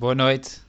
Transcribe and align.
Boa 0.00 0.14
noite. 0.14 0.62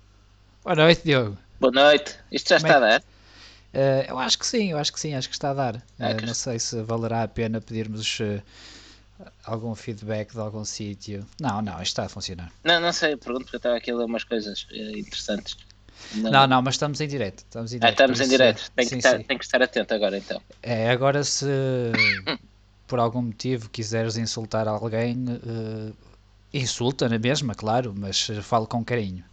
Boa 0.62 0.76
noite, 0.76 1.04
Diogo. 1.06 1.38
Boa 1.58 1.72
noite. 1.72 2.18
Isto 2.34 2.50
já 2.50 2.58
está 2.58 2.76
a 2.76 2.80
dar? 2.82 3.00
Uh, 3.00 4.04
eu 4.10 4.20
acho 4.20 4.38
que 4.38 4.46
sim, 4.46 4.72
eu 4.72 4.78
acho 4.78 4.92
que 4.92 5.00
sim, 5.00 5.16
acho 5.16 5.30
que 5.30 5.36
está 5.36 5.52
a 5.52 5.54
dar. 5.54 5.76
Uh, 5.78 6.26
não 6.26 6.34
sei 6.34 6.60
se 6.60 6.82
valerá 6.82 7.24
a 7.24 7.30
pena 7.30 7.62
pedirmos 7.62 8.20
uh, 8.20 8.44
algum 9.46 9.74
feedback 9.74 10.34
de 10.34 10.40
algum 10.40 10.66
sítio. 10.66 11.26
Não, 11.40 11.62
não, 11.62 11.76
isto 11.76 11.94
está 11.94 12.04
a 12.04 12.10
funcionar. 12.10 12.52
Não, 12.62 12.82
não 12.82 12.92
sei, 12.92 13.16
pergunto 13.16 13.46
porque 13.46 13.56
eu 13.56 13.60
estava 13.60 13.78
aqui 13.78 13.92
a 13.92 13.96
ler 13.96 14.04
umas 14.04 14.26
coisas 14.26 14.68
interessantes. 14.70 15.56
Não, 16.14 16.30
não, 16.30 16.48
não 16.48 16.62
mas 16.62 16.74
estamos 16.74 17.00
em 17.00 17.08
direto. 17.08 17.38
Estamos 17.38 17.72
em 17.72 17.80
direto, 17.80 17.90
ah, 17.90 18.04
estamos 18.04 18.20
em 18.20 18.28
direto. 18.28 18.70
Tem, 18.76 18.86
sim, 18.86 18.90
que 18.90 18.98
estar, 18.98 19.24
tem 19.24 19.38
que 19.38 19.46
estar 19.46 19.62
atento 19.62 19.94
agora 19.94 20.18
então. 20.18 20.42
É, 20.62 20.90
agora 20.90 21.24
se 21.24 21.46
por 22.86 23.00
algum 23.00 23.22
motivo 23.22 23.70
quiseres 23.70 24.18
insultar 24.18 24.68
alguém, 24.68 25.24
insulta 26.54 27.08
na 27.08 27.18
mesma, 27.18 27.56
claro, 27.56 27.94
mas 27.96 28.28
falo 28.42 28.68
com 28.68 28.84
carinho. 28.84 29.24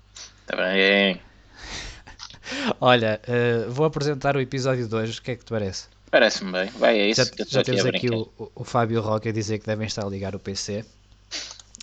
Está 0.43 0.57
bem. 0.57 1.21
Olha, 2.81 3.21
uh, 3.29 3.71
vou 3.71 3.87
apresentar 3.87 4.37
o 4.37 4.41
episódio 4.41 4.89
2, 4.89 5.19
o 5.19 5.23
que 5.23 5.33
é 5.33 5.37
que 5.37 5.45
te 5.45 5.51
parece? 5.51 5.87
Parece-me 6.11 6.53
bem, 6.53 6.71
vai, 6.71 6.99
é 6.99 7.11
isso 7.11 7.23
já, 7.23 7.45
já 7.47 7.63
temos 7.63 7.85
aqui, 7.85 8.07
aqui 8.07 8.11
o, 8.11 8.51
o, 8.55 8.65
Fábio 8.65 9.03
Roque 9.03 9.29
a 9.29 9.33
dizer 9.33 9.59
que 9.59 9.67
devem 9.67 9.87
estar 9.87 10.07
a 10.07 10.09
ligar 10.09 10.35
o 10.35 10.39
PC. 10.39 10.85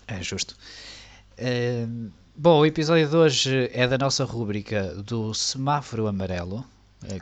É 0.08 0.24
justo. 0.24 0.56
Uh, 1.38 2.12
bom, 2.36 2.60
o 2.60 2.66
episódio 2.66 3.08
de 3.08 3.16
hoje 3.16 3.70
é 3.72 3.88
da 3.88 3.98
nossa 3.98 4.24
rúbrica 4.24 4.96
do 4.96 5.34
semáforo 5.34 6.08
amarelo, 6.08 6.66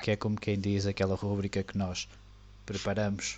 que 0.02 0.12
é 0.12 0.16
como 0.16 0.40
quem 0.40 0.58
diz 0.58 0.86
aquela 0.86 1.16
rúbrica 1.16 1.62
que 1.62 1.78
nós 1.78 2.08
preparamos 2.66 3.38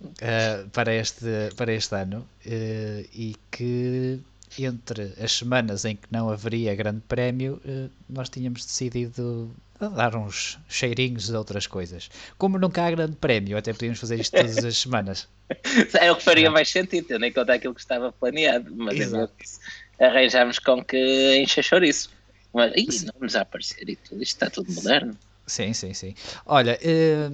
uh, 0.00 0.68
para, 0.70 0.94
este, 0.94 1.50
para 1.56 1.72
este 1.72 1.94
ano 1.94 2.26
e 2.44 3.36
que 3.50 4.20
entre 4.58 5.12
as 5.22 5.32
semanas 5.32 5.84
em 5.84 5.96
que 5.96 6.08
não 6.10 6.30
haveria 6.30 6.74
grande 6.74 7.02
prémio, 7.06 7.60
eh, 7.66 7.88
nós 8.08 8.28
tínhamos 8.28 8.64
decidido 8.64 9.54
dar 9.78 10.16
uns 10.16 10.58
cheirinhos 10.68 11.28
de 11.28 11.36
outras 11.36 11.66
coisas. 11.66 12.10
Como 12.36 12.58
nunca 12.58 12.84
há 12.84 12.90
grande 12.90 13.16
prémio, 13.16 13.58
até 13.58 13.72
podíamos 13.72 14.00
fazer 14.00 14.18
isto 14.18 14.36
todas 14.36 14.64
as 14.64 14.78
semanas. 14.78 15.28
É 15.98 16.12
o 16.12 16.16
que 16.16 16.22
faria 16.22 16.50
mais 16.50 16.68
sentido, 16.68 17.06
tendo 17.06 17.24
em 17.24 17.32
conta 17.32 17.54
aquilo 17.54 17.74
que 17.74 17.80
estava 17.80 18.12
planeado. 18.12 18.70
Mas 18.76 19.14
é 19.14 20.06
arranjámos 20.06 20.58
com 20.58 20.84
que 20.84 21.38
encha 21.38 21.62
chouriço. 21.62 22.10
Mas 22.52 22.72
ih, 22.76 23.06
não 23.06 23.14
nos 23.20 23.34
aparecer 23.34 23.88
e 23.88 23.96
tudo, 23.96 24.22
isto 24.22 24.34
está 24.34 24.50
tudo 24.50 24.70
moderno. 24.72 25.16
Sim, 25.46 25.72
sim, 25.72 25.94
sim. 25.94 26.14
Olha, 26.44 26.78
eh, 26.82 27.30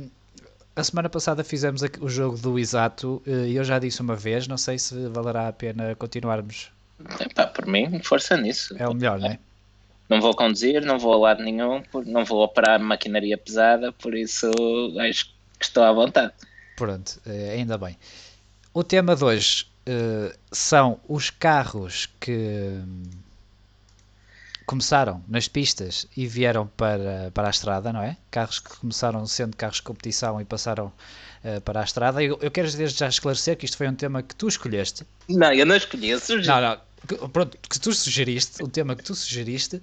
a 0.77 0.83
semana 0.83 1.09
passada 1.09 1.45
fizemos 1.45 1.83
o 2.01 2.09
jogo 2.09 2.37
do 2.39 2.59
Exato 2.59 3.23
eh, 3.27 3.49
e 3.49 3.57
eu 3.57 3.65
já 3.65 3.79
disse 3.79 4.01
uma 4.01 4.17
vez, 4.17 4.49
não 4.49 4.57
sei 4.57 4.79
se 4.79 5.09
valerá 5.09 5.49
a 5.49 5.53
pena 5.53 5.95
continuarmos 5.95 6.73
Epá, 7.21 7.47
por 7.47 7.67
mim, 7.67 8.01
força 8.03 8.37
nisso. 8.37 8.75
É 8.79 8.89
o 8.89 8.95
melhor, 8.95 9.19
não 9.19 9.29
é? 9.29 9.39
Não 10.09 10.21
vou 10.21 10.35
conduzir, 10.35 10.85
não 10.85 10.99
vou 10.99 11.15
a 11.15 11.17
lado 11.17 11.43
nenhum, 11.43 11.83
não 12.07 12.25
vou 12.25 12.43
operar 12.45 12.79
maquinaria 12.81 13.39
pesada, 13.39 13.93
por 13.93 14.15
isso 14.15 14.51
acho 15.01 15.27
que 15.59 15.65
estou 15.65 15.83
à 15.83 15.93
vontade. 15.93 16.33
Pronto, 16.77 17.21
eh, 17.27 17.55
ainda 17.55 17.79
bem. 17.79 17.97
O 18.73 18.83
tema 18.85 19.17
de 19.17 19.25
hoje 19.25 19.67
uh, 19.89 20.37
são 20.53 21.01
os 21.09 21.31
carros 21.31 22.09
que 22.21 22.81
começaram 24.67 25.23
nas 25.29 25.49
pistas 25.49 26.07
e 26.17 26.27
vieram 26.27 26.67
para, 26.67 27.31
para 27.33 27.49
a 27.49 27.51
estrada, 27.51 27.93
não 27.93 28.03
é? 28.03 28.17
Carros 28.31 28.59
que 28.59 28.77
começaram 28.79 29.27
sendo 29.27 29.57
carros 29.57 29.77
de 29.77 29.83
competição 29.83 30.41
e 30.41 30.45
passaram 30.45 30.93
uh, 31.45 31.61
para 31.61 31.81
a 31.81 31.85
estrada. 31.85 32.23
Eu, 32.23 32.39
eu 32.41 32.51
quero 32.51 32.71
desde 32.71 32.99
já 32.99 33.09
esclarecer 33.09 33.57
que 33.57 33.65
isto 33.65 33.77
foi 33.77 33.89
um 33.89 33.95
tema 33.95 34.23
que 34.23 34.35
tu 34.35 34.49
escolheste. 34.49 35.05
Não, 35.29 35.53
eu 35.53 35.67
não 35.67 35.77
escolhi, 35.77 36.19
sugeri. 36.19 36.49
Não, 36.49 36.61
não, 36.61 37.29
pronto, 37.29 37.59
que 37.69 37.79
tu 37.79 37.93
sugeriste, 37.93 38.63
o 38.63 38.69
tema 38.69 38.97
que 38.97 39.05
tu 39.05 39.15
sugeriste, 39.15 39.81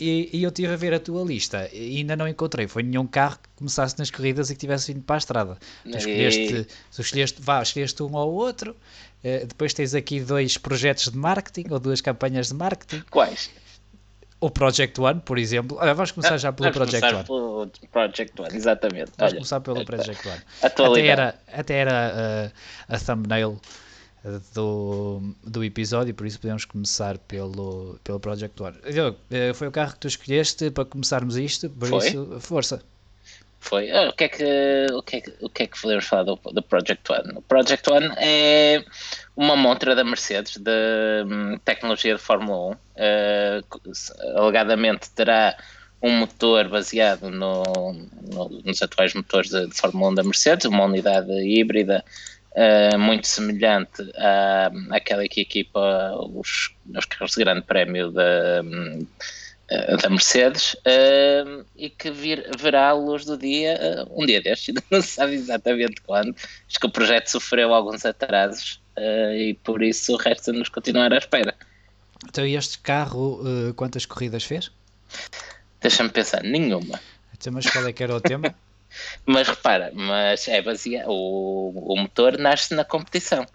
e, 0.00 0.30
e 0.32 0.42
eu 0.42 0.50
tive 0.50 0.72
a 0.72 0.76
ver 0.76 0.94
a 0.94 0.98
tua 0.98 1.22
lista 1.22 1.68
e 1.72 1.98
ainda 1.98 2.16
não 2.16 2.26
encontrei. 2.26 2.66
Foi 2.66 2.82
nenhum 2.82 3.06
carro 3.06 3.36
que 3.36 3.48
começasse 3.56 3.98
nas 3.98 4.10
corridas 4.10 4.48
e 4.48 4.54
que 4.54 4.60
tivesse 4.60 4.92
vindo 4.92 5.04
para 5.04 5.16
a 5.16 5.18
estrada. 5.18 5.58
Tu 5.82 5.96
escolheste, 5.96 6.66
tu 6.90 7.00
escolheste, 7.02 7.42
vá, 7.42 7.62
escolheste 7.62 8.02
um 8.02 8.14
ou 8.14 8.32
outro. 8.32 8.74
Uh, 9.22 9.46
depois 9.46 9.74
tens 9.74 9.94
aqui 9.94 10.20
dois 10.20 10.56
projetos 10.56 11.10
de 11.10 11.18
marketing 11.18 11.70
ou 11.70 11.78
duas 11.78 12.00
campanhas 12.00 12.48
de 12.48 12.54
marketing. 12.54 13.04
Quais? 13.10 13.50
O 14.40 14.50
Project 14.50 15.00
One, 15.00 15.20
por 15.20 15.38
exemplo. 15.38 15.76
Olha, 15.78 15.94
vamos 15.94 16.12
começar 16.12 16.38
já 16.38 16.52
pelo 16.52 16.72
vamos 16.72 16.90
Project 16.90 17.14
One. 17.14 17.24
Pelo 17.24 17.70
Project 17.92 18.40
One, 18.40 18.56
exatamente. 18.56 19.12
Vamos 19.16 19.32
Olha, 19.32 19.34
começar 19.34 19.60
pelo 19.60 19.84
Project 19.84 20.28
One. 20.28 20.40
Até 20.62 21.06
era, 21.06 21.34
até 21.52 21.74
era 21.74 22.52
uh, 22.88 22.94
a 22.94 22.98
thumbnail 22.98 23.60
do, 24.54 25.34
do 25.44 25.64
episódio, 25.64 26.14
por 26.14 26.26
isso 26.26 26.38
podemos 26.38 26.64
começar 26.64 27.18
pelo, 27.18 27.98
pelo 28.04 28.20
Project 28.20 28.62
One. 28.62 28.76
Uh, 28.76 29.54
foi 29.54 29.68
o 29.68 29.70
carro 29.70 29.92
que 29.92 30.00
tu 30.00 30.08
escolheste 30.08 30.70
para 30.70 30.84
começarmos 30.84 31.36
isto, 31.36 31.68
por 31.70 31.88
foi? 31.88 32.08
isso, 32.08 32.38
força. 32.40 32.82
Foi. 33.60 33.90
Ah, 33.90 34.08
o, 34.08 34.12
que 34.14 34.24
é 34.24 34.28
que, 34.28 34.86
o, 34.92 35.02
que 35.02 35.16
é 35.16 35.20
que, 35.20 35.34
o 35.40 35.48
que 35.48 35.62
é 35.62 35.66
que 35.66 35.80
podemos 35.80 36.06
falar 36.06 36.24
do, 36.24 36.36
do 36.36 36.62
Project 36.62 37.12
One? 37.12 37.32
O 37.36 37.42
Project 37.42 37.90
One 37.90 38.10
é 38.16 38.82
uma 39.36 39.54
montra 39.54 39.94
da 39.94 40.02
Mercedes 40.02 40.56
de 40.56 41.24
um, 41.26 41.58
tecnologia 41.58 42.14
de 42.14 42.20
Fórmula 42.20 42.70
1. 42.70 42.72
Uh, 42.72 42.76
ah, 42.96 44.40
alegadamente 44.40 45.10
terá 45.10 45.56
um 46.02 46.10
motor 46.10 46.68
baseado 46.68 47.30
no, 47.30 47.62
no, 48.32 48.48
nos 48.64 48.82
atuais 48.82 49.12
motores 49.12 49.50
de, 49.50 49.66
de, 49.66 49.74
Fórmula 49.74 50.10
1 50.10 50.14
da 50.14 50.22
Mercedes, 50.24 50.64
uma 50.64 50.84
unidade 50.84 51.30
híbrida 51.30 52.02
uh, 52.52 52.98
muito 52.98 53.26
semelhante 53.26 54.10
à, 54.16 54.70
àquela 54.90 55.28
que 55.28 55.42
equipa 55.42 56.14
os, 56.34 56.74
os 56.96 57.04
carros 57.04 57.32
de 57.32 57.44
grande 57.44 57.62
prémio 57.62 58.10
da. 58.10 58.62
Eh, 59.70 59.96
da 59.98 60.10
Mercedes 60.10 60.74
uh, 60.74 61.64
e 61.76 61.88
que 61.90 62.10
vir, 62.10 62.44
verá 62.58 62.88
a 62.88 62.92
luz 62.92 63.24
do 63.24 63.38
dia 63.38 63.78
uh, 64.04 64.20
um 64.20 64.26
dia 64.26 64.42
destes, 64.42 64.70
ainda 64.74 64.82
não 64.90 65.00
se 65.00 65.08
sabe 65.08 65.34
exatamente 65.34 66.00
quando. 66.00 66.34
Acho 66.68 66.80
que 66.80 66.86
o 66.86 66.90
projeto 66.90 67.28
sofreu 67.28 67.72
alguns 67.72 68.04
atrasos 68.04 68.80
uh, 68.96 69.32
e 69.32 69.54
por 69.62 69.80
isso 69.80 70.16
resta-nos 70.16 70.68
continuar 70.68 71.12
à 71.12 71.18
espera. 71.18 71.54
Então, 72.28 72.44
este 72.44 72.80
carro, 72.80 73.40
quantas 73.76 74.04
corridas 74.04 74.44
fez? 74.44 74.70
Deixa-me 75.80 76.10
pensar, 76.10 76.42
nenhuma. 76.42 77.00
Então, 77.32 77.50
mas 77.52 77.64
qual 77.70 77.86
é 77.86 77.92
que 77.92 78.02
era 78.02 78.14
o 78.14 78.20
tema? 78.20 78.54
mas 79.24 79.48
repara, 79.48 79.90
mas 79.94 80.46
é 80.46 80.60
baseado, 80.60 81.08
o, 81.08 81.94
o 81.94 81.96
motor 81.96 82.36
nasce 82.36 82.74
na 82.74 82.84
competição. 82.84 83.46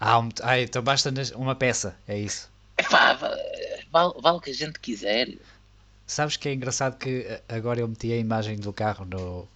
Ah, 0.00 0.18
um, 0.20 0.30
ah, 0.42 0.58
então 0.58 0.80
basta 0.80 1.12
uma 1.34 1.54
peça, 1.54 1.94
é 2.08 2.18
isso. 2.18 2.50
Epá, 2.78 3.18
vale, 3.92 4.14
vale 4.20 4.38
o 4.38 4.40
que 4.40 4.50
a 4.50 4.54
gente 4.54 4.80
quiser. 4.80 5.28
Sabes 6.06 6.36
que 6.36 6.48
é 6.48 6.54
engraçado 6.54 6.98
que 6.98 7.20
eh, 7.20 7.42
agora 7.48 7.80
eu 7.80 7.88
meti 7.88 8.12
a 8.12 8.16
imagem 8.16 8.56
do 8.56 8.72
carro 8.72 9.04
no, 9.04 9.48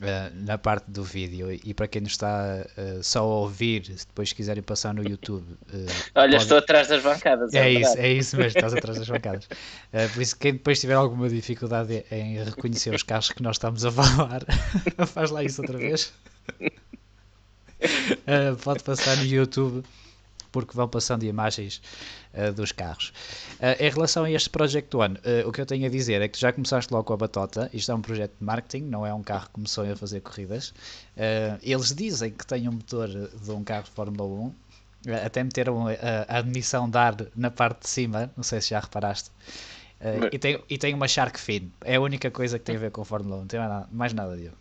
Uh, 0.00 0.32
na 0.46 0.56
parte 0.56 0.90
do 0.90 1.04
vídeo 1.04 1.52
e 1.52 1.74
para 1.74 1.86
quem 1.86 2.00
nos 2.00 2.12
está 2.12 2.64
uh, 2.78 3.02
só 3.02 3.18
a 3.18 3.22
ouvir, 3.22 3.84
se 3.84 4.06
depois 4.06 4.32
quiserem 4.32 4.62
passar 4.62 4.94
no 4.94 5.06
YouTube. 5.06 5.44
Uh, 5.68 5.84
Olha, 6.14 6.30
pode... 6.30 6.36
estou 6.36 6.56
atrás 6.56 6.88
das 6.88 7.02
bancadas. 7.02 7.52
É, 7.52 7.58
é 7.58 7.70
isso, 7.70 7.98
é 7.98 8.08
isso 8.10 8.36
mesmo, 8.38 8.56
estás 8.56 8.72
atrás 8.72 8.98
das 8.98 9.06
bancadas. 9.06 9.46
por 10.14 10.22
isso, 10.22 10.38
quem 10.38 10.54
depois 10.54 10.80
tiver 10.80 10.94
alguma 10.94 11.28
dificuldade 11.28 12.02
em 12.10 12.42
reconhecer 12.42 12.94
os 12.94 13.02
carros 13.02 13.30
que 13.30 13.42
nós 13.42 13.56
estamos 13.56 13.84
a 13.84 13.92
falar, 13.92 14.42
faz 15.06 15.30
lá 15.30 15.44
isso 15.44 15.60
outra 15.60 15.76
vez. 15.76 16.14
pode 18.64 18.82
passar 18.82 19.18
no 19.18 19.24
YouTube 19.24 19.84
porque 20.52 20.74
vão 20.74 20.88
passando 20.88 21.24
imagens 21.24 21.80
uh, 22.34 22.52
dos 22.52 22.72
carros. 22.72 23.12
Uh, 23.58 23.82
em 23.82 23.90
relação 23.90 24.24
a 24.24 24.30
este 24.30 24.50
Project 24.50 24.94
One, 24.96 25.16
uh, 25.16 25.48
o 25.48 25.52
que 25.52 25.60
eu 25.60 25.66
tenho 25.66 25.86
a 25.86 25.88
dizer 25.88 26.20
é 26.20 26.28
que 26.28 26.38
já 26.38 26.52
começaste 26.52 26.92
logo 26.92 27.04
com 27.04 27.12
a 27.12 27.16
batota, 27.16 27.70
isto 27.72 27.90
é 27.90 27.94
um 27.94 28.02
projeto 28.02 28.32
de 28.38 28.44
marketing, 28.44 28.84
não 28.84 29.06
é 29.06 29.12
um 29.12 29.22
carro 29.22 29.46
que 29.46 29.52
começou 29.52 29.90
a 29.90 29.96
fazer 29.96 30.20
corridas. 30.20 30.72
eles 31.62 31.94
dizem 31.94 32.30
que 32.30 32.46
tem 32.46 32.68
um 32.68 32.72
motor 32.72 33.08
de 33.08 33.50
um 33.50 33.64
carro 33.64 33.84
de 33.84 33.90
Fórmula 33.90 34.24
1, 34.24 34.54
até 35.24 35.42
meteram 35.42 35.86
a, 35.88 36.38
admissão 36.38 36.88
de 36.88 36.98
ar 36.98 37.16
na 37.34 37.50
parte 37.50 37.82
de 37.82 37.88
cima, 37.88 38.30
não 38.36 38.44
sei 38.44 38.60
se 38.60 38.70
já 38.70 38.80
reparaste. 38.80 39.30
Uh, 40.00 40.32
e, 40.32 40.38
tem, 40.38 40.62
e 40.68 40.78
tem 40.78 40.94
uma 40.94 41.06
Shark 41.06 41.38
Fin, 41.38 41.70
é 41.82 41.96
a 41.96 42.00
única 42.00 42.30
coisa 42.30 42.58
que 42.58 42.64
tem 42.64 42.76
a 42.76 42.78
ver 42.78 42.90
com 42.90 43.02
a 43.02 43.04
Fórmula 43.04 43.36
1, 43.36 43.40
não 43.40 43.46
tem 43.46 43.60
mais 43.60 43.70
nada, 43.70 43.88
mais 43.92 44.12
nada 44.14 44.36
Diogo. 44.36 44.56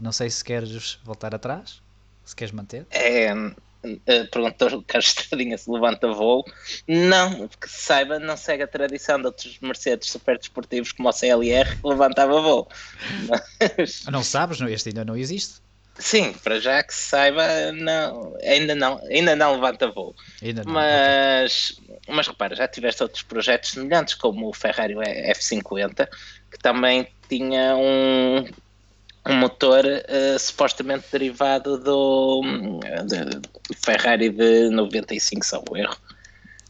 Não 0.00 0.12
sei 0.12 0.30
se 0.30 0.42
queres 0.42 0.98
voltar 1.04 1.34
atrás, 1.34 1.82
se 2.24 2.34
queres 2.34 2.52
manter. 2.52 2.86
É, 2.90 3.34
Uh, 3.82 4.28
perguntou 4.30 4.68
o 4.78 4.82
Carlos 4.82 5.08
Estradinha 5.08 5.56
se 5.56 5.70
levanta 5.70 6.12
voo. 6.12 6.44
Não, 6.86 7.48
porque 7.48 7.68
se 7.68 7.82
saiba, 7.82 8.18
não 8.18 8.36
segue 8.36 8.62
a 8.62 8.68
tradição 8.68 9.18
de 9.18 9.26
outros 9.26 9.58
Mercedes 9.60 10.10
super 10.10 10.38
desportivos 10.38 10.92
como 10.92 11.08
o 11.08 11.12
CLR 11.12 11.76
que 11.76 11.86
levantava 11.86 12.40
voo. 12.40 12.68
Mas... 13.78 14.04
Não 14.04 14.22
sabes, 14.22 14.60
este 14.60 14.90
ainda 14.90 15.04
não 15.04 15.16
existe. 15.16 15.60
Sim, 16.00 16.32
para 16.32 16.58
já 16.58 16.82
que 16.82 16.94
se 16.94 17.10
saiba, 17.10 17.72
não, 17.72 18.34
ainda 18.42 18.74
não, 18.74 18.98
ainda 19.10 19.36
não 19.36 19.54
levanta 19.54 19.90
voo. 19.90 20.14
Ainda 20.42 20.64
não, 20.64 20.72
mas, 20.72 21.78
mas 22.08 22.26
repara, 22.26 22.56
já 22.56 22.66
tiveste 22.66 23.02
outros 23.02 23.22
projetos 23.22 23.72
semelhantes, 23.72 24.14
como 24.14 24.48
o 24.48 24.54
Ferrari 24.54 24.94
F50, 24.94 26.08
que 26.50 26.58
também 26.58 27.06
tinha 27.28 27.76
um, 27.76 28.46
um 29.28 29.36
motor 29.36 29.84
uh, 29.84 30.38
supostamente 30.38 31.06
derivado 31.12 31.78
do, 31.78 32.42
Ferrari 33.84 34.30
de 34.30 34.70
95, 34.70 35.44
salvo 35.44 35.76
erro. 35.76 35.96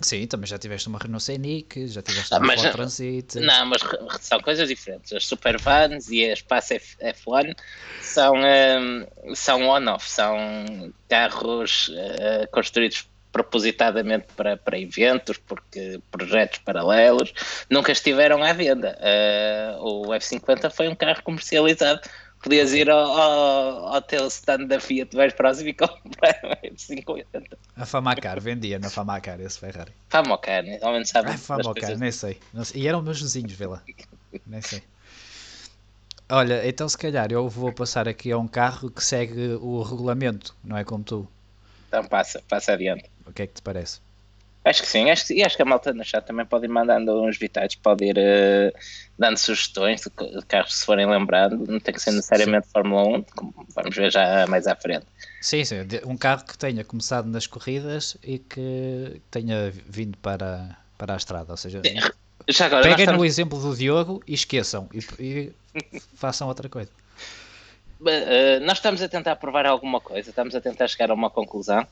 Sim, 0.02 0.26
também 0.26 0.46
já 0.46 0.58
tiveste 0.58 0.88
uma 0.88 0.98
Renault 0.98 1.22
Scenic, 1.22 1.86
já 1.86 2.00
tiveste 2.00 2.32
ah, 2.32 2.38
uma 2.38 2.56
Ford 2.56 2.72
Transit. 2.72 3.38
Não, 3.38 3.66
mas 3.66 3.82
são 4.20 4.40
coisas 4.40 4.66
diferentes. 4.68 5.12
As 5.12 5.26
Supervans 5.26 6.08
e 6.08 6.24
a 6.24 6.32
Espaço 6.32 6.72
F1 6.74 7.54
são, 8.00 8.32
um, 8.34 9.34
são 9.34 9.68
on-off, 9.68 10.08
são 10.08 10.90
carros 11.06 11.88
uh, 11.88 12.50
construídos 12.50 13.06
propositadamente 13.30 14.26
para, 14.34 14.56
para 14.56 14.78
eventos, 14.78 15.36
porque 15.36 16.00
projetos 16.10 16.58
paralelos 16.60 17.32
nunca 17.68 17.92
estiveram 17.92 18.42
à 18.42 18.54
venda. 18.54 18.98
Uh, 18.98 19.84
o 19.84 20.02
F50 20.08 20.70
foi 20.70 20.88
um 20.88 20.94
carro 20.94 21.22
comercializado 21.22 22.00
Podias 22.42 22.72
ir 22.72 22.88
ao, 22.88 22.98
ao, 22.98 23.94
ao 23.94 24.02
teu 24.02 24.26
stand 24.28 24.66
da 24.66 24.80
Fiat 24.80 25.14
mais 25.14 25.32
próximo 25.34 25.68
e 25.68 25.74
comprar 25.74 26.40
um 26.44 26.68
F50. 26.74 27.26
A 27.76 27.84
Famacar, 27.84 28.40
vendia 28.40 28.78
na 28.78 28.88
Famacar 28.88 29.38
esse 29.40 29.58
Ferrari. 29.58 29.92
Famacar, 30.08 30.62
né? 30.62 30.78
ao 30.80 30.92
menos 30.92 31.10
sabe. 31.10 31.30
Ah, 31.30 31.36
Famacar, 31.36 31.98
nem 31.98 32.10
sei. 32.10 32.38
Não 32.52 32.64
sei. 32.64 32.82
E 32.82 32.88
eram 32.88 33.02
meus 33.02 33.20
vizinhos, 33.20 33.52
vê 33.52 33.66
lá. 33.66 33.82
nem 34.46 34.62
sei. 34.62 34.82
Olha, 36.30 36.66
então 36.66 36.88
se 36.88 36.96
calhar 36.96 37.30
eu 37.30 37.48
vou 37.48 37.72
passar 37.72 38.08
aqui 38.08 38.30
a 38.30 38.38
um 38.38 38.46
carro 38.46 38.90
que 38.90 39.04
segue 39.04 39.58
o 39.60 39.82
regulamento, 39.82 40.56
não 40.62 40.76
é 40.76 40.84
como 40.84 41.02
tu. 41.04 41.28
Então 41.88 42.04
passa, 42.04 42.40
passa 42.48 42.72
adiante. 42.72 43.10
O 43.26 43.32
que 43.32 43.42
é 43.42 43.46
que 43.48 43.54
te 43.54 43.62
parece? 43.62 44.00
Acho 44.62 44.82
que 44.82 44.88
sim, 44.88 45.10
acho 45.10 45.26
que, 45.26 45.34
e 45.34 45.42
acho 45.42 45.56
que 45.56 45.62
a 45.62 45.64
malta 45.64 45.92
no 45.92 46.04
chat 46.04 46.24
também 46.24 46.44
pode 46.44 46.66
ir 46.66 46.68
mandando 46.68 47.22
uns 47.22 47.38
vitais, 47.38 47.74
pode 47.74 48.04
ir 48.04 48.18
uh, 48.18 48.78
dando 49.18 49.38
sugestões 49.38 50.02
de, 50.02 50.38
de, 50.38 50.44
carros 50.44 50.74
se 50.74 50.84
forem 50.84 51.06
lembrando, 51.06 51.66
não 51.66 51.80
tem 51.80 51.94
que 51.94 52.00
ser 52.00 52.12
necessariamente 52.12 52.66
sim. 52.66 52.72
Fórmula 52.74 53.18
1, 53.18 53.22
como 53.34 53.54
vamos 53.74 53.96
ver 53.96 54.12
já 54.12 54.46
mais 54.48 54.66
à 54.66 54.76
frente. 54.76 55.06
Sim, 55.40 55.64
sim, 55.64 55.76
um 56.04 56.14
carro 56.14 56.44
que 56.44 56.58
tenha 56.58 56.84
começado 56.84 57.26
nas 57.26 57.46
corridas 57.46 58.18
e 58.22 58.38
que 58.38 59.22
tenha 59.30 59.72
vindo 59.86 60.18
para, 60.18 60.76
para 60.98 61.14
a 61.14 61.16
estrada, 61.16 61.52
ou 61.52 61.56
seja, 61.56 61.80
já 62.46 62.66
agora, 62.66 62.82
peguem 62.82 63.00
estamos... 63.00 63.18
no 63.18 63.24
exemplo 63.24 63.58
do 63.58 63.74
Diogo 63.74 64.22
e 64.26 64.34
esqueçam 64.34 64.90
e, 64.92 64.98
e 65.18 65.52
façam 66.14 66.48
outra 66.48 66.68
coisa. 66.68 66.90
Uh, 68.00 68.60
nós 68.62 68.78
estamos 68.78 69.02
a 69.02 69.08
tentar 69.08 69.36
provar 69.36 69.66
alguma 69.66 70.00
coisa, 70.00 70.30
estamos 70.30 70.54
a 70.54 70.60
tentar 70.60 70.88
chegar 70.88 71.10
a 71.10 71.14
uma 71.14 71.30
conclusão. 71.30 71.86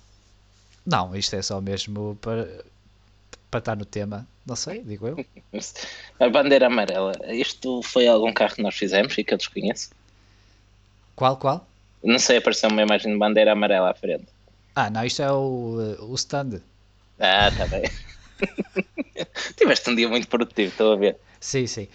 Não, 0.88 1.14
isto 1.14 1.36
é 1.36 1.42
só 1.42 1.60
mesmo 1.60 2.16
para, 2.22 2.64
para 3.50 3.58
estar 3.58 3.76
no 3.76 3.84
tema. 3.84 4.26
Não 4.46 4.56
sei, 4.56 4.82
digo 4.82 5.06
eu. 5.06 5.26
A 6.18 6.30
bandeira 6.30 6.68
amarela. 6.68 7.12
Isto 7.26 7.82
foi 7.82 8.08
algum 8.08 8.32
carro 8.32 8.54
que 8.54 8.62
nós 8.62 8.74
fizemos 8.74 9.16
e 9.18 9.22
que 9.22 9.34
eu 9.34 9.36
desconheço? 9.36 9.90
Qual, 11.14 11.36
qual? 11.36 11.68
Não 12.02 12.18
sei, 12.18 12.38
apareceu 12.38 12.70
uma 12.70 12.80
imagem 12.80 13.12
de 13.12 13.18
bandeira 13.18 13.52
amarela 13.52 13.90
à 13.90 13.94
frente. 13.94 14.28
Ah, 14.74 14.88
não, 14.88 15.04
isto 15.04 15.20
é 15.20 15.30
o, 15.30 15.98
o 16.08 16.14
stand. 16.14 16.62
Ah, 17.18 17.48
está 17.48 17.66
bem. 17.66 17.82
Tiveste 19.58 19.90
um 19.90 19.94
dia 19.94 20.08
muito 20.08 20.26
produtivo, 20.26 20.70
estou 20.70 20.94
a 20.94 20.96
ver. 20.96 21.18
Sim, 21.38 21.66
sim, 21.66 21.86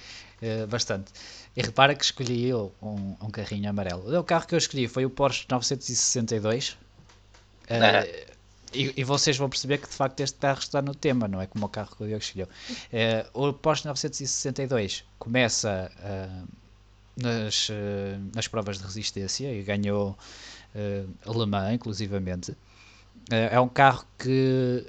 uh, 0.43 0.67
bastante. 0.67 1.11
E 1.57 1.63
repara 1.63 1.95
que 1.95 2.03
escolhi 2.03 2.47
eu 2.47 2.71
um, 2.79 3.15
um 3.19 3.31
carrinho 3.31 3.67
amarelo. 3.67 4.19
O 4.19 4.23
carro 4.23 4.45
que 4.45 4.53
eu 4.53 4.59
escolhi 4.59 4.87
foi 4.87 5.03
o 5.03 5.09
Porsche 5.09 5.47
962. 5.49 6.69
Uh, 6.69 6.77
ah. 7.71 8.32
E, 8.73 9.03
vocês 9.03 9.37
vão 9.37 9.49
perceber 9.49 9.77
que 9.77 9.87
de 9.87 9.93
facto 9.93 10.19
este 10.19 10.37
carro 10.37 10.59
está 10.59 10.81
no 10.81 10.95
tema, 10.95 11.27
não 11.27 11.41
é 11.41 11.47
como 11.47 11.65
o 11.65 11.69
carro 11.69 11.95
que 11.95 12.03
o 12.03 12.07
Diogo 12.07 12.23
escolheu. 12.23 12.47
Uh, 12.47 13.49
o 13.49 13.53
Porsche 13.53 13.85
962 13.87 15.03
começa 15.19 15.91
uh, 15.99 16.47
nas, 17.15 17.69
uh, 17.69 17.73
nas 18.33 18.47
provas 18.47 18.77
de 18.79 18.83
resistência 18.83 19.53
e 19.53 19.61
ganhou 19.63 20.17
alemã, 21.23 21.71
inclusivamente. 21.71 22.57
é 23.29 23.59
um 23.59 23.69
carro 23.69 24.05
que 24.17 24.83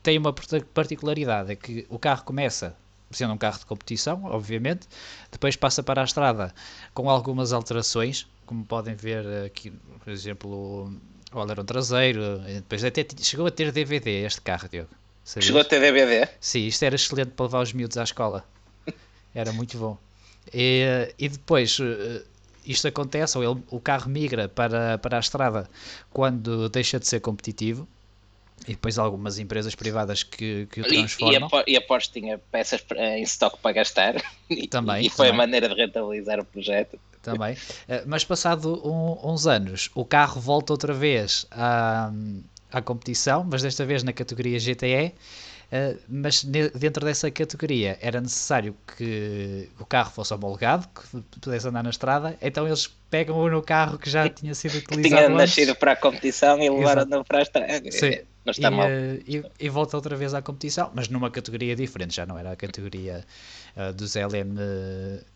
tem 0.00 0.16
uma 0.16 0.32
particularidade, 0.32 1.50
é 1.50 1.56
que 1.56 1.84
o 1.88 1.98
carro 1.98 2.22
começa 2.22 2.76
sendo 3.10 3.32
um 3.32 3.38
carro 3.38 3.58
de 3.58 3.66
competição, 3.66 4.24
obviamente, 4.24 4.86
depois 5.30 5.56
passa 5.56 5.82
para 5.82 6.00
a 6.00 6.04
estrada 6.04 6.54
com 6.92 7.08
algumas 7.08 7.52
alterações, 7.52 8.26
como 8.46 8.64
podem 8.64 8.94
ver 8.94 9.26
aqui, 9.46 9.70
por 9.70 10.12
exemplo, 10.12 10.92
o 11.38 11.40
alerão 11.40 11.64
traseiro, 11.64 12.38
depois 12.38 12.84
até 12.84 13.06
chegou 13.20 13.46
a 13.46 13.50
ter 13.50 13.72
DVD 13.72 14.24
este 14.24 14.40
carro, 14.40 14.68
Diogo. 14.68 14.90
Sabias? 15.24 15.46
Chegou 15.46 15.60
a 15.60 15.64
ter 15.64 15.80
DVD? 15.80 16.28
Sim, 16.38 16.66
isto 16.66 16.82
era 16.84 16.94
excelente 16.94 17.30
para 17.30 17.46
levar 17.46 17.62
os 17.62 17.72
miúdos 17.72 17.96
à 17.96 18.02
escola. 18.02 18.44
Era 19.34 19.52
muito 19.52 19.78
bom. 19.78 19.96
E, 20.52 21.12
e 21.18 21.28
depois 21.28 21.78
eh, 21.80 22.22
isto 22.66 22.86
acontece, 22.86 23.36
ou 23.38 23.42
ele, 23.42 23.62
o 23.70 23.80
carro 23.80 24.10
migra 24.10 24.48
para, 24.48 24.98
para 24.98 25.16
a 25.16 25.20
estrada 25.20 25.68
quando 26.12 26.68
deixa 26.68 27.00
de 27.00 27.08
ser 27.08 27.20
competitivo. 27.20 27.88
E 28.68 28.70
depois 28.72 28.98
algumas 28.98 29.38
empresas 29.38 29.74
privadas 29.74 30.22
que, 30.22 30.66
que 30.70 30.80
o 30.80 30.84
transformam. 30.84 31.50
E, 31.66 31.72
e, 31.72 31.76
a, 31.76 31.80
Porsche 31.80 32.12
tinha 32.12 32.38
peças 32.38 32.82
em 32.96 33.22
estoque 33.22 33.58
para 33.60 33.72
gastar. 33.72 34.14
Também. 34.70 35.06
E, 35.06 35.10
foi 35.10 35.26
também. 35.26 35.32
a 35.32 35.36
maneira 35.36 35.68
de 35.68 35.74
rentabilizar 35.74 36.38
o 36.38 36.44
projeto 36.44 36.98
também. 37.24 37.56
Eh, 37.88 38.02
mas 38.06 38.24
passado 38.24 38.80
um, 38.84 39.32
uns 39.32 39.46
anos, 39.46 39.90
o 39.94 40.04
carro 40.04 40.40
volta 40.40 40.72
outra 40.72 40.92
vez 40.92 41.46
à, 41.50 42.12
à 42.70 42.82
competição, 42.82 43.44
mas 43.48 43.62
desta 43.62 43.84
vez 43.84 44.02
na 44.02 44.12
categoria 44.12 44.58
GTE. 44.58 45.14
Uh, 45.72 45.76
eh, 45.76 45.96
mas 46.06 46.44
dentro 46.44 47.04
dessa 47.04 47.30
categoria 47.30 47.98
era 48.00 48.20
necessário 48.20 48.76
que 48.96 49.68
o 49.80 49.86
carro 49.86 50.10
fosse 50.10 50.32
homologado, 50.32 50.86
que 50.88 51.20
pudesse 51.40 51.66
andar 51.66 51.82
na 51.82 51.90
estrada, 51.90 52.36
então 52.40 52.66
eles 52.66 52.86
pegam 53.10 53.48
no 53.48 53.62
carro 53.62 53.98
que 53.98 54.08
já 54.08 54.28
tinha 54.28 54.54
sido 54.54 54.76
utilizado. 54.76 55.02
que 55.02 55.08
tinha 55.08 55.28
nascido 55.28 55.74
para 55.74 55.92
a 55.92 55.96
competição 55.96 56.60
e 56.60 56.68
levaram-no 56.68 57.24
para 57.24 57.38
a 57.38 57.42
estrada. 57.42 57.90
Sim. 57.90 58.18
Não 58.44 58.50
está 58.50 58.68
e, 58.68 58.70
mal. 58.70 58.86
Uh, 58.86 59.22
e, 59.26 59.44
e, 59.58 59.68
volta 59.68 59.96
outra 59.96 60.14
vez 60.16 60.34
à 60.34 60.42
competição, 60.42 60.90
mas 60.94 61.08
numa 61.08 61.30
categoria 61.30 61.74
diferente, 61.74 62.14
já 62.14 62.26
não 62.26 62.38
era 62.38 62.52
a 62.52 62.56
categoria 62.56 63.24
uh, 63.76 63.92
dos, 63.92 64.14
LM, 64.14 64.54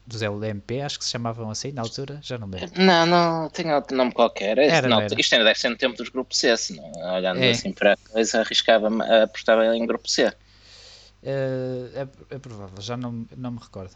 dos 0.07 0.21
LMP, 0.21 0.83
acho 0.83 0.99
que 0.99 1.05
se 1.05 1.13
chamavam 1.13 1.51
assim 1.51 1.73
na 1.73 1.83
altura, 1.83 2.19
já 2.23 2.37
não 2.37 2.47
lembro. 2.49 2.71
Não, 2.77 3.07
não, 3.07 3.51
tinha 3.51 3.77
outro 3.77 3.97
nome 3.97 4.13
qualquer. 4.13 4.59
Era, 4.59 4.89
não, 4.89 5.01
era. 5.01 5.19
Isto 5.19 5.33
ainda 5.33 5.47
deve 5.47 5.59
ser 5.59 5.71
no 5.71 5.77
tempo 5.77 5.97
dos 5.97 6.11
grupos 6.11 6.37
C, 6.37 6.55
se 6.57 6.77
não, 6.77 7.15
olhando 7.15 7.41
é. 7.41 7.51
assim 7.51 7.73
para 7.73 7.95
a 7.95 7.97
coisa, 7.97 8.41
arriscava-me 8.41 9.03
a 9.03 9.23
apostar 9.23 9.59
em 9.75 9.87
grupo 9.87 10.09
C. 10.09 10.27
Uh, 10.27 11.91
é, 11.95 12.09
é, 12.31 12.39
provável, 12.39 12.81
já 12.81 12.97
não, 12.97 13.27
não 13.37 13.53
me 13.53 13.59
recordo. 13.59 13.95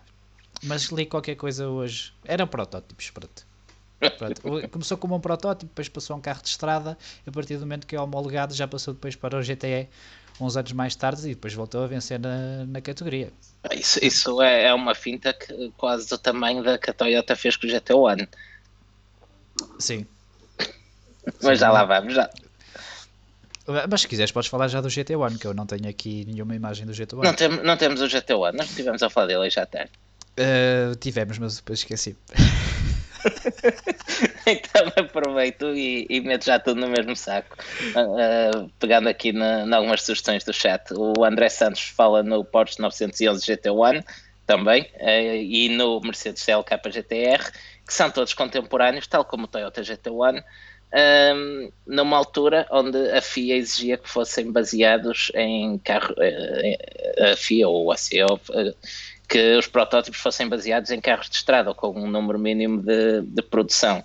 Mas 0.62 0.84
li 0.84 1.06
qualquer 1.06 1.34
coisa 1.34 1.68
hoje. 1.68 2.12
Eram 2.24 2.46
protótipos, 2.46 3.10
pronto. 3.10 3.46
Pronto, 4.18 4.68
começou 4.68 4.96
como 4.96 5.14
um 5.14 5.20
protótipo, 5.20 5.70
depois 5.70 5.88
passou 5.88 6.14
a 6.14 6.16
um 6.18 6.20
carro 6.20 6.42
de 6.42 6.48
estrada, 6.48 6.98
e 7.26 7.30
a 7.30 7.32
partir 7.32 7.56
do 7.56 7.60
momento 7.60 7.86
que 7.86 7.94
é 7.94 8.00
homologado 8.00 8.54
já 8.54 8.66
passou 8.66 8.94
depois 8.94 9.14
para 9.14 9.36
o 9.38 9.42
GTE 9.42 9.88
uns 10.40 10.56
anos 10.56 10.72
mais 10.72 10.94
tarde 10.94 11.26
e 11.26 11.34
depois 11.34 11.54
voltou 11.54 11.84
a 11.84 11.86
vencer 11.86 12.18
na, 12.18 12.64
na 12.66 12.80
categoria. 12.80 13.32
Isso, 13.72 13.98
isso 14.02 14.42
é, 14.42 14.64
é 14.64 14.74
uma 14.74 14.94
finta 14.94 15.32
que, 15.32 15.72
quase 15.76 16.08
do 16.08 16.18
tamanho 16.18 16.62
da 16.62 16.78
que 16.78 16.90
a 16.90 16.92
Toyota 16.92 17.36
fez 17.36 17.56
com 17.56 17.66
o 17.66 17.70
GT 17.70 17.92
One. 17.94 18.28
Sim. 19.78 20.06
Mas 21.42 21.58
Sim, 21.58 21.60
já 21.60 21.70
lá 21.70 21.84
vamos, 21.84 22.14
já. 22.14 22.28
Mas 23.88 24.00
se 24.00 24.08
quiseres 24.08 24.32
podes 24.32 24.50
falar 24.50 24.66
já 24.66 24.80
do 24.80 24.90
GT 24.90 25.14
One, 25.14 25.38
que 25.38 25.46
eu 25.46 25.54
não 25.54 25.66
tenho 25.66 25.88
aqui 25.88 26.24
nenhuma 26.24 26.54
imagem 26.56 26.84
do 26.84 26.92
GT 26.92 27.14
One. 27.14 27.26
Não, 27.26 27.34
tem, 27.34 27.48
não 27.48 27.76
temos 27.76 28.00
o 28.00 28.08
GT 28.08 28.34
One, 28.34 28.56
nós 28.56 28.68
estivemos 28.68 29.02
a 29.02 29.10
falar 29.10 29.28
dele 29.28 29.48
já 29.48 29.64
tarde. 29.64 29.92
Uh, 30.32 30.96
tivemos, 30.96 31.38
mas 31.38 31.56
depois 31.56 31.78
esqueci. 31.80 32.16
então 34.46 34.92
aproveito 34.96 35.74
e, 35.74 36.06
e 36.08 36.20
meto 36.20 36.44
já 36.44 36.58
tudo 36.58 36.80
no 36.80 36.88
mesmo 36.88 37.14
saco. 37.16 37.56
Uh, 37.94 38.68
pegando 38.78 39.08
aqui 39.08 39.30
em 39.30 39.74
algumas 39.74 40.02
sugestões 40.02 40.44
do 40.44 40.52
chat, 40.52 40.92
o 40.94 41.24
André 41.24 41.48
Santos 41.48 41.82
fala 41.82 42.22
no 42.22 42.44
Porsche 42.44 42.80
911 42.80 43.44
GT1 43.44 44.04
também 44.46 44.82
uh, 45.00 45.36
e 45.36 45.68
no 45.70 46.00
Mercedes 46.00 46.44
CLK 46.44 46.90
GTR, 46.90 47.50
que 47.86 47.94
são 47.94 48.10
todos 48.10 48.34
contemporâneos, 48.34 49.06
tal 49.06 49.24
como 49.24 49.44
o 49.44 49.48
Toyota 49.48 49.82
GT1. 49.82 50.42
Um, 50.94 51.72
numa 51.86 52.18
altura 52.18 52.66
onde 52.70 52.98
a 53.12 53.22
FIA 53.22 53.56
exigia 53.56 53.96
que 53.96 54.10
fossem 54.10 54.52
baseados 54.52 55.32
em 55.34 55.78
carro, 55.78 56.14
a 57.18 57.34
FIA 57.34 57.66
ou 57.66 57.90
a 57.90 57.96
CEO 57.96 58.38
que 59.32 59.56
os 59.56 59.66
protótipos 59.66 60.20
fossem 60.20 60.46
baseados 60.46 60.90
em 60.90 61.00
carros 61.00 61.30
de 61.30 61.36
estrada 61.36 61.70
ou 61.70 61.74
com 61.74 61.88
um 61.98 62.06
número 62.06 62.38
mínimo 62.38 62.82
de, 62.82 63.22
de 63.22 63.40
produção. 63.40 64.04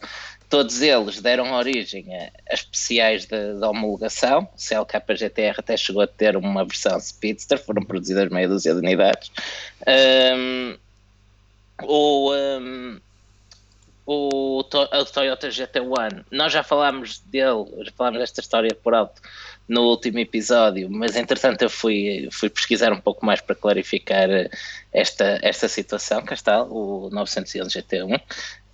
Todos 0.49 0.81
eles 0.81 1.19
deram 1.19 1.51
origem 1.51 2.05
a, 2.15 2.31
a 2.49 2.53
especiais 2.53 3.25
de, 3.25 3.55
de 3.55 3.65
homologação. 3.65 4.47
O 4.55 4.57
CLK 4.57 5.17
GTR 5.17 5.55
até 5.57 5.75
chegou 5.75 6.01
a 6.01 6.07
ter 6.07 6.37
uma 6.37 6.63
versão 6.63 6.97
Speedster, 6.97 7.61
foram 7.61 7.83
produzidas 7.83 8.29
meia 8.29 8.47
dúzia 8.47 8.73
de 8.73 8.79
unidades. 8.79 9.29
Um, 9.85 10.77
um, 11.83 13.01
o, 14.07 14.59
o 14.59 14.63
Toyota 14.63 15.49
GT1, 15.49 16.23
nós 16.31 16.53
já 16.53 16.63
falámos 16.63 17.19
dele, 17.19 17.65
já 17.83 17.91
falámos 17.91 18.21
desta 18.21 18.39
história 18.39 18.73
por 18.73 18.95
alto 18.95 19.21
no 19.67 19.81
último 19.81 20.17
episódio, 20.19 20.89
mas 20.89 21.17
entretanto 21.17 21.63
eu 21.63 21.69
fui, 21.69 22.29
fui 22.31 22.49
pesquisar 22.49 22.93
um 22.93 23.01
pouco 23.01 23.25
mais 23.25 23.41
para 23.41 23.53
clarificar 23.53 24.29
esta, 24.93 25.39
esta 25.41 25.67
situação. 25.67 26.23
Cá 26.23 26.35
está, 26.35 26.63
o 26.63 27.09
911 27.11 27.81
GT1. 27.81 28.21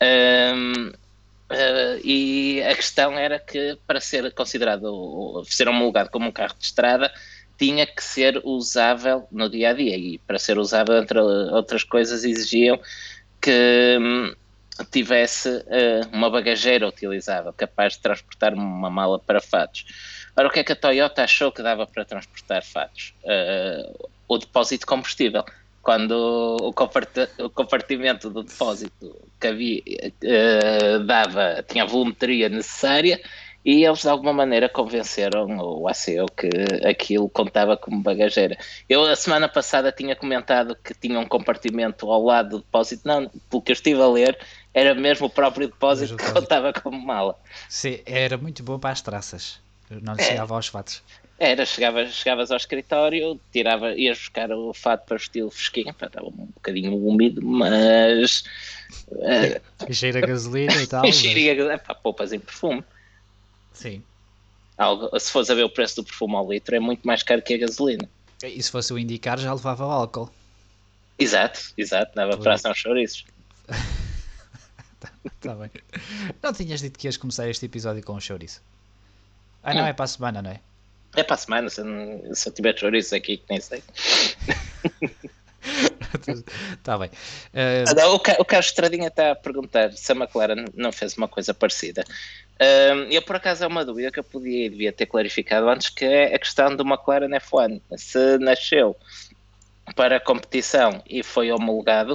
Um, 0.03 0.89
uh, 0.89 1.99
e 2.03 2.61
a 2.61 2.75
questão 2.75 3.17
era 3.17 3.39
que 3.39 3.75
para 3.87 3.99
ser 3.99 4.31
considerado, 4.33 5.43
ser 5.47 5.67
homologado 5.67 6.11
como 6.11 6.27
um 6.27 6.31
carro 6.31 6.53
de 6.59 6.65
estrada, 6.65 7.11
tinha 7.57 7.87
que 7.87 8.03
ser 8.03 8.39
usável 8.43 9.27
no 9.31 9.49
dia 9.49 9.71
a 9.71 9.73
dia 9.73 9.97
e 9.97 10.19
para 10.19 10.37
ser 10.37 10.59
usável 10.59 10.95
entre 10.97 11.19
outras 11.19 11.83
coisas 11.83 12.23
exigiam 12.23 12.79
que 13.41 13.97
hum, 13.99 14.33
tivesse 14.89 15.49
uh, 15.49 16.07
uma 16.11 16.29
bagageira 16.29 16.87
utilizável 16.87 17.53
capaz 17.53 17.93
de 17.93 17.99
transportar 17.99 18.53
uma 18.53 18.89
mala 18.89 19.19
para 19.19 19.39
fatos. 19.39 19.85
Ora, 20.35 20.47
o 20.47 20.51
que 20.51 20.59
é 20.59 20.63
que 20.63 20.71
a 20.71 20.75
Toyota 20.75 21.23
achou 21.23 21.51
que 21.51 21.61
dava 21.61 21.85
para 21.85 22.03
transportar 22.03 22.63
fatos? 22.63 23.13
Uh, 23.23 24.09
o 24.27 24.37
depósito 24.37 24.81
de 24.81 24.85
combustível. 24.85 25.43
Quando 25.81 26.57
o, 26.61 26.73
compartimento 27.49 28.29
do 28.29 28.43
depósito 28.43 29.15
que 29.39 29.47
havia, 29.47 29.81
uh, 29.81 31.03
dava, 31.03 31.63
tinha 31.67 31.83
a 31.83 31.87
volumetria 31.87 32.47
necessária, 32.47 33.21
e 33.65 33.85
eles 33.85 34.01
de 34.01 34.09
alguma 34.09 34.33
maneira 34.33 34.67
convenceram 34.67 35.57
o 35.57 35.87
ACO 35.87 36.31
que 36.35 36.49
aquilo 36.85 37.29
contava 37.29 37.77
como 37.77 38.01
bagageira. 38.01 38.57
Eu 38.89 39.03
a 39.05 39.15
semana 39.15 39.47
passada 39.47 39.91
tinha 39.91 40.15
comentado 40.15 40.75
que 40.75 40.93
tinha 40.93 41.19
um 41.19 41.25
compartimento 41.25 42.11
ao 42.11 42.23
lado 42.23 42.49
do 42.49 42.57
depósito, 42.59 43.07
não, 43.07 43.29
pelo 43.49 43.61
que 43.61 43.71
eu 43.71 43.73
estive 43.73 44.01
a 44.01 44.07
ler, 44.07 44.37
era 44.73 44.93
mesmo 44.93 45.27
o 45.27 45.29
próprio 45.29 45.67
depósito 45.67 46.17
que 46.17 46.31
contava 46.31 46.73
como 46.73 46.99
mala. 46.99 47.37
Sim, 47.69 47.99
era 48.05 48.37
muito 48.37 48.63
bom 48.63 48.77
para 48.77 48.91
as 48.91 49.01
traças, 49.01 49.59
não 49.89 50.13
é. 50.13 50.23
chegava 50.23 50.55
aos 50.55 50.67
fatos. 50.67 51.01
Era, 51.39 51.65
chegavas, 51.65 52.13
chegavas 52.13 52.51
ao 52.51 52.57
escritório, 52.57 53.39
tirava, 53.51 53.93
ias 53.95 54.17
buscar 54.17 54.51
o 54.51 54.73
fato 54.73 55.05
para 55.05 55.15
o 55.15 55.17
estilo 55.17 55.49
fresquinho, 55.49 55.89
estava 55.89 56.27
um 56.27 56.47
bocadinho 56.53 56.95
úmido, 56.95 57.41
mas. 57.43 58.43
Uh, 59.09 59.59
cheira 59.91 60.19
a 60.19 60.27
gasolina 60.27 60.81
e 60.81 60.87
tal. 60.87 61.03
cheira 61.11 61.65
mas... 61.65 61.73
a 61.73 61.77
pá, 61.79 61.95
poupas 61.95 62.31
em 62.31 62.39
perfume. 62.39 62.83
Sim. 63.73 64.03
Algo, 64.77 65.19
se 65.19 65.31
fores 65.31 65.49
a 65.49 65.55
ver 65.55 65.63
o 65.63 65.69
preço 65.69 65.97
do 65.97 66.03
perfume 66.03 66.35
ao 66.35 66.49
litro, 66.51 66.75
é 66.75 66.79
muito 66.79 67.05
mais 67.05 67.21
caro 67.23 67.41
que 67.41 67.53
a 67.53 67.57
gasolina. 67.57 68.09
E 68.43 68.61
se 68.61 68.71
fosse 68.71 68.91
o 68.91 68.99
indicar, 68.99 69.39
já 69.39 69.53
levava 69.53 69.85
o 69.85 69.91
álcool. 69.91 70.29
Exato, 71.17 71.61
exato, 71.77 72.13
dava 72.15 72.37
para 72.37 72.55
ação 72.55 72.73
chouriços. 72.73 73.25
tá 75.39 75.55
bem. 75.55 75.69
Não 76.41 76.51
tinhas 76.51 76.81
dito 76.81 76.97
que 76.97 77.07
ias 77.07 77.17
começar 77.17 77.47
este 77.49 77.65
episódio 77.65 78.03
com 78.03 78.13
um 78.13 78.19
chouriço? 78.19 78.61
Ah, 79.61 79.73
não, 79.73 79.83
hum. 79.83 79.87
é 79.87 79.93
para 79.93 80.05
a 80.05 80.07
semana, 80.07 80.41
não 80.41 80.49
é? 80.49 80.59
É 81.15 81.23
para 81.23 81.35
a 81.35 81.37
semana, 81.37 81.69
se, 81.69 81.81
se 82.33 82.49
eu 82.49 82.53
tiver 82.53 82.77
chouriço 82.77 83.15
aqui, 83.15 83.37
que 83.37 83.45
nem 83.49 83.61
sei. 83.61 83.83
Está 86.71 86.97
bem. 86.97 87.09
Uh... 87.53 88.09
O, 88.09 88.15
o 88.15 88.45
Carlos 88.45 88.65
Estradinha 88.65 89.07
está 89.07 89.31
a 89.31 89.35
perguntar 89.35 89.93
se 89.93 90.11
a 90.11 90.15
McLaren 90.15 90.65
não 90.73 90.91
fez 90.91 91.15
uma 91.15 91.27
coisa 91.27 91.53
parecida. 91.53 92.03
Uh, 92.63 93.07
eu, 93.11 93.21
por 93.21 93.35
acaso, 93.35 93.63
é 93.63 93.67
uma 93.67 93.83
dúvida 93.83 94.11
que 94.11 94.19
eu 94.19 94.23
podia 94.23 94.65
e 94.65 94.69
devia 94.69 94.93
ter 94.93 95.05
clarificado 95.05 95.67
antes, 95.67 95.89
que 95.89 96.05
é 96.05 96.33
a 96.33 96.39
questão 96.39 96.75
do 96.75 96.83
McLaren 96.83 97.29
F1. 97.29 97.81
Se 97.97 98.37
nasceu 98.37 98.95
para 99.95 100.19
competição 100.19 101.03
e 101.09 101.21
foi 101.21 101.51
homologado, 101.51 102.13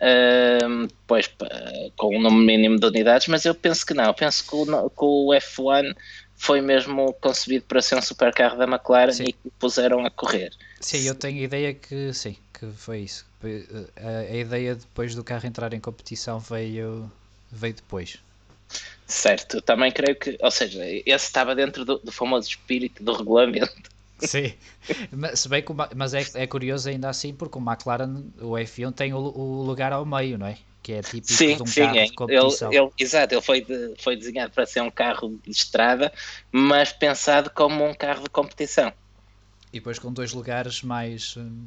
uh, 0.00 0.86
depois 0.86 1.30
com 1.96 2.16
um 2.16 2.20
número 2.22 2.42
mínimo 2.42 2.78
de 2.78 2.86
unidades, 2.86 3.28
mas 3.28 3.44
eu 3.44 3.54
penso 3.54 3.84
que 3.84 3.92
não. 3.92 4.04
Eu 4.04 4.14
penso 4.14 4.48
que 4.48 4.54
o, 4.54 4.64
que 4.64 5.04
o 5.04 5.28
F1 5.34 5.94
foi 6.36 6.60
mesmo 6.60 7.12
concebido 7.14 7.66
para 7.66 7.82
ser 7.82 7.96
um 7.96 8.02
supercarro 8.02 8.56
da 8.56 8.64
McLaren 8.64 9.12
sim. 9.12 9.24
e 9.24 9.32
que 9.32 9.50
puseram 9.58 10.06
a 10.06 10.10
correr. 10.10 10.52
Sim, 10.80 11.06
eu 11.06 11.14
tenho 11.14 11.40
a 11.40 11.42
ideia 11.42 11.74
que 11.74 12.12
sim, 12.14 12.36
que 12.58 12.66
foi 12.72 13.00
isso. 13.00 13.26
A, 13.96 14.32
a 14.32 14.36
ideia 14.36 14.74
depois 14.74 15.14
do 15.14 15.22
carro 15.22 15.46
entrar 15.46 15.74
em 15.74 15.80
competição 15.80 16.38
veio, 16.38 17.10
veio 17.50 17.74
depois. 17.74 18.18
Certo, 19.06 19.60
também 19.60 19.92
creio 19.92 20.18
que, 20.18 20.38
ou 20.40 20.50
seja, 20.50 20.80
esse 20.86 21.26
estava 21.26 21.54
dentro 21.54 21.84
do, 21.84 21.98
do 21.98 22.10
famoso 22.10 22.48
espírito 22.48 23.02
do 23.02 23.12
regulamento. 23.12 23.90
Sim, 24.18 24.54
mas, 25.10 25.46
bem 25.46 25.62
que, 25.62 25.72
mas 25.94 26.14
é, 26.14 26.24
é 26.34 26.46
curioso 26.46 26.88
ainda 26.88 27.08
assim 27.08 27.34
porque 27.34 27.58
o 27.58 27.60
McLaren, 27.60 28.24
o 28.40 28.52
F1 28.52 28.92
tem 28.94 29.12
o, 29.12 29.18
o 29.18 29.62
lugar 29.64 29.92
ao 29.92 30.06
meio, 30.06 30.38
não 30.38 30.46
é? 30.46 30.56
Que 30.82 30.94
é 30.94 31.02
típico 31.02 31.32
sim, 31.32 31.56
de 31.56 31.62
um 31.62 31.66
sim, 31.66 31.80
carro 31.82 31.98
é. 31.98 32.04
de 32.04 32.12
competição. 32.12 32.72
Ele, 32.72 32.82
ele, 32.82 32.90
exato, 32.98 33.34
ele 33.34 33.42
foi, 33.42 33.60
de, 33.60 33.94
foi 33.98 34.16
desenhado 34.16 34.52
para 34.52 34.66
ser 34.66 34.80
um 34.80 34.90
carro 34.90 35.38
de 35.44 35.50
estrada, 35.50 36.12
mas 36.50 36.92
pensado 36.92 37.50
como 37.50 37.84
um 37.84 37.94
carro 37.94 38.22
de 38.22 38.30
competição. 38.30 38.92
E 39.72 39.78
depois 39.78 39.98
com 39.98 40.12
dois 40.12 40.32
lugares 40.32 40.82
mais... 40.82 41.36
Hum, 41.36 41.66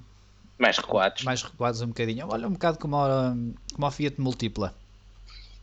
mais 0.57 0.77
recuados. 0.77 1.23
Mais 1.23 1.41
recuados 1.41 1.81
um 1.81 1.87
bocadinho. 1.87 2.27
Olha, 2.29 2.47
um 2.47 2.53
bocado 2.53 2.77
como 2.77 2.97
a, 2.97 3.35
como 3.73 3.85
a 3.85 3.91
Fiat 3.91 4.19
Múltipla. 4.19 4.73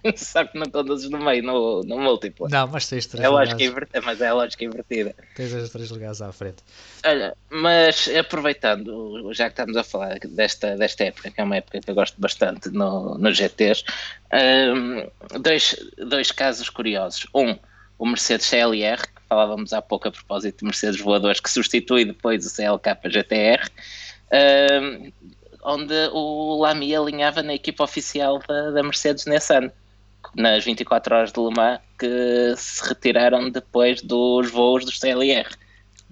Só 0.17 0.45
que 0.45 0.59
não 0.59 0.67
conduzes 0.67 1.09
no 1.09 1.19
meio, 1.19 1.43
no, 1.43 1.83
no 1.83 1.99
múltiplo. 1.99 2.49
Não, 2.49 2.67
mas 2.67 2.89
tens 2.89 3.07
três 3.07 3.25
é 3.25 3.29
lógica 3.29 3.63
invertida, 3.63 4.01
Mas 4.05 4.21
é 4.21 4.29
a 4.29 4.35
lógica 4.35 4.65
invertida. 4.65 5.15
Tens 5.35 5.55
as 5.55 5.71
três 5.71 5.91
lugares 5.91 6.21
à 6.21 6.33
frente. 6.33 6.63
Olha, 7.05 7.37
mas 7.51 8.09
aproveitando, 8.09 9.33
já 9.33 9.47
que 9.47 9.53
estamos 9.53 9.77
a 9.77 9.85
falar 9.85 10.19
desta, 10.19 10.77
desta 10.77 11.05
época, 11.05 11.31
que 11.31 11.41
é 11.41 11.45
uma 11.45 11.57
época 11.57 11.81
que 11.81 11.91
eu 11.91 11.95
gosto 11.95 12.21
bastante 12.21 12.69
no, 12.71 13.17
no 13.17 13.33
GTs, 13.33 13.85
um, 14.75 15.39
dois, 15.41 15.77
dois 15.99 16.31
casos 16.33 16.69
curiosos. 16.69 17.27
Um, 17.35 17.57
o 17.99 18.07
Mercedes 18.07 18.47
CLR, 18.47 19.01
que 19.01 19.23
falávamos 19.29 19.73
há 19.73 19.81
pouco 19.81 20.09
a 20.09 20.11
propósito 20.11 20.59
de 20.59 20.65
Mercedes 20.65 21.01
voadores, 21.01 21.39
que 21.39 21.51
substitui 21.51 22.05
depois 22.05 22.45
o 22.45 22.51
CLK 22.51 23.09
GTR. 23.09 23.71
Um, 24.33 25.13
onde 25.65 25.95
o 26.13 26.61
Lamy 26.61 26.97
alinhava 26.97 27.41
na 27.41 27.55
equipa 27.55 27.85
oficial 27.85 28.41
da, 28.49 28.73
da 28.73 28.83
Mercedes 28.83 29.27
nesse 29.27 29.55
ano 29.55 29.71
nas 30.35 30.65
24 30.65 31.15
horas 31.15 31.33
de 31.33 31.41
Le 31.41 31.51
Mans 31.55 31.81
que 31.99 32.55
se 32.57 32.89
retiraram 32.89 33.51
depois 33.51 34.03
dos 34.03 34.51
voos 34.51 34.85
dos 34.85 34.99
CLR. 34.99 35.49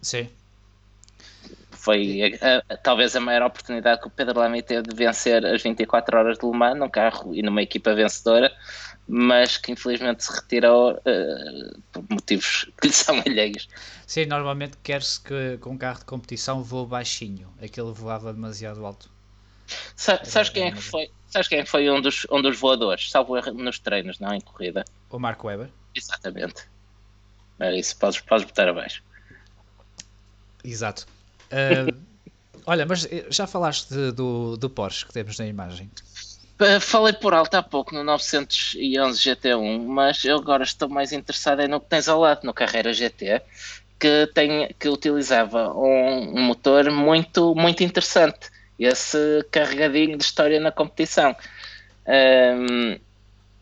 Sim. 0.03 0.29
Foi 1.71 2.39
a, 2.41 2.63
a, 2.69 2.77
talvez 2.77 3.17
a 3.17 3.21
maior 3.21 3.47
oportunidade 3.47 4.03
que 4.03 4.07
o 4.07 4.11
Pedro 4.11 4.39
Lamy 4.39 4.63
teve 4.63 4.83
de 4.83 4.95
vencer 4.95 5.45
as 5.47 5.63
24 5.63 6.19
horas 6.19 6.39
de 6.39 6.47
Le 6.47 6.57
Mans 6.57 6.79
num 6.79 6.89
carro 6.89 7.35
e 7.35 7.43
numa 7.43 7.63
equipa 7.63 7.95
vencedora, 7.95 8.53
mas 9.09 9.57
que 9.57 9.73
infelizmente 9.73 10.25
se 10.25 10.33
retirou 10.33 10.93
uh, 10.93 11.83
por 11.91 12.05
motivos 12.11 12.71
que 12.81 12.89
lhe 12.89 12.93
são 12.93 13.21
alheios. 13.27 13.69
Sim, 14.07 14.27
normalmente 14.27 14.77
quer-se 14.83 15.21
que 15.21 15.59
com 15.59 15.71
um 15.71 15.79
carro 15.79 16.01
de 16.01 16.05
competição 16.05 16.63
voe 16.63 16.87
baixinho, 16.87 17.49
aquele 17.63 17.93
voava 17.93 18.33
demasiado 18.33 18.85
alto. 18.85 19.11
Sa 19.97 20.25
sabes 20.25 20.49
quem 20.51 20.65
é 20.65 20.73
que 20.73 20.81
foi? 20.81 21.11
Sabes 21.29 21.49
quem 21.49 21.65
foi 21.65 21.91
um 21.91 22.01
dos, 22.01 22.27
um 22.31 22.43
dos 22.43 22.59
voadores? 22.59 23.11
Salvo 23.11 23.37
erro 23.37 23.53
nos 23.53 23.79
treinos, 23.79 24.19
não 24.19 24.35
em 24.35 24.41
corrida. 24.41 24.85
O 25.09 25.19
Marco 25.19 25.47
Weber? 25.47 25.71
Exatamente. 25.95 26.69
É 27.59 27.79
isso, 27.79 27.97
podes, 27.97 28.21
podes 28.21 28.45
botar 28.45 28.69
abaixo. 28.69 29.03
Exato. 30.65 31.07
Uh, 31.47 31.97
olha, 32.67 32.87
mas 32.87 33.07
eh, 33.07 33.27
já 33.31 33.47
falaste 33.47 33.91
de, 33.91 34.13
do, 34.13 34.57
do 34.57 34.71
Porsche 34.71 35.07
que 35.07 35.13
temos 35.13 35.39
na 35.39 35.47
imagem? 35.47 35.91
Falei 36.81 37.15
por 37.15 37.33
alto 37.33 37.55
há 37.55 37.63
pouco 37.63 37.95
no 37.95 38.05
911 38.05 39.19
GT1, 39.19 39.83
mas 39.87 40.25
eu 40.25 40.37
agora 40.37 40.63
estou 40.63 40.91
mais 40.91 41.11
interessado 41.11 41.67
no 41.67 41.81
que 41.81 41.87
tens 41.87 42.07
ao 42.07 42.21
lado, 42.21 42.45
no 42.45 42.53
Carreira 42.53 42.93
GT, 42.93 43.41
que, 43.99 44.27
tem, 44.35 44.69
que 44.79 44.89
utilizava 44.89 45.73
um, 45.73 46.39
um 46.39 46.43
motor 46.43 46.91
muito, 46.91 47.55
muito 47.55 47.83
interessante 47.83 48.51
esse 48.87 49.45
carregadinho 49.51 50.17
de 50.17 50.25
história 50.25 50.59
na 50.61 50.73
competição. 50.73 51.35
Um, 52.07 52.99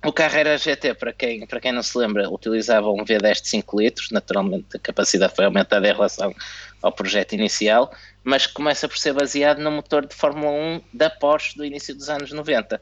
o 0.04 0.12
Carreira 0.12 0.56
GT, 0.56 0.94
para 0.94 1.12
quem, 1.12 1.44
para 1.46 1.60
quem 1.60 1.72
não 1.72 1.82
se 1.82 1.98
lembra, 1.98 2.30
utilizava 2.30 2.88
um 2.88 3.04
V10 3.04 3.42
de 3.42 3.48
5 3.48 3.80
litros, 3.80 4.10
naturalmente 4.12 4.76
a 4.76 4.78
capacidade 4.78 5.34
foi 5.34 5.44
aumentada 5.44 5.88
em 5.88 5.92
relação 5.92 6.32
ao 6.80 6.92
projeto 6.92 7.32
inicial, 7.32 7.92
mas 8.22 8.46
começa 8.46 8.88
por 8.88 8.96
ser 8.96 9.12
baseado 9.12 9.58
no 9.58 9.70
motor 9.72 10.06
de 10.06 10.14
Fórmula 10.14 10.52
1 10.52 10.80
da 10.92 11.10
Porsche 11.10 11.56
do 11.56 11.64
início 11.64 11.94
dos 11.94 12.08
anos 12.08 12.30
90. 12.30 12.80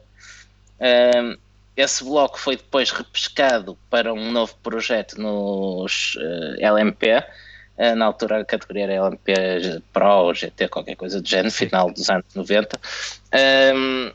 Um, 0.79 1.37
esse 1.75 2.03
bloco 2.03 2.39
foi 2.39 2.55
depois 2.55 2.91
repescado 2.91 3.77
para 3.89 4.13
um 4.13 4.31
novo 4.31 4.55
projeto 4.61 5.19
nos 5.19 6.15
uh, 6.15 6.65
LMP, 6.65 7.07
eh, 7.07 7.27
na 7.95 8.05
altura 8.05 8.41
a 8.41 8.45
categoria 8.45 8.85
era 8.85 8.95
LMP 8.95 9.33
Pro, 9.93 10.33
GT, 10.33 10.67
qualquer 10.67 10.95
coisa 10.95 11.21
do 11.21 11.27
género, 11.27 11.51
final 11.51 11.91
dos 11.91 12.09
anos 12.09 12.25
90. 12.33 12.79
Um, 13.75 14.11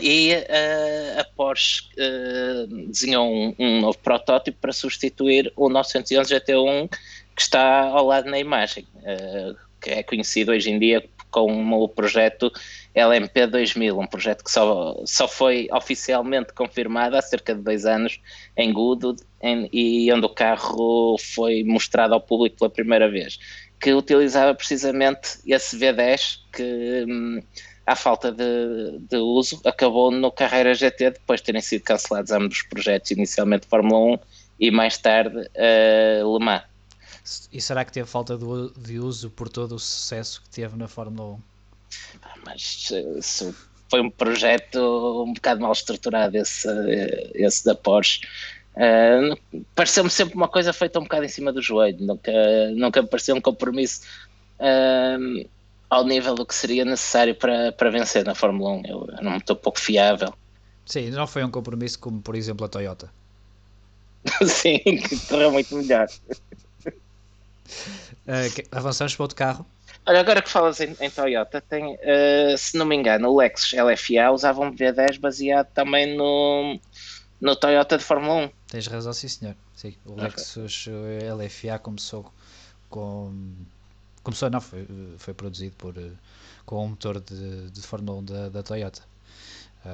e 0.00 0.34
uh, 0.34 1.20
a 1.20 1.24
Porsche 1.36 1.84
uh, 1.96 2.66
desenhou 2.88 3.26
um, 3.28 3.54
um, 3.58 3.80
novo 3.80 3.98
protótipo 3.98 4.58
para 4.60 4.72
substituir 4.72 5.52
o 5.56 5.68
911 5.68 6.34
GT1 6.34 6.90
que 7.34 7.42
está 7.42 7.84
ao 7.84 8.06
lado 8.06 8.30
na 8.30 8.38
imagem, 8.38 8.86
uh, 8.96 9.56
que 9.80 9.90
é 9.90 10.02
conhecido 10.02 10.52
hoje 10.52 10.70
em 10.70 10.78
dia 10.78 11.04
como 11.30 11.82
o 11.82 11.88
projeto 11.88 12.50
LMP 12.96 13.46
2000, 13.46 13.98
um 13.98 14.06
projeto 14.06 14.42
que 14.42 14.50
só, 14.50 14.96
só 15.04 15.28
foi 15.28 15.68
oficialmente 15.70 16.54
confirmado 16.54 17.14
há 17.16 17.20
cerca 17.20 17.54
de 17.54 17.60
dois 17.60 17.84
anos 17.84 18.18
em 18.56 18.72
Goodwood 18.72 19.22
em, 19.42 19.68
e 19.70 20.10
onde 20.10 20.24
o 20.24 20.30
carro 20.30 21.16
foi 21.18 21.62
mostrado 21.62 22.14
ao 22.14 22.20
público 22.22 22.56
pela 22.56 22.70
primeira 22.70 23.10
vez, 23.10 23.38
que 23.78 23.92
utilizava 23.92 24.54
precisamente 24.54 25.38
esse 25.46 25.78
V10 25.78 26.38
que, 26.50 27.04
hum, 27.06 27.42
à 27.84 27.94
falta 27.94 28.32
de, 28.32 28.98
de, 28.98 29.18
uso, 29.18 29.60
acabou 29.66 30.10
no 30.10 30.32
Carreira 30.32 30.74
GT 30.74 31.10
depois 31.10 31.40
de 31.40 31.46
terem 31.46 31.60
sido 31.60 31.82
cancelados 31.82 32.32
ambos 32.32 32.56
os 32.56 32.62
projetos, 32.62 33.10
inicialmente 33.10 33.66
Fórmula 33.66 34.14
1 34.14 34.18
e 34.58 34.70
mais 34.70 34.96
tarde 34.96 35.36
uh, 35.36 36.38
Le 36.38 36.44
Mans. 36.44 36.64
E 37.52 37.60
será 37.60 37.84
que 37.84 37.92
teve 37.92 38.08
falta 38.08 38.38
de 38.38 38.98
uso 38.98 39.28
por 39.30 39.50
todo 39.50 39.74
o 39.74 39.78
sucesso 39.78 40.42
que 40.42 40.48
teve 40.48 40.76
na 40.76 40.88
Fórmula 40.88 41.34
1? 41.34 41.55
Mas 42.44 42.88
se 43.20 43.54
foi 43.88 44.00
um 44.00 44.10
projeto 44.10 45.24
um 45.24 45.32
bocado 45.32 45.60
mal 45.60 45.72
estruturado 45.72 46.36
esse, 46.36 46.68
esse 47.34 47.64
da 47.64 47.74
Porsche. 47.74 48.20
Uh, 48.74 49.64
pareceu-me 49.74 50.10
sempre 50.10 50.34
uma 50.34 50.48
coisa 50.48 50.72
feita 50.72 50.98
um 50.98 51.04
bocado 51.04 51.24
em 51.24 51.28
cima 51.28 51.50
do 51.50 51.62
joelho, 51.62 52.04
nunca, 52.04 52.32
nunca 52.74 53.00
me 53.00 53.08
pareceu 53.08 53.34
um 53.34 53.40
compromisso 53.40 54.02
uh, 54.60 55.48
ao 55.88 56.04
nível 56.04 56.34
do 56.34 56.44
que 56.44 56.54
seria 56.54 56.84
necessário 56.84 57.34
para, 57.34 57.72
para 57.72 57.90
vencer 57.90 58.24
na 58.24 58.34
Fórmula 58.34 58.72
1. 58.72 58.82
Eu, 58.86 59.08
eu 59.16 59.24
não 59.24 59.38
estou 59.38 59.56
pouco 59.56 59.80
fiável. 59.80 60.34
Sim, 60.84 61.10
não 61.10 61.26
foi 61.26 61.42
um 61.42 61.50
compromisso 61.50 61.98
como, 61.98 62.20
por 62.20 62.34
exemplo, 62.34 62.66
a 62.66 62.68
Toyota. 62.68 63.10
Sim, 64.44 64.78
que 64.78 65.18
correu 65.26 65.50
muito 65.52 65.74
melhor. 65.74 66.06
Uh, 68.26 68.66
avançamos 68.70 69.14
para 69.16 69.24
outro 69.24 69.36
carro. 69.36 69.66
Olha, 70.06 70.20
agora 70.20 70.40
que 70.40 70.48
falas 70.48 70.80
em, 70.80 70.96
em 71.00 71.10
Toyota, 71.10 71.60
tem, 71.60 71.94
uh, 71.94 72.56
se 72.56 72.78
não 72.78 72.86
me 72.86 72.94
engano, 72.94 73.28
o 73.28 73.36
Lexus 73.36 73.72
LFA 73.72 74.30
usava 74.32 74.60
um 74.60 74.72
V10 74.72 75.18
baseado 75.18 75.66
também 75.72 76.16
no, 76.16 76.78
no 77.40 77.56
Toyota 77.56 77.98
de 77.98 78.04
Fórmula 78.04 78.46
1. 78.46 78.50
Tens 78.68 78.86
razão, 78.86 79.12
sim 79.12 79.26
senhor. 79.26 79.56
Sim, 79.74 79.96
o 80.04 80.12
okay. 80.12 80.24
Lexus 80.24 80.86
LFA 80.86 81.78
começou 81.80 82.32
com. 82.88 83.32
Começou, 84.22 84.48
não, 84.48 84.60
foi, 84.60 84.86
foi 85.18 85.34
produzido 85.34 85.74
por, 85.76 85.94
com 86.64 86.84
um 86.84 86.88
motor 86.90 87.20
de, 87.20 87.70
de 87.70 87.82
Fórmula 87.82 88.18
1 88.18 88.24
da, 88.24 88.48
da 88.48 88.62
Toyota. 88.62 89.02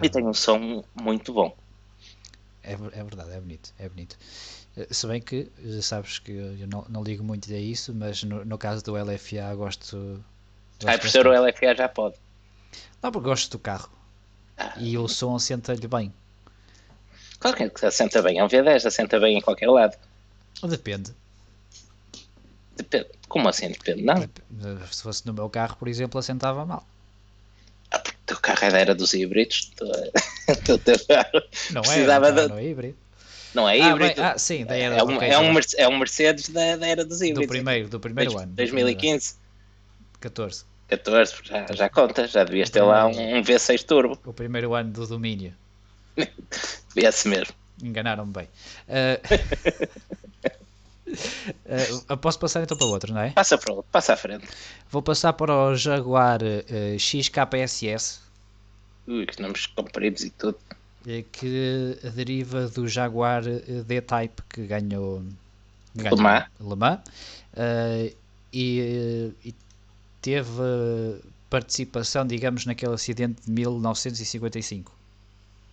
E 0.02 0.08
tem 0.08 0.26
um 0.26 0.32
som 0.32 0.84
muito 0.94 1.32
bom. 1.32 1.54
É, 2.62 2.72
é 2.72 2.76
verdade, 3.02 3.32
é 3.32 3.40
bonito, 3.40 3.74
é 3.78 3.88
bonito. 3.88 4.16
Eh, 4.76 4.86
se 4.90 5.06
bem 5.06 5.20
que 5.20 5.50
já 5.62 5.82
sabes 5.82 6.18
que 6.18 6.32
eu 6.32 6.66
não, 6.66 6.84
não 6.88 7.02
ligo 7.02 7.22
muito 7.22 7.52
a 7.52 7.56
isso, 7.56 7.94
mas 7.94 8.22
no, 8.22 8.44
no 8.44 8.58
caso 8.58 8.82
do 8.84 8.94
LFA 8.94 9.54
gosto. 9.54 10.22
gosto 10.80 10.88
ah, 10.88 10.98
por 10.98 11.08
ser 11.08 11.26
o 11.26 11.32
LFA 11.32 11.74
já 11.74 11.88
pode. 11.88 12.16
Não, 13.02 13.10
porque 13.10 13.28
gosto 13.28 13.50
do 13.50 13.58
carro. 13.58 13.90
Ah. 14.56 14.74
E 14.78 14.96
o 14.96 15.08
som 15.08 15.34
assenta-lhe 15.34 15.86
bem. 15.86 16.12
Claro 17.38 17.70
que 17.70 17.86
assenta 17.86 18.22
bem, 18.22 18.38
é 18.38 18.44
um 18.44 18.48
V10, 18.48 18.86
assenta 18.86 19.18
bem 19.18 19.38
em 19.38 19.40
qualquer 19.40 19.68
lado. 19.68 19.96
Depende. 20.62 21.12
Depende. 22.76 23.08
Como 23.28 23.48
assim 23.48 23.68
depende? 23.68 24.02
Não. 24.02 24.16
Se 24.90 25.02
fosse 25.02 25.26
no 25.26 25.34
meu 25.34 25.50
carro, 25.50 25.76
por 25.76 25.88
exemplo, 25.88 26.20
assentava 26.20 26.64
mal. 26.64 26.86
Ah, 27.90 27.98
porque 27.98 28.16
o 28.16 28.26
teu 28.26 28.36
carro 28.38 28.64
é 28.64 28.80
era 28.80 28.94
dos 28.94 29.12
híbridos. 29.12 29.72
Tu, 29.76 29.84
não 31.72 31.82
é, 31.82 32.00
é, 32.00 32.48
não, 32.48 32.58
é 32.58 32.64
híbrido. 32.64 32.96
Não 33.54 33.68
é 33.68 33.78
híbrido. 33.78 34.20
Ah, 34.22 34.32
ah 34.32 34.38
sim, 34.38 34.64
da 34.64 34.76
era 34.76 34.96
é, 34.96 35.04
um, 35.04 35.22
é, 35.22 35.38
um, 35.38 35.60
é 35.76 35.88
um 35.88 35.98
Mercedes 35.98 36.48
da, 36.48 36.76
da 36.76 36.86
era 36.86 37.04
dos 37.04 37.20
híbridos. 37.20 37.46
Do 37.46 37.48
primeiro, 37.48 37.88
do 37.88 38.00
primeiro 38.00 38.38
ano. 38.38 38.52
2015. 38.52 39.36
14. 40.20 40.64
14, 40.88 41.34
já, 41.42 41.66
já 41.70 41.88
conta, 41.88 42.26
já 42.26 42.44
devias 42.44 42.68
ter 42.70 42.82
lá 42.82 43.06
um, 43.06 43.38
um 43.38 43.42
V6 43.42 43.82
Turbo. 43.84 44.18
O 44.24 44.32
primeiro 44.32 44.74
ano 44.74 44.92
do 44.92 45.06
domínio. 45.06 45.54
Esse 46.94 47.28
mesmo. 47.28 47.54
Enganaram-me 47.82 48.32
bem. 48.32 48.48
Uh, 51.12 52.12
uh, 52.14 52.16
posso 52.16 52.38
passar 52.38 52.62
então 52.62 52.76
para 52.76 52.86
o 52.86 52.90
outro, 52.90 53.12
não 53.12 53.20
é? 53.20 53.30
Passa 53.32 53.58
para 53.58 53.74
outro, 53.74 53.90
passa 53.92 54.14
à 54.14 54.16
frente. 54.16 54.48
Vou 54.90 55.02
passar 55.02 55.34
para 55.34 55.52
o 55.52 55.74
Jaguar 55.74 56.40
uh, 56.42 56.98
XKSS. 56.98 58.20
Ui, 59.06 59.26
que 59.26 59.42
nomes 59.42 59.66
compridos 59.66 60.22
e 60.24 60.30
tudo. 60.30 60.58
Que 61.32 61.98
deriva 62.14 62.68
do 62.68 62.86
Jaguar 62.86 63.42
D-Type 63.42 64.42
que 64.48 64.66
ganhou, 64.66 65.22
ganhou 65.94 66.16
Le 66.16 66.22
Mans. 66.22 66.46
Le 66.60 66.76
Mans 66.76 67.00
e, 68.52 69.32
e 69.44 69.54
teve 70.20 71.20
participação, 71.50 72.26
digamos, 72.26 72.64
naquele 72.64 72.94
acidente 72.94 73.42
de 73.44 73.50
1955. 73.50 74.92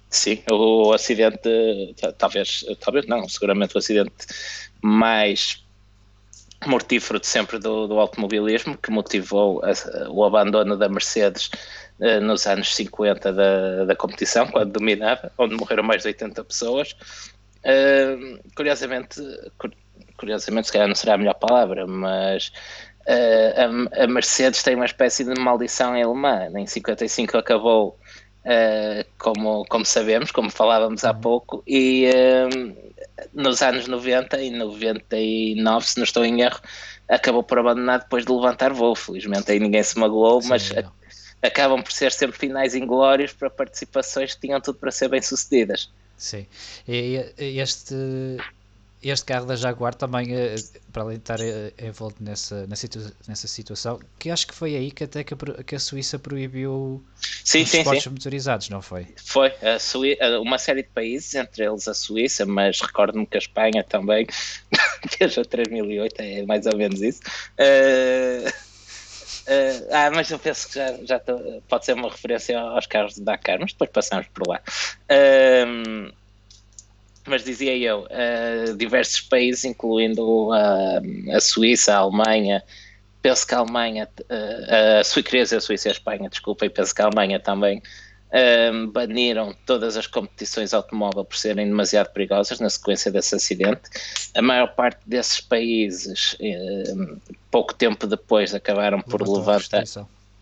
Sim, 0.09 0.41
o 0.51 0.91
acidente, 0.91 1.95
talvez, 2.17 2.65
talvez 2.79 3.05
não, 3.05 3.29
seguramente 3.29 3.75
o 3.75 3.77
acidente 3.77 4.11
mais 4.81 5.63
mortífero 6.65 7.19
de 7.19 7.27
sempre 7.27 7.59
do, 7.59 7.87
do 7.87 7.99
automobilismo, 7.99 8.77
que 8.77 8.91
motivou 8.91 9.61
a, 9.63 10.09
o 10.09 10.25
abandono 10.25 10.75
da 10.75 10.89
Mercedes 10.89 11.45
uh, 11.47 11.88
nos 12.21 12.47
anos 12.47 12.73
50 12.75 13.33
da, 13.33 13.85
da 13.85 13.95
competição, 13.95 14.47
quando 14.47 14.71
dominava, 14.71 15.31
onde 15.37 15.55
morreram 15.55 15.83
mais 15.83 16.01
de 16.03 16.07
80 16.07 16.43
pessoas. 16.45 16.95
Uh, 17.59 18.39
curiosamente, 18.55 19.21
curiosamente, 20.17 20.67
se 20.67 20.73
calhar 20.73 20.87
não 20.87 20.95
será 20.95 21.15
a 21.15 21.17
melhor 21.17 21.35
palavra, 21.35 21.85
mas 21.85 22.53
uh, 23.01 23.91
a, 23.97 24.03
a, 24.03 24.07
Mercedes 24.07 24.63
tem 24.63 24.75
uma 24.75 24.85
espécie 24.85 25.25
de 25.25 25.39
maldição 25.39 25.95
em 25.95 26.03
alemã. 26.03 26.49
Em 26.55 26.65
55 26.65 27.37
acabou 27.37 27.97
Uh, 28.39 29.03
como, 29.19 29.65
como 29.65 29.85
sabemos, 29.85 30.31
como 30.31 30.49
falávamos 30.49 31.03
há 31.03 31.11
uhum. 31.11 31.19
pouco, 31.19 31.63
e 31.67 32.09
nos 33.33 33.61
anos 33.61 33.85
90 33.85 34.41
e 34.41 34.49
99, 34.49 35.85
se 35.85 35.97
não 35.97 36.05
estou 36.05 36.23
em 36.23 36.41
erro, 36.41 36.59
acabou 37.07 37.43
por 37.43 37.59
abandonar 37.59 37.99
depois 37.99 38.25
de 38.25 38.31
levantar 38.31 38.71
voo. 38.71 38.95
Felizmente 38.95 39.51
aí 39.51 39.59
ninguém 39.59 39.83
se 39.83 39.99
magoou, 39.99 40.41
Sim, 40.41 40.49
mas 40.49 40.71
a, 40.71 40.89
acabam 41.41 41.81
por 41.81 41.91
ser 41.91 42.11
sempre 42.11 42.37
finais 42.37 42.75
inglórios 42.75 43.33
para 43.33 43.49
participações 43.49 44.33
que 44.33 44.41
tinham 44.41 44.59
tudo 44.59 44.79
para 44.79 44.91
ser 44.91 45.07
bem 45.09 45.21
sucedidas. 45.21 45.89
Sim, 46.17 46.45
e 46.87 47.23
este 47.37 47.95
este 49.01 49.25
carro 49.25 49.45
da 49.45 49.55
Jaguar 49.55 49.95
também, 49.95 50.35
eh, 50.35 50.55
para 50.91 51.03
além 51.03 51.15
de 51.15 51.21
estar 51.21 51.39
eh, 51.39 51.71
envolto 51.81 52.21
nessa, 52.21 52.67
nessa 52.67 53.47
situação, 53.47 53.97
que 54.17 54.29
acho 54.29 54.45
que 54.45 54.53
foi 54.53 54.75
aí 54.75 54.91
que 54.91 55.05
até 55.05 55.23
que 55.23 55.75
a 55.75 55.79
Suíça 55.79 56.19
proibiu 56.19 57.01
sim, 57.21 57.63
os 57.63 57.69
sim, 57.69 57.77
esportes 57.77 58.03
sim. 58.03 58.09
motorizados, 58.09 58.69
não 58.69 58.81
foi? 58.81 59.07
Foi, 59.15 59.53
uma 60.41 60.57
série 60.57 60.83
de 60.83 60.89
países, 60.89 61.33
entre 61.33 61.63
eles 61.63 61.87
a 61.87 61.93
Suíça, 61.93 62.45
mas 62.45 62.81
recordo-me 62.81 63.25
que 63.25 63.37
a 63.37 63.39
Espanha 63.39 63.85
também, 63.85 64.27
desde 65.17 65.45
3008, 65.45 66.19
é 66.19 66.45
mais 66.45 66.65
ou 66.65 66.75
menos 66.75 67.01
isso. 67.01 67.21
Uh, 67.57 68.68
uh, 69.49 69.87
ah, 69.91 70.11
mas 70.11 70.29
eu 70.29 70.39
penso 70.39 70.67
que 70.67 70.75
já, 70.75 70.97
já 71.03 71.19
tô, 71.19 71.61
pode 71.67 71.85
ser 71.85 71.93
uma 71.93 72.09
referência 72.09 72.59
aos 72.59 72.85
carros 72.85 73.15
de 73.15 73.21
Dakar, 73.21 73.59
mas 73.59 73.71
depois 73.71 73.89
passamos 73.89 74.27
por 74.27 74.47
lá. 74.47 74.61
Uh, 75.09 76.13
mas 77.27 77.43
dizia 77.43 77.75
eu, 77.77 78.05
uh, 78.05 78.75
diversos 78.75 79.21
países, 79.21 79.65
incluindo 79.65 80.49
a 80.51 81.39
Suíça, 81.39 81.93
a 81.93 81.97
Alemanha, 81.97 82.63
penso 83.21 83.45
que 83.45 83.53
a 83.53 83.59
Alemanha, 83.59 84.07
uh, 84.21 84.99
a 84.99 85.03
Suíça, 85.03 85.57
a 85.57 85.61
Suíça 85.61 85.87
e 85.87 85.89
a 85.89 85.93
Espanha, 85.93 86.29
desculpa, 86.29 86.65
e 86.65 86.69
penso 86.69 86.93
que 86.93 87.01
a 87.01 87.05
Alemanha 87.05 87.39
também 87.39 87.81
baniram 88.91 89.55
todas 89.65 89.97
as 89.97 90.05
competições 90.05 90.73
automóvel 90.73 91.25
por 91.25 91.35
serem 91.35 91.65
demasiado 91.65 92.11
perigosas 92.11 92.59
na 92.59 92.69
sequência 92.69 93.11
desse 93.11 93.35
acidente. 93.35 93.81
A 94.35 94.41
maior 94.41 94.75
parte 94.75 94.99
desses 95.05 95.41
países, 95.41 96.37
pouco 97.49 97.73
tempo 97.73 98.05
depois, 98.05 98.53
acabaram 98.53 99.01
por 99.01 99.27
levantar. 99.27 99.83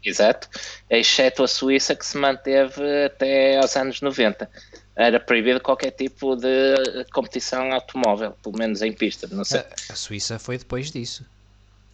Exato, 0.06 0.48
exceto 0.90 1.44
a 1.44 1.48
Suíça 1.48 1.96
que 1.96 2.06
se 2.06 2.18
manteve 2.18 2.82
até 3.06 3.58
aos 3.58 3.76
anos 3.76 4.00
90 4.00 4.50
era 4.98 5.20
proibido 5.20 5.60
qualquer 5.62 5.92
tipo 5.92 6.36
de 6.36 7.06
competição 7.14 7.72
automóvel, 7.72 8.36
pelo 8.42 8.58
menos 8.58 8.82
em 8.82 8.92
pista. 8.92 9.28
Não 9.32 9.46
sei. 9.46 9.64
A, 9.90 9.96
Suíça 9.96 10.40
foi 10.40 10.58
depois 10.58 10.92
disso. 10.92 11.24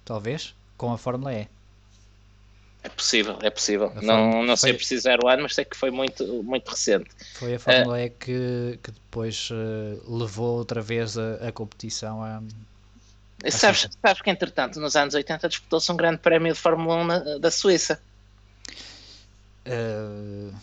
talvez, 0.05 0.55
com 0.77 0.93
a 0.93 0.97
Fórmula 0.97 1.33
E. 1.33 1.45
É 2.81 2.87
possível, 2.87 3.37
é 3.41 3.49
possível. 3.49 3.91
não, 4.01 4.45
não 4.45 4.55
sei 4.55 4.73
precisar 4.73 5.21
o 5.21 5.27
ano, 5.27 5.43
mas 5.43 5.53
sei 5.53 5.65
que 5.65 5.75
foi 5.75 5.91
muito, 5.91 6.41
muito 6.43 6.69
recente. 6.69 7.09
Foi 7.33 7.55
a 7.55 7.59
Fórmula 7.59 7.97
uh, 7.97 7.99
E 7.99 8.09
que, 8.09 8.79
que 8.81 8.91
depois 8.91 9.49
uh, 9.51 10.17
levou 10.17 10.59
outra 10.59 10.81
vez 10.81 11.17
a, 11.17 11.47
a 11.47 11.51
competição 11.51 12.23
a, 12.23 12.41
Sabes, 13.49 13.87
sabes 14.01 14.21
que, 14.21 14.29
entretanto, 14.29 14.81
nos 14.81 14.97
anos 14.97 15.13
80 15.13 15.47
disputou-se 15.47 15.89
um 15.91 15.95
grande 15.95 16.17
prémio 16.17 16.53
de 16.53 16.59
Fórmula 16.59 16.97
1 16.97 17.03
na, 17.05 17.19
da 17.37 17.49
Suíça. 17.49 18.01
Uh, 19.65 20.53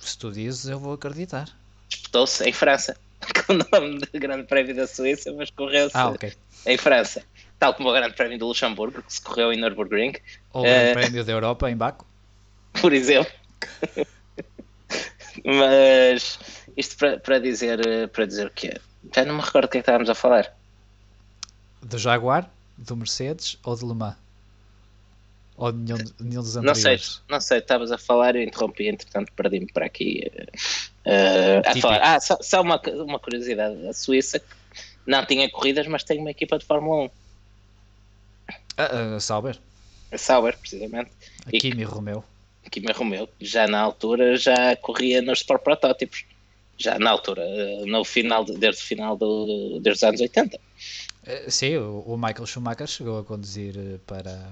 se 0.00 0.16
tu 0.16 0.32
dizes, 0.32 0.66
eu 0.66 0.78
vou 0.78 0.94
acreditar. 0.94 1.48
Disputou-se 1.88 2.42
em 2.44 2.52
França, 2.52 2.96
com 3.46 3.54
o 3.54 3.58
nome 3.72 3.98
de 3.98 4.18
Grande 4.18 4.44
Prémio 4.44 4.74
da 4.74 4.86
Suíça, 4.86 5.32
mas 5.32 5.50
correu-se 5.50 5.96
ah, 5.96 6.10
okay. 6.10 6.32
em 6.66 6.76
França. 6.76 7.22
Tal 7.58 7.74
como 7.74 7.88
o 7.88 7.92
Grande 7.92 8.14
Prémio 8.14 8.38
do 8.38 8.46
Luxemburgo, 8.48 9.02
que 9.02 9.12
se 9.12 9.20
correu 9.20 9.52
em 9.52 9.60
Nürburgring. 9.60 10.14
Ou 10.52 10.62
o 10.62 10.64
Grande 10.64 10.90
uh, 10.90 10.94
Prémio 10.94 11.24
da 11.24 11.32
Europa, 11.32 11.70
em 11.70 11.76
Baco. 11.76 12.06
Por 12.80 12.92
exemplo. 12.92 13.32
mas 15.44 16.38
isto 16.76 16.96
para, 16.96 17.18
para, 17.18 17.38
dizer, 17.38 18.08
para 18.08 18.26
dizer 18.26 18.46
o 18.46 18.50
quê? 18.50 18.80
Já 19.14 19.24
não 19.24 19.36
me 19.36 19.42
recordo 19.42 19.66
o 19.66 19.68
que 19.68 19.78
é 19.78 19.80
que 19.80 19.82
estávamos 19.82 20.10
a 20.10 20.14
falar 20.14 20.52
do 21.82 21.98
Jaguar, 21.98 22.48
do 22.78 22.96
Mercedes 22.96 23.58
ou 23.62 23.76
de 23.76 23.84
Le 23.84 23.94
Mans? 23.94 24.16
Ou 25.62 25.72
nenhum, 25.72 25.98
nenhum 26.20 26.42
dos 26.42 26.56
Não 26.56 26.74
sei, 26.74 26.94
anteriores? 26.94 27.22
não 27.28 27.40
sei, 27.40 27.58
estavas 27.58 27.92
a 27.92 27.98
falar 27.98 28.34
e 28.34 28.44
interrompi, 28.44 28.88
entretanto 28.88 29.32
perdi-me 29.32 29.70
para 29.72 29.86
aqui. 29.86 30.28
eh, 31.04 31.62
a 31.64 31.76
falar. 31.76 32.00
Ah, 32.02 32.18
só, 32.20 32.36
só 32.40 32.60
uma, 32.62 32.80
uma 33.04 33.20
curiosidade: 33.20 33.86
a 33.86 33.92
Suíça 33.92 34.42
não 35.06 35.24
tinha 35.24 35.48
corridas, 35.50 35.86
mas 35.86 36.02
tem 36.02 36.18
uma 36.18 36.32
equipa 36.32 36.58
de 36.58 36.64
Fórmula 36.64 37.04
1. 37.04 37.10
Ah, 38.76 39.14
ah, 39.16 39.20
Sauber, 39.20 39.56
A 40.10 40.18
Sauber, 40.18 40.56
precisamente. 40.58 41.10
a 41.46 41.50
E- 41.52 41.58
Kimi 41.60 41.84
Romeo. 41.84 42.24
Kimi 42.70 42.90
Romeo, 42.92 43.28
já 43.40 43.66
na 43.68 43.80
altura 43.80 44.36
já 44.36 44.74
corria 44.76 45.22
nos 45.22 45.40
Sport 45.40 45.62
Protótipos. 45.62 46.24
Já 46.78 46.98
na 46.98 47.10
altura, 47.10 47.42
eh, 47.44 47.84
no 47.86 48.04
final, 48.04 48.44
de- 48.44 48.56
desde 48.58 48.82
o 48.82 48.84
final 48.86 49.16
do, 49.16 49.78
desde 49.80 49.98
os 49.98 50.02
anos 50.08 50.20
80. 50.20 50.58
Eh, 51.24 51.48
Sim, 51.50 51.76
o, 51.76 52.16
Michael 52.16 52.46
Schumacher 52.46 52.86
chegou 52.88 53.18
a 53.20 53.24
conduzir 53.24 54.00
para, 54.06 54.50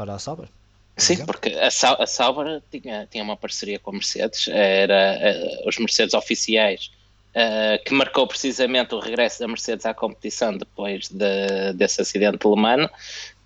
para 0.00 0.14
a 0.14 0.18
Sauber. 0.18 0.48
Sim, 0.96 1.12
exemplo. 1.14 1.32
porque 1.34 1.50
a, 1.50 1.70
Sau- 1.70 2.00
a 2.00 2.06
Sauber 2.06 2.62
tinha, 2.70 3.06
tinha 3.10 3.22
uma 3.22 3.36
parceria 3.36 3.78
com 3.78 3.90
a 3.90 3.92
Mercedes, 3.94 4.48
era 4.48 5.16
eh, 5.20 5.62
os 5.66 5.76
Mercedes 5.78 6.14
oficiais, 6.14 6.90
eh, 7.34 7.78
que 7.84 7.92
marcou 7.92 8.26
precisamente 8.26 8.94
o 8.94 8.98
regresso 8.98 9.40
da 9.40 9.48
Mercedes 9.48 9.84
à 9.84 9.92
competição 9.92 10.56
depois 10.56 11.08
de- 11.10 11.72
desse 11.74 12.00
acidente 12.00 12.38
de 12.38 12.48
Le 12.48 12.56
Mans, 12.60 12.90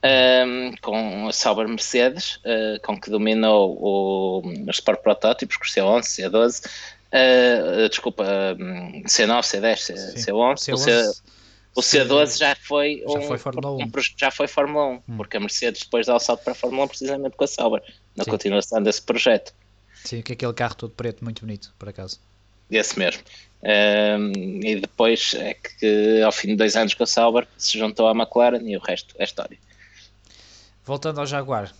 eh, 0.02 0.44
com 0.80 1.26
a 1.28 1.32
Sauber 1.32 1.66
Mercedes, 1.68 2.38
eh, 2.44 2.78
com 2.84 3.00
que 3.00 3.10
dominou 3.10 3.76
o, 3.80 4.42
os 4.68 4.76
Sport 4.76 5.00
Protótipos, 5.02 5.56
com 5.56 5.64
o 5.64 5.68
C11, 5.68 6.02
C12, 6.04 6.62
eh, 7.12 7.88
desculpa, 7.88 8.24
hum, 8.58 9.02
C9, 9.06 9.42
C10, 9.42 9.76
C, 9.80 9.96
Sim. 9.96 10.32
C11, 10.32 10.72
o 10.72 10.76
C- 10.76 10.90
C11, 10.90 11.22
o 11.74 11.80
C12 11.80 12.38
já 12.38 12.54
foi, 12.56 13.02
Já 13.06 13.18
um, 13.18 13.22
foi 13.22 13.38
Fórmula 13.38 13.70
1. 13.72 13.82
um 13.82 13.90
já 14.16 14.30
foi 14.30 14.46
Fórmula 14.46 14.86
1, 14.86 14.92
Hum. 15.08 15.16
porque 15.16 15.36
a 15.36 15.40
Mercedes 15.40 15.82
depois 15.82 16.06
dá 16.06 16.14
o 16.14 16.20
salto 16.20 16.42
para 16.44 16.52
a 16.52 16.56
Fórmula 16.56 16.84
1 16.84 16.88
precisamente 16.88 17.36
com 17.36 17.44
a 17.44 17.46
Sauber, 17.48 17.82
na 18.16 18.24
Sim. 18.24 18.30
continuação 18.30 18.82
desse 18.82 19.02
projeto, 19.02 19.52
Sim, 20.04 20.22
que 20.22 20.32
é 20.32 20.34
aquele 20.34 20.52
carro 20.52 20.74
todo 20.74 20.92
preto, 20.94 21.24
muito 21.24 21.40
bonito, 21.40 21.72
por 21.78 21.88
acaso. 21.88 22.20
esse 22.70 22.98
mesmo. 22.98 23.22
Um, 23.62 24.60
e 24.62 24.76
depois 24.80 25.32
é 25.34 25.54
que 25.54 26.20
ao 26.22 26.30
fim 26.32 26.48
de 26.48 26.56
dois 26.56 26.76
anos 26.76 26.92
com 26.94 27.02
a 27.02 27.06
Sauber 27.06 27.46
se 27.56 27.78
juntou 27.78 28.06
à 28.06 28.12
McLaren 28.12 28.60
e 28.68 28.76
o 28.76 28.80
resto 28.80 29.14
é 29.18 29.24
história. 29.24 29.56
Voltando 30.84 31.18
ao 31.20 31.26
Jaguar, 31.26 31.72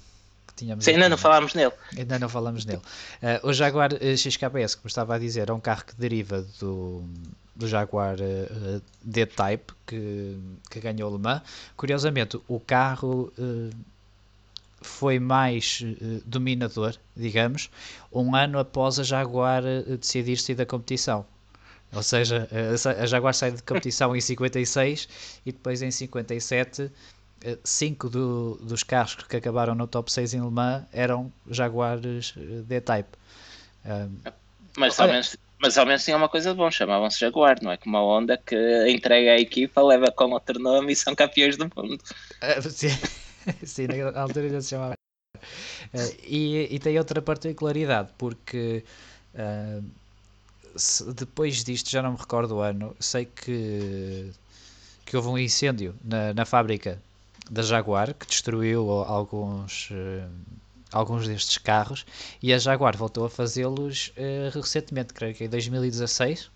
tínhamos 0.56 0.84
Sim, 0.84 0.92
ainda 0.92 1.08
não 1.08 1.16
falámos 1.18 1.54
nele. 1.54 1.72
ainda 1.96 2.18
não 2.18 2.28
falamos 2.28 2.64
nele. 2.64 2.80
Eh, 3.22 3.40
o 3.42 3.52
Jaguar 3.52 3.90
eh, 4.00 4.16
XKS, 4.16 4.74
como 4.76 4.86
estava 4.88 5.14
a 5.14 5.18
dizer, 5.18 5.48
é 5.48 5.52
um 5.52 5.60
carro 5.60 5.84
que 5.84 5.94
deriva 5.96 6.44
do, 6.60 7.04
do 7.54 7.66
Jaguar 7.68 8.16
eh, 8.20 8.80
D-Type, 9.02 9.72
que, 9.86 10.38
que 10.70 10.80
ganhou 10.80 11.10
Le 11.12 11.18
Mans. 11.18 11.42
Curiosamente, 11.76 12.40
o 12.48 12.58
carro 12.60 13.32
eh, 13.38 13.74
foi 14.80 15.18
mais 15.18 15.82
eh, 15.84 16.20
dominador, 16.26 16.94
digamos, 17.16 17.70
um 18.12 18.34
ano 18.34 18.58
após 18.58 18.98
a 18.98 19.02
Jaguar 19.02 19.62
decidir 19.98 20.36
sair 20.38 20.54
da 20.56 20.66
competição. 20.66 21.24
Ou 21.92 22.02
seja, 22.02 22.48
a 23.00 23.06
Jaguar 23.06 23.34
sai 23.34 23.52
de 23.52 23.62
competição 23.62 24.16
em 24.16 24.20
56 24.20 25.08
e 25.46 25.52
depois 25.52 25.80
em 25.80 25.92
57 25.92 26.82
eh, 26.82 26.90
cinco 27.64 28.08
do- 28.08 28.56
dos 28.62 28.82
carros 28.82 29.14
que 29.14 29.36
acabaram 29.36 29.74
no 29.74 29.86
top 29.86 30.10
6 30.10 30.34
em 30.34 30.42
Le 30.42 30.50
Mans 30.50 30.84
eram 30.92 31.32
Jaguares 31.50 32.34
eh, 32.36 32.62
D-Type. 32.62 33.08
Um, 33.84 34.16
Mas 34.76 34.98
ao, 34.98 35.06
menos, 35.08 35.36
mas 35.60 35.78
ao 35.78 35.86
menos 35.86 36.04
tinha 36.04 36.16
uma 36.16 36.28
coisa 36.28 36.50
de 36.52 36.56
bom, 36.56 36.70
chamavam-se 36.70 37.20
Jaguar, 37.20 37.62
não 37.62 37.70
é 37.70 37.76
como 37.76 37.96
a 37.96 38.00
Honda 38.00 38.36
que 38.36 38.56
entrega 38.88 39.32
a 39.32 39.38
equipa, 39.38 39.82
leva 39.82 40.10
com 40.10 40.30
outro 40.30 40.58
nome 40.58 40.92
e 40.92 40.96
são 40.96 41.14
campeões 41.14 41.56
do 41.56 41.70
mundo. 41.76 42.02
Ah, 42.40 42.60
sim, 42.62 42.88
sim, 43.64 43.86
na 43.86 44.20
altura 44.20 44.48
já 44.48 44.60
se 44.60 44.70
chamava. 44.70 44.94
Ah, 45.92 46.10
e, 46.26 46.68
e 46.74 46.78
tem 46.78 46.98
outra 46.98 47.20
particularidade, 47.22 48.08
porque 48.18 48.82
depois 51.14 51.62
disto, 51.62 51.90
já 51.90 52.02
não 52.02 52.12
me 52.12 52.18
recordo 52.18 52.56
o 52.56 52.60
ano, 52.60 52.96
sei 52.98 53.26
que, 53.26 54.30
que 55.04 55.16
houve 55.16 55.28
um 55.28 55.38
incêndio 55.38 55.94
na, 56.02 56.34
na 56.34 56.44
fábrica 56.44 57.00
da 57.50 57.62
Jaguar 57.62 58.14
que 58.14 58.26
destruiu 58.26 58.90
alguns, 58.90 59.88
eh, 59.92 60.26
alguns 60.92 61.26
destes 61.28 61.58
carros 61.58 62.04
e 62.42 62.52
a 62.52 62.58
Jaguar 62.58 62.96
voltou 62.96 63.24
a 63.24 63.30
fazê-los 63.30 64.12
eh, 64.16 64.50
recentemente, 64.52 65.12
creio 65.14 65.34
que 65.34 65.44
em 65.44 65.48
2016. 65.48 66.50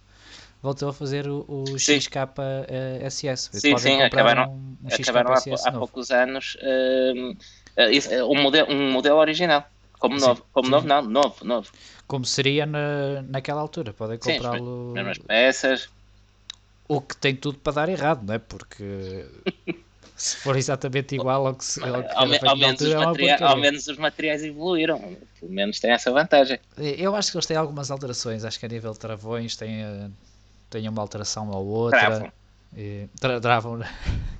Voltou 0.61 0.88
a 0.88 0.92
fazer 0.92 1.29
o, 1.29 1.44
o 1.48 1.79
Sim. 1.79 2.01
XKSS. 2.01 3.51
Sim, 3.53 3.70
Podem 3.70 3.96
sim, 3.96 4.03
acabaram- 4.03 4.51
um, 4.51 4.77
um 4.85 4.88
Acabaram 4.92 5.33
há, 5.33 5.38
há 5.68 5.72
poucos 5.72 6.11
anos 6.11 6.57
eh, 6.61 7.92
isso, 7.92 8.12
eh, 8.12 8.24
um, 8.24 8.42
modelo, 8.42 8.72
um 8.72 8.90
modelo 8.90 9.18
original, 9.18 9.64
como 10.01 10.18
Sim, 10.18 10.27
novo. 10.27 10.44
Como 10.53 10.66
sim. 10.66 10.72
novo, 10.72 10.87
não, 10.88 11.03
novo, 11.03 11.44
novo. 11.44 11.70
como 12.09 12.24
seria 12.24 12.66
na, 12.66 13.22
naquela 13.22 13.61
altura. 13.61 13.92
Podem 13.92 14.18
comprá-lo. 14.18 14.92
Mesmas 14.94 15.18
peças, 15.18 15.88
O 16.88 17.01
que 17.01 17.16
tem 17.16 17.37
tudo 17.37 17.59
para 17.59 17.72
dar 17.74 17.88
errado, 17.88 18.24
não 18.27 18.35
é? 18.35 18.38
Porque 18.38 19.27
se 20.18 20.37
for 20.37 20.57
exatamente 20.57 21.14
igual 21.14 21.46
ao 21.46 21.54
que, 21.54 21.64
se, 21.64 21.81
ao 21.83 22.02
que 22.02 22.11
ao, 22.12 22.26
me- 22.26 22.38
ao 22.42 22.57
menos 22.57 22.81
os 22.81 22.92
altura, 22.92 23.31
é 23.31 23.42
ao 23.42 23.57
menos 23.57 23.87
os 23.87 23.96
materiais 23.96 24.42
evoluíram, 24.42 25.16
pelo 25.38 25.52
menos 25.52 25.78
tem 25.78 25.92
essa 25.92 26.11
vantagem. 26.11 26.59
Eu 26.76 27.14
acho 27.14 27.31
que 27.31 27.37
eles 27.37 27.46
têm 27.46 27.57
algumas 27.57 27.90
alterações. 27.90 28.44
Acho 28.44 28.59
que 28.59 28.66
a 28.66 28.68
nível 28.68 28.92
de 28.92 28.98
travões 28.98 29.54
tem, 29.54 29.81
eh, 29.83 30.11
tem 30.68 30.88
uma 30.88 31.00
alteração 31.00 31.48
ou 31.50 31.64
outra. 31.64 32.00
Travam. 32.00 32.33
E, 32.76 33.09
tra 33.20 33.40
travam. 33.40 33.76
né? 33.78 33.88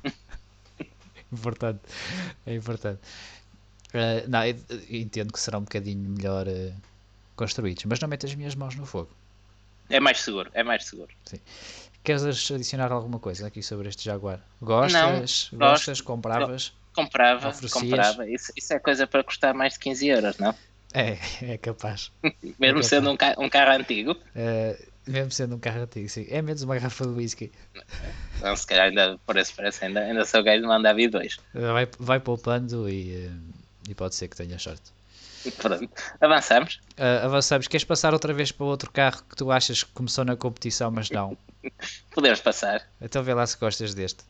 importante. 1.33 1.81
É 2.45 2.55
importante. 2.55 3.01
Eh, 3.95 4.25
não, 4.27 4.41
entendo 4.91 5.33
que 5.33 5.39
serão 5.41 5.61
um 5.61 5.63
bocadinho 5.63 6.11
melhor 6.11 6.47
eh, 6.49 6.73
construídos, 7.37 7.85
mas 7.85 8.01
não 8.01 8.09
meto 8.09 8.27
as 8.27 8.35
minhas 8.35 8.55
mãos 8.57 8.75
no 8.75 8.85
fogo. 8.85 9.11
É 9.89 10.01
mais 10.01 10.21
seguro, 10.21 10.51
é 10.53 10.63
mais 10.63 10.85
seguro. 10.85 11.09
Queres 12.05 12.23
adicionar 12.51 12.91
alguma 12.93 13.19
coisa 13.19 13.47
aqui 13.47 13.63
sobre 13.63 13.89
este 13.89 14.05
Jaguar? 14.05 14.41
Gostas? 14.61 15.51
Não, 15.53 15.59
Gostas? 15.59 16.01
Compravas? 16.01 16.73
Comprava, 16.95 17.53
comprava. 17.71 18.29
Isso, 18.29 18.53
isso 18.57 18.73
é 18.73 18.79
coisa 18.79 19.07
para 19.07 19.23
custar 19.23 19.55
mais 19.55 19.75
de 19.75 19.79
15 19.79 20.09
euros, 20.09 20.37
não? 20.39 20.55
É, 20.95 21.19
é 21.43 21.59
capaz. 21.59 22.11
Mesmo 22.59 22.79
Ok, 22.79 22.89
sendo 22.89 23.11
um, 23.11 23.17
ca- 23.17 23.35
um 23.39 23.49
carro 23.49 23.73
antigo, 23.73 24.17
Eh, 24.35 24.77
mesmo 25.07 25.31
sendo 25.31 25.57
um 25.57 25.59
carro 25.59 25.83
antigo, 25.83 26.09
sim. 26.09 26.27
É 26.31 26.41
menos 26.43 26.63
uma 26.63 26.75
garrafa 26.75 27.05
de 27.07 27.13
whisky. 27.13 27.51
não, 28.41 28.55
se 28.57 28.67
calhar 28.67 28.87
ainda, 28.89 29.19
por 29.27 29.37
esse 29.37 29.53
preço, 29.55 29.85
ainda, 29.85 30.01
ainda 30.01 30.25
sou 30.25 30.43
gajo 30.43 30.63
de 30.63 30.69
mandar 30.69 30.95
vir 30.95 31.11
dois. 31.11 31.37
Vai, 31.53 31.87
vai 31.99 32.21
poupando 32.21 32.89
e, 32.89 33.27
eh, 33.27 33.31
e 33.91 33.95
pode 33.95 34.15
ser 34.15 34.29
que 34.29 34.37
tenha 34.37 34.59
sorte. 34.59 34.93
Pronto, 35.57 35.89
avançamos. 36.21 36.81
Eh, 36.97 37.21
avançamos. 37.23 37.69
Queres 37.69 37.85
passar 37.85 38.13
outra 38.13 38.33
vez 38.33 38.53
para 38.53 38.67
outro 38.67 38.91
carro 38.91 39.23
que 39.29 39.37
tu 39.37 39.51
achas 39.51 39.83
que 39.83 39.93
começou 39.93 40.25
na 40.25 40.37
competição, 40.37 40.91
mas 40.91 41.11
não? 41.11 41.37
Podemos 42.13 42.41
passar. 42.41 42.87
Então 43.01 43.23
vê 43.23 43.35
lá 43.35 43.47
se 43.47 43.57
gostas 43.57 43.95
deste. 43.95 44.25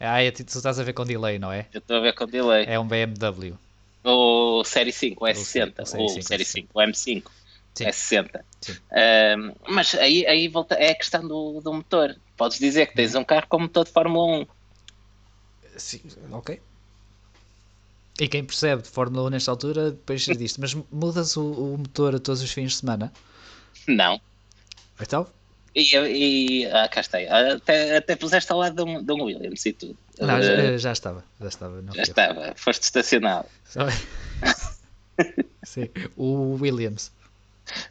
Ah, 0.00 0.22
é, 0.22 0.30
tu 0.30 0.42
estás 0.42 0.78
a 0.78 0.82
ver 0.82 0.92
com 0.92 1.04
delay, 1.04 1.38
não 1.38 1.52
é? 1.52 1.66
Eu 1.72 1.78
estou 1.78 1.96
a 1.96 2.00
ver 2.00 2.14
com 2.14 2.26
delay. 2.26 2.64
É 2.66 2.78
um 2.78 2.86
BMW. 2.86 3.56
O 4.04 4.62
Série 4.64 4.92
5, 4.92 5.24
o 5.24 5.28
S60, 5.28 5.82
o 5.82 5.86
Série 5.86 6.04
o 6.04 6.08
5, 6.08 6.22
Série 6.22 6.44
S60. 6.44 6.46
5, 6.46 6.68
o 6.74 6.80
M5, 6.80 7.22
Sim. 7.74 7.84
S60. 7.84 8.40
Sim. 8.60 8.76
Mas 9.68 9.94
aí, 9.94 10.26
aí 10.26 10.46
volta, 10.48 10.74
é 10.74 10.90
a 10.90 10.94
questão 10.94 11.26
do, 11.26 11.60
do 11.60 11.72
motor. 11.72 12.14
Podes 12.36 12.58
dizer 12.58 12.86
que 12.86 12.94
tens 12.94 13.14
um 13.14 13.24
carro 13.24 13.46
com 13.48 13.60
motor 13.60 13.84
de 13.84 13.92
Fórmula 13.92 14.40
1. 14.40 14.46
Sim, 15.76 16.02
ok. 16.32 16.60
E 18.20 18.28
quem 18.28 18.44
percebe 18.44 18.82
de 18.82 18.88
Fórmula 18.88 19.26
1 19.26 19.30
nesta 19.30 19.50
altura, 19.50 19.90
depois 19.90 20.22
diz 20.22 20.56
mas 20.56 20.74
mudas 20.90 21.36
o, 21.36 21.74
o 21.74 21.78
motor 21.78 22.14
a 22.14 22.18
todos 22.18 22.42
os 22.42 22.52
fins 22.52 22.72
de 22.72 22.78
semana? 22.78 23.12
Não. 23.88 24.20
Então? 25.00 25.26
E, 25.74 25.96
e 25.96 26.66
ah, 26.66 26.88
cá 26.88 27.00
está. 27.00 27.18
Até, 27.18 27.96
até 27.96 28.14
puseste 28.14 28.52
ao 28.52 28.58
lado 28.58 28.76
de 28.76 28.82
um, 28.88 29.02
de 29.02 29.12
um 29.12 29.24
Williams 29.24 29.66
e 29.66 29.72
tudo. 29.72 29.96
Não, 30.20 30.40
já, 30.40 30.78
já 30.78 30.92
estava. 30.92 31.24
Já 31.40 31.48
estava. 31.48 31.82
Já 31.82 31.92
eu. 31.96 32.02
estava, 32.02 32.52
foste 32.56 32.82
estacionado. 32.84 33.48
Sim, 35.64 35.88
o 36.16 36.56
Williams. 36.60 37.10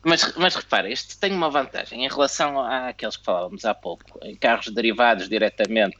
Mas, 0.03 0.33
mas 0.37 0.55
repara, 0.55 0.89
isto 0.89 1.17
tem 1.17 1.33
uma 1.33 1.49
vantagem 1.49 2.05
em 2.05 2.07
relação 2.07 2.61
àqueles 2.61 3.17
que 3.17 3.25
falávamos 3.25 3.65
há 3.65 3.73
pouco, 3.73 4.19
em 4.21 4.35
carros 4.35 4.67
derivados 4.67 5.27
diretamente 5.27 5.97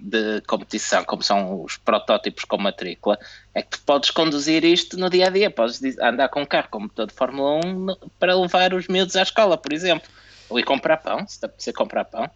de 0.00 0.40
competição, 0.46 1.04
como 1.04 1.22
são 1.22 1.62
os 1.62 1.76
protótipos 1.78 2.44
com 2.44 2.58
matrícula, 2.58 3.18
é 3.54 3.62
que 3.62 3.70
tu 3.70 3.80
podes 3.84 4.10
conduzir 4.10 4.64
isto 4.64 4.98
no 4.98 5.08
dia 5.08 5.28
a 5.28 5.30
dia, 5.30 5.50
podes 5.50 5.80
andar 5.98 6.28
com 6.28 6.42
um 6.42 6.46
carro 6.46 6.68
com 6.70 6.80
motor 6.80 7.06
de 7.06 7.14
Fórmula 7.14 7.64
1 7.64 7.72
no- 7.72 7.96
para 8.18 8.34
levar 8.36 8.74
os 8.74 8.88
miúdos 8.88 9.16
à 9.16 9.22
escola, 9.22 9.56
por 9.56 9.72
exemplo, 9.72 10.08
ou 10.50 10.58
ir 10.58 10.64
comprar 10.64 10.98
pão, 10.98 11.26
se 11.26 11.44
apetecer 11.44 11.72
comprar 11.72 12.04
pão. 12.04 12.30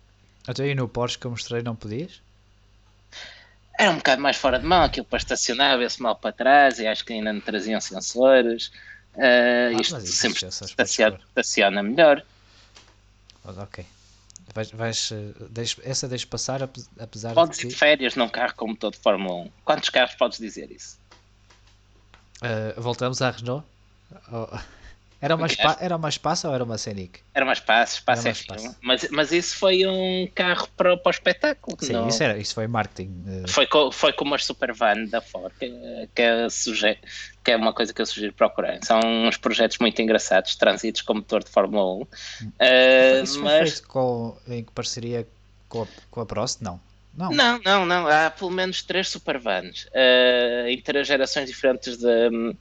Até 0.47 0.63
aí 0.65 0.75
no 0.75 0.89
Porsche 0.89 1.19
que 1.19 1.27
eu 1.27 1.31
mostrei 1.31 1.63
não 1.63 1.77
podias? 1.77 2.23
Era 3.79 3.91
um 3.91 3.97
bocado 3.97 4.23
mais 4.23 4.39
fora 4.39 4.59
de 4.59 4.65
mão, 4.65 4.85
aquilo 4.85 5.05
para 5.05 5.19
estacionar, 5.19 5.77
ver-se 5.77 6.01
mal 6.01 6.17
para 6.17 6.33
trás, 6.33 6.79
e 6.79 6.87
acho 6.87 7.05
que 7.05 7.13
ainda 7.13 7.31
não 7.33 7.41
traziam 7.43 7.79
sensores. 7.81 8.71
Ah, 9.19 9.69
Ah, 9.69 9.73
isto 9.73 10.01
sempre 10.01 10.41
podes 10.41 10.71
estaciona, 11.31 11.83
melhor. 11.83 12.23
Ok. 13.45 13.85
Vais, 14.57 14.71
vais, 14.71 15.13
deixa, 15.51 15.83
essa 15.85 16.09
deixa 16.09 16.27
passar, 16.27 16.63
apesar 16.63 17.35
podes 17.35 17.59
de. 17.59 17.63
Podes 17.63 17.65
ir 17.65 17.69
de 17.69 17.75
férias 17.75 18.17
num 18.17 18.29
carro 18.29 18.55
como 18.57 18.77
todo 18.77 18.95
de 18.95 19.01
Fórmula 19.01 19.45
1. 19.45 19.51
Quantos 19.65 19.91
carros 19.91 20.15
podes 20.15 20.39
dizer 20.39 20.71
isso? 20.71 20.99
Uh, 22.43 22.81
voltamos 22.81 23.21
à 23.23 23.31
Renault? 23.31 23.65
Oh. 24.33 24.59
Era 25.21 25.35
uma, 25.35 25.49
spa, 25.49 25.79
era 25.81 25.97
uma 25.97 26.09
espaço 26.11 26.47
ou 26.47 26.55
era 26.55 26.63
uma 26.63 26.77
Scenic? 26.77 27.21
Era 27.33 27.45
uma 27.45 27.55
espaço, 27.55 27.95
espaço 27.95 28.29
é 28.29 28.31
espaço. 28.33 28.77
Mas, 28.83 29.09
mas 29.11 29.33
isso 29.33 29.57
foi 29.57 29.87
um 29.87 30.29
carro 30.35 30.69
para, 30.77 30.95
para 30.97 31.09
o 31.09 31.11
espetáculo. 31.11 31.77
Sim, 31.81 31.95
não? 31.95 32.09
Isso, 32.09 32.23
era, 32.23 32.37
isso 32.37 32.55
foi 32.55 32.67
marketing. 32.67 33.25
Eh. 33.27 33.49
Foi, 33.49 33.67
com, 33.67 33.91
foi 33.91 34.13
como 34.13 34.35
as 34.35 34.45
Supervan 34.45 35.07
da 35.07 35.23
Ford, 35.23 35.53
que, 35.59 35.71
que, 36.15 36.23
é 36.23 36.49
suge, 36.51 36.99
que 37.43 37.51
é 37.51 37.57
uma 37.57 37.73
coisa 37.73 37.95
que 37.95 38.03
eu 38.03 38.07
sugiro 38.07 38.35
procurar. 38.35 38.79
São 38.85 39.01
uns 39.01 39.39
projetos 39.39 39.79
muito 39.79 40.01
engraçados, 40.03 40.55
transitos 40.55 41.01
com 41.01 41.15
motor 41.15 41.43
de 41.43 41.51
Fórmula 41.51 41.95
1. 41.95 42.03
Uh, 42.03 42.09
isso 43.23 43.41
mas... 43.43 43.59
foi 43.59 43.67
feito 43.71 43.89
com, 43.89 44.37
em 44.49 44.65
parceria 44.65 45.27
com 45.67 45.83
a, 45.83 45.87
com 46.11 46.21
a 46.21 46.27
Prost? 46.27 46.61
Não. 46.61 46.79
Não. 47.17 47.31
não, 47.31 47.59
não, 47.65 47.87
não. 47.87 48.07
Há 48.07 48.31
pelo 48.31 48.51
menos 48.51 48.83
três 48.83 49.09
Supervans 49.09 49.87
uh, 49.87 50.69
em 50.69 50.79
três 50.83 51.07
gerações 51.07 51.47
diferentes 51.47 51.97
de 51.97 52.55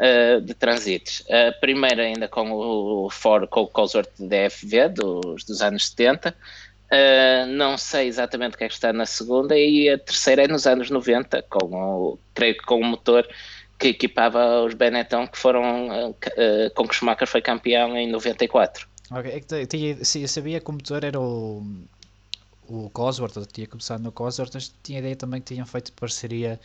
uh, 0.00 0.40
de 0.40 0.54
transites. 0.54 1.24
A 1.30 1.52
primeira 1.52 2.02
ainda 2.02 2.28
com 2.28 2.50
o 2.52 3.10
Ford, 3.10 3.48
com 3.48 3.62
o 3.62 3.68
DFV 4.18 4.88
dos, 4.90 5.44
dos 5.44 5.62
anos 5.62 5.88
70. 5.88 6.30
Uh, 6.30 6.34
eh, 6.90 7.46
não 7.46 7.76
sei 7.78 8.06
exatamente 8.06 8.54
o 8.54 8.58
que 8.58 8.64
é 8.64 8.68
que 8.68 8.74
está 8.74 8.92
na 8.92 9.06
segunda 9.06 9.56
e 9.56 9.88
a 9.88 9.98
terceira 9.98 10.44
é 10.44 10.48
nos 10.48 10.66
anos 10.66 10.90
90, 10.90 11.42
com 11.42 11.74
o, 11.74 12.18
creio 12.34 12.56
que 12.56 12.64
com 12.64 12.78
o 12.78 12.84
motor 12.84 13.26
que 13.78 13.88
equipava 13.88 14.62
os 14.62 14.74
Benetton 14.74 15.26
que 15.26 15.38
foram 15.38 15.88
uh, 15.88 16.14
com 16.74 16.86
que 16.86 16.94
Schumacher 16.94 17.26
foi 17.26 17.42
campeão 17.42 17.96
em 17.96 18.08
94. 18.10 18.86
Ok, 19.10 19.30
é 19.32 20.18
eu 20.18 20.28
sabia 20.28 20.60
que 20.60 20.70
o 20.70 20.72
motor 20.72 21.04
era 21.04 21.20
o, 21.20 21.62
o 22.68 22.90
Cosworth, 22.90 23.36
eu 23.36 23.46
tinha 23.46 23.66
começado 23.66 24.02
no 24.02 24.12
Cosworth, 24.12 24.52
mas 24.54 24.72
tinha 24.82 24.98
ideia 24.98 25.16
também 25.16 25.40
que 25.40 25.54
tinham 25.54 25.66
feito 25.66 25.92
parceria 25.92 26.60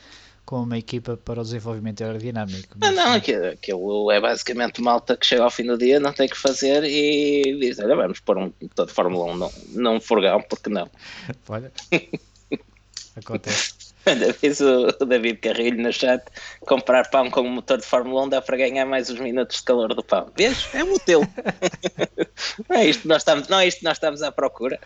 com 0.50 0.64
uma 0.64 0.80
equipa 0.80 1.16
para 1.16 1.42
o 1.42 1.44
desenvolvimento 1.44 2.04
aerodinâmico. 2.04 2.76
Mas... 2.80 2.96
Não, 2.96 3.06
não, 3.06 3.14
aquilo, 3.14 3.50
aquilo 3.50 4.12
é 4.12 4.20
basicamente 4.20 4.82
malta 4.82 5.16
que 5.16 5.24
chega 5.24 5.44
ao 5.44 5.52
fim 5.52 5.64
do 5.64 5.78
dia, 5.78 6.00
não 6.00 6.12
tem 6.12 6.28
que 6.28 6.36
fazer 6.36 6.84
e 6.86 7.56
diz: 7.60 7.78
Olha, 7.78 7.96
vamos 7.96 8.20
pôr 8.20 8.36
um 8.40 8.52
motor 8.60 8.88
de 8.88 8.92
Fórmula 8.92 9.26
1 9.26 9.38
num, 9.38 9.52
num 9.76 10.02
furgão, 10.02 10.42
porque 10.42 10.68
não? 10.72 10.90
Olha, 11.48 11.72
acontece. 13.16 13.76
Ainda 14.08 14.34
fiz 14.34 14.60
o 14.60 14.88
David 15.06 15.38
Carrilho 15.38 15.84
no 15.84 15.94
chat: 15.94 16.24
comprar 16.62 17.08
pão 17.12 17.30
com 17.30 17.42
um 17.42 17.52
motor 17.52 17.78
de 17.78 17.86
Fórmula 17.86 18.24
1 18.24 18.30
dá 18.30 18.42
para 18.42 18.58
ganhar 18.58 18.88
mais 18.88 19.08
uns 19.12 19.20
minutos 19.20 19.58
de 19.58 19.64
calor 19.64 19.94
do 19.94 20.04
pão. 20.04 20.32
Vês? 20.36 20.68
É 20.74 20.84
um 20.84 20.98
teu. 20.98 21.22
não, 22.68 22.76
é 22.76 22.88
isto 22.88 23.08
nós 23.08 23.22
estamos, 23.22 23.48
não 23.50 23.60
é 23.60 23.68
isto 23.68 23.78
que 23.78 23.86
nós 23.86 23.98
estamos 23.98 24.24
à 24.24 24.32
procura. 24.32 24.80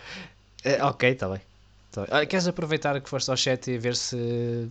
É, 0.66 0.84
ok, 0.84 1.10
está 1.10 1.30
bem. 1.30 1.40
Tá 1.90 2.02
bem. 2.02 2.10
Ah, 2.12 2.26
queres 2.26 2.50
aproveitar 2.50 3.00
que 3.00 3.10
foste 3.10 3.32
ao 3.32 3.38
chat 3.38 3.72
e 3.72 3.78
ver 3.78 3.96
se 3.96 4.70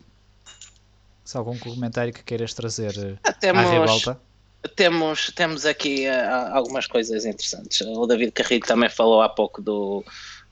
se 1.25 1.37
algum 1.37 1.57
comentário 1.59 2.13
que 2.13 2.23
queiras 2.23 2.53
trazer 2.55 3.19
eh, 3.25 3.33
temos, 3.33 3.65
à 3.65 3.71
revolta. 3.71 4.21
Temos, 4.77 5.33
temos 5.35 5.67
aqui 5.67 6.07
uh, 6.07 6.55
algumas 6.55 6.87
coisas 6.87 7.25
interessantes. 7.25 7.81
O 7.81 8.07
David 8.07 8.33
Carrilho 8.33 8.67
também 8.67 8.89
falou 8.89 9.23
há 9.23 9.29
pouco 9.29 9.61
do, 9.61 10.05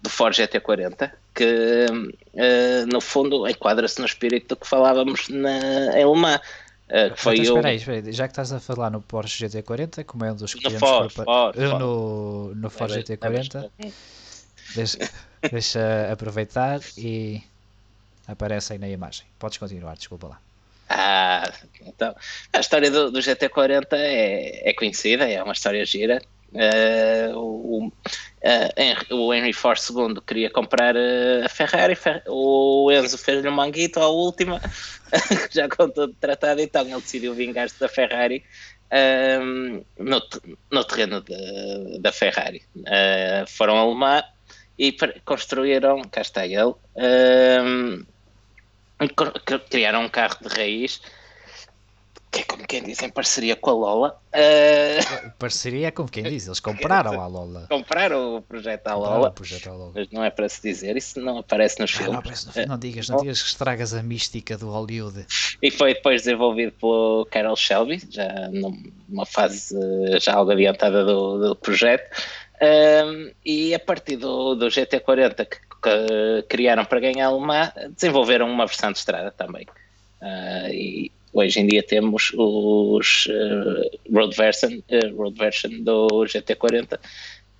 do 0.02 0.10
Ford 0.10 0.34
GT40, 0.34 1.12
que 1.34 1.86
uh, 1.90 2.86
no 2.92 3.00
fundo 3.00 3.48
enquadra-se 3.48 4.00
no 4.00 4.06
espírito 4.06 4.48
do 4.48 4.56
que 4.56 4.66
falávamos 4.66 5.28
na, 5.28 5.98
em 5.98 6.04
Le 6.04 6.18
Mans. 6.18 6.40
Uh, 6.90 7.14
foi 7.14 7.34
então, 7.36 7.56
espera 7.56 7.68
aí, 7.68 7.76
espera 7.76 7.96
aí, 7.98 8.12
já 8.12 8.26
que 8.26 8.32
estás 8.32 8.52
a 8.52 8.58
falar 8.58 8.90
no 8.90 9.00
Porsche 9.00 9.46
GT40, 9.46 10.04
como 10.04 10.24
é 10.24 10.32
um 10.32 10.34
dos 10.34 10.54
clientes 10.54 10.80
no 10.80 10.86
Ford, 10.86 11.12
Ford, 11.12 11.26
Ford. 11.26 11.56
no, 11.78 12.54
no 12.56 12.68
Ford 12.68 12.90
é, 12.90 13.02
GT40, 13.02 13.70
é 13.78 13.90
deixa, 14.74 14.98
deixa 15.48 16.12
aproveitar 16.12 16.80
e 16.98 17.42
aparece 18.26 18.72
aí 18.72 18.78
na 18.80 18.88
imagem. 18.88 19.24
Podes 19.38 19.58
continuar, 19.58 19.94
desculpa 19.94 20.28
lá. 20.28 20.40
Ah, 20.92 21.52
então, 21.86 22.12
a 22.52 22.58
história 22.58 22.90
do, 22.90 23.12
do 23.12 23.20
GT40 23.20 23.86
é, 23.92 24.70
é, 24.70 24.74
conhecida, 24.74 25.24
é 25.24 25.40
uma 25.40 25.52
história 25.52 25.86
gira. 25.86 26.20
Uh, 26.52 27.38
o, 27.38 27.86
uh, 27.86 29.14
o 29.14 29.32
Henry 29.32 29.52
Ford 29.52 29.78
II 29.78 30.20
queria 30.26 30.50
comprar 30.50 30.96
uh, 30.96 31.44
a 31.44 31.48
Ferrari, 31.48 31.96
o 32.26 32.90
Enzo 32.90 33.16
fez-lhe 33.16 33.48
um 33.48 33.52
manguito 33.52 34.00
à 34.00 34.08
última, 34.08 34.60
já 35.52 35.68
com 35.68 35.88
todo 35.88 36.12
tratado, 36.14 36.60
então 36.60 36.82
ele 36.82 37.00
decidiu 37.00 37.34
vingar-se 37.34 37.78
da 37.78 37.88
Ferrari 37.88 38.42
no, 39.96 40.20
no, 40.72 40.84
terreno 40.84 41.20
de, 41.20 42.00
da 42.00 42.10
Ferrari. 42.10 42.64
foram 43.46 43.76
a 43.76 43.80
Alemã 43.82 44.24
e 44.76 44.92
construíram, 45.24 46.02
cá 46.02 46.22
está 46.22 46.44
ele, 46.44 46.74
criaram 49.68 50.02
um 50.02 50.08
carro 50.08 50.36
de 50.42 50.48
raiz 50.48 51.00
que 52.30 52.42
é 52.42 52.44
como 52.44 52.64
quem 52.64 52.82
diz, 52.82 53.02
em 53.02 53.10
parceria 53.10 53.56
com 53.56 53.70
a 53.70 53.72
Lola. 53.72 54.20
Uh... 54.32 55.30
Parceria 55.36 55.88
é 55.88 55.90
como 55.90 56.08
quem 56.08 56.22
diz, 56.22 56.46
eles 56.46 56.60
compraram 56.60 57.20
a 57.20 57.26
Lola. 57.26 57.66
Compraram 57.68 58.36
o 58.36 58.42
projeto 58.42 58.86
à 58.86 58.94
Lola, 58.94 59.32
projeto 59.32 59.68
à 59.68 59.72
Lola. 59.72 59.92
Mas 59.94 60.08
não 60.10 60.24
é 60.24 60.30
para 60.30 60.48
se 60.48 60.62
dizer, 60.62 60.96
isso 60.96 61.20
não 61.20 61.38
aparece 61.38 61.80
nos 61.80 61.92
ah, 61.92 61.96
filmes. 61.96 62.12
Não, 62.12 62.20
aparece 62.20 62.60
no, 62.60 62.66
não 62.66 62.78
digas, 62.78 63.08
não 63.08 63.18
digas 63.18 63.42
que 63.42 63.48
estragas 63.48 63.94
a 63.94 64.02
mística 64.02 64.56
do 64.56 64.70
Hollywood. 64.70 65.26
E 65.60 65.70
foi 65.70 65.94
depois 65.94 66.22
desenvolvido 66.22 66.72
pelo 66.72 67.26
Carol 67.30 67.56
Shelby, 67.56 68.00
já 68.08 68.48
numa 68.48 69.26
fase 69.26 69.76
já 70.20 70.34
algo 70.34 70.52
adiantada 70.52 71.04
do, 71.04 71.48
do 71.48 71.56
projeto. 71.56 72.16
Um, 72.62 73.32
e 73.44 73.74
a 73.74 73.78
partir 73.78 74.16
do, 74.16 74.54
do 74.54 74.66
GT40 74.66 75.46
que 75.46 75.69
que 75.82 76.44
criaram 76.48 76.84
para 76.84 77.00
ganhar 77.00 77.30
uma, 77.30 77.72
desenvolveram 77.94 78.50
uma 78.50 78.66
versão 78.66 78.92
de 78.92 78.98
estrada 78.98 79.30
também. 79.30 79.66
Uh, 80.20 80.72
e 80.72 81.12
hoje 81.32 81.60
em 81.60 81.66
dia 81.66 81.82
temos 81.82 82.32
os 82.34 83.26
uh, 83.26 84.14
road, 84.14 84.36
version, 84.36 84.70
uh, 84.72 85.16
road 85.16 85.38
version 85.38 85.70
do 85.82 86.08
GT40 86.24 86.98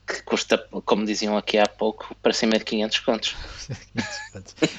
que 0.07 0.23
custa, 0.25 0.59
como 0.85 1.05
diziam 1.05 1.37
aqui 1.37 1.57
há 1.57 1.67
pouco, 1.67 2.15
para 2.21 2.33
cima 2.33 2.59
de 2.59 2.65
500 2.65 2.99
contos. 2.99 3.37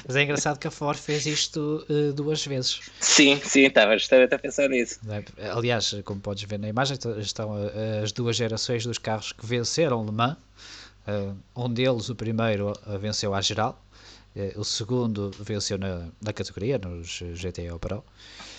Mas 0.06 0.14
é 0.14 0.22
engraçado 0.22 0.58
que 0.58 0.66
a 0.66 0.70
Ford 0.70 0.98
fez 0.98 1.24
isto 1.24 1.86
uh, 1.88 2.12
duas 2.12 2.44
vezes. 2.44 2.80
Sim, 3.00 3.40
sim, 3.42 3.62
estava 3.62 3.96
justamente 3.96 4.34
a 4.34 4.38
pensar 4.38 4.68
nisso. 4.68 5.00
É? 5.38 5.48
Aliás, 5.48 5.96
como 6.04 6.20
podes 6.20 6.42
ver 6.44 6.58
na 6.58 6.68
imagem, 6.68 6.98
estão 7.18 7.54
as 8.02 8.12
duas 8.12 8.36
gerações 8.36 8.84
dos 8.84 8.98
carros 8.98 9.32
que 9.32 9.46
venceram 9.46 10.04
Le 10.04 10.12
Mans 10.12 10.36
Uh, 11.06 11.36
um 11.56 11.72
deles, 11.72 12.08
o 12.08 12.14
primeiro, 12.14 12.72
uh, 12.86 12.98
venceu 12.98 13.34
à 13.34 13.40
geral, 13.40 13.80
uh, 14.36 14.60
o 14.60 14.64
segundo 14.64 15.30
venceu 15.38 15.76
na, 15.76 16.08
na 16.20 16.32
categoria, 16.32 16.78
nos 16.78 17.20
GTO 17.20 17.78
Pro. 17.78 18.04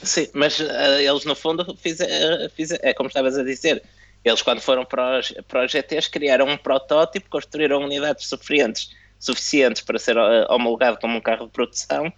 Sim, 0.02 0.28
mas 0.34 0.60
eles 0.60 1.24
no 1.24 1.36
fundo 1.36 1.78
fizeram, 1.78 2.50
é 2.82 2.94
como 2.94 3.08
estavas 3.08 3.38
a 3.38 3.44
dizer, 3.44 3.82
eles 4.26 4.42
quando 4.42 4.60
foram 4.60 4.84
para 4.84 5.20
os, 5.20 5.34
para 5.48 5.66
os 5.66 5.72
GTs 5.72 6.10
criaram 6.10 6.48
um 6.48 6.58
protótipo, 6.58 7.30
construíram 7.30 7.82
unidades 7.82 8.28
suficientes, 8.28 8.92
suficientes 9.18 9.82
para 9.82 9.98
ser 9.98 10.18
homologado 10.50 10.98
como 11.00 11.18
um 11.18 11.22
carro 11.22 11.46
de 11.46 11.52
produção 11.54 12.12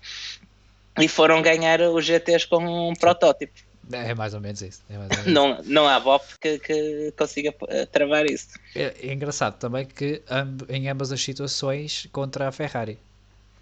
e 1.00 1.08
foram 1.08 1.42
ganhar 1.42 1.82
os 1.82 2.04
GTs 2.06 2.48
com 2.48 2.90
um 2.90 2.94
protótipo. 2.96 3.65
É 3.92 4.14
mais 4.16 4.34
ou 4.34 4.42
menos 4.42 4.62
isso. 4.62 4.82
É 4.90 4.98
ou 4.98 5.02
menos 5.02 5.26
não, 5.28 5.62
não 5.64 5.88
há 5.88 6.00
BOP 6.00 6.24
que, 6.40 6.60
que 6.60 7.14
consiga 7.18 7.54
eh, 7.68 7.86
travar 7.86 8.26
isso. 8.26 8.48
É, 8.76 8.94
é 9.02 9.14
engraçado 9.14 9.58
também 9.60 9.86
que 9.86 10.24
em 10.70 10.90
ambas 10.90 11.12
as 11.12 11.22
situações 11.22 12.08
contra 12.12 12.48
a 12.48 12.52
Ferrari. 12.52 12.98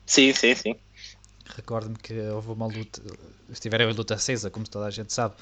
Sim, 0.05 0.33
sim, 0.33 0.55
sim. 0.55 0.75
Recordo-me 1.55 1.97
que 1.97 2.17
houve 2.29 2.51
uma 2.51 2.67
luta, 2.67 3.01
estiveram 3.49 3.89
em 3.89 3.93
luta 3.93 4.15
acesa, 4.15 4.49
como 4.49 4.67
toda 4.67 4.85
a 4.85 4.89
gente 4.89 5.11
sabe, 5.11 5.35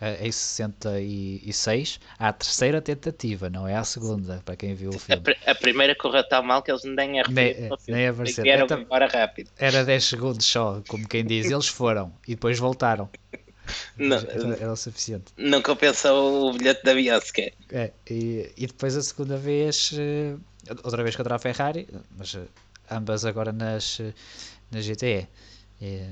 eh, 0.00 0.26
em 0.26 0.30
66, 0.30 1.98
à 2.18 2.30
terceira 2.30 2.82
tentativa, 2.82 3.48
não 3.48 3.66
é 3.66 3.74
a 3.74 3.82
segunda, 3.82 4.42
para 4.44 4.54
quem 4.54 4.74
viu 4.74 4.90
o 4.90 4.98
filme. 4.98 5.22
A, 5.46 5.52
a 5.52 5.54
primeira 5.54 5.94
correu 5.94 6.22
tão 6.28 6.42
mal 6.42 6.62
que 6.62 6.70
eles 6.70 6.84
nem 6.84 7.20
a 7.20 7.24
nem, 7.28 7.54
a 8.06 8.12
Mercedes. 8.12 8.38
Era, 8.38 8.80
embora 8.80 9.06
rápido. 9.06 9.50
Era 9.56 9.82
10 9.82 10.04
segundos 10.04 10.44
só, 10.44 10.82
como 10.86 11.08
quem 11.08 11.24
diz, 11.24 11.50
eles 11.50 11.68
foram 11.68 12.12
e 12.28 12.34
depois 12.34 12.58
voltaram. 12.58 13.08
Não, 13.96 14.16
era, 14.16 14.56
era, 14.60 14.72
o 14.72 14.76
suficiente. 14.76 15.32
Não 15.36 15.62
compensa 15.62 16.12
o 16.12 16.52
bilhete 16.52 16.84
da 16.84 16.92
avião 16.92 17.20
sequer. 17.20 17.52
É, 17.70 17.90
e, 18.08 18.52
e 18.56 18.66
depois 18.66 18.96
a 18.96 19.02
segunda 19.02 19.36
vez, 19.36 19.92
eh, 19.98 20.34
outra 20.84 21.02
vez 21.02 21.16
contra 21.16 21.34
a 21.34 21.38
Ferrari, 21.38 21.88
mas 22.16 22.34
eh, 22.34 22.40
ambas 22.90 23.24
agora 23.24 23.52
nas, 23.52 24.00
eh, 24.00 24.12
na 24.70 24.80
GTE. 24.80 25.26
E, 25.80 26.02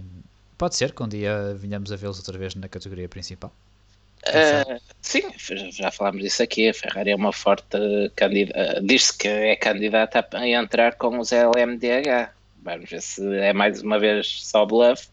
pode 0.56 0.76
ser 0.76 0.92
que 0.92 1.02
um 1.02 1.08
dia 1.08 1.54
venhamos 1.54 1.92
a 1.92 1.96
vê-los 1.96 2.18
outra 2.18 2.38
vez 2.38 2.54
na 2.54 2.68
categoria 2.68 3.08
principal. 3.08 3.52
Uh, 4.26 4.80
sim, 5.02 5.22
já 5.70 5.90
falámos 5.90 6.22
disso 6.22 6.42
aqui. 6.42 6.68
A 6.68 6.74
Ferrari 6.74 7.10
é 7.10 7.16
uma 7.16 7.32
forte 7.32 7.76
candidata. 8.16 8.80
Diz-se 8.82 9.18
que 9.18 9.28
é 9.28 9.54
candidata 9.54 10.26
a 10.32 10.48
entrar 10.48 10.96
com 10.96 11.18
os 11.18 11.30
LMDH. 11.30 12.32
Vamos 12.62 12.88
ver 12.88 13.02
se 13.02 13.22
é 13.36 13.52
mais 13.52 13.82
uma 13.82 13.98
vez 13.98 14.40
só 14.40 14.64
bluff 14.64 15.08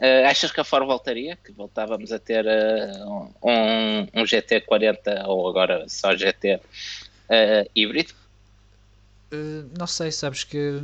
Uh, 0.00 0.26
achas 0.26 0.52
que 0.52 0.60
a 0.60 0.64
Ford 0.64 0.86
voltaria? 0.86 1.36
Que 1.36 1.50
voltávamos 1.50 2.12
a 2.12 2.18
ter 2.18 2.46
uh, 2.46 3.32
um, 3.42 4.00
um, 4.14 4.24
GT40 4.24 5.26
ou 5.26 5.48
agora 5.48 5.88
só 5.88 6.14
GT 6.14 6.54
uh, 6.56 6.60
eh, 7.28 7.68
híbrido? 7.74 8.14
Não 9.76 9.86
sei, 9.86 10.10
sabes 10.10 10.44
que 10.44 10.80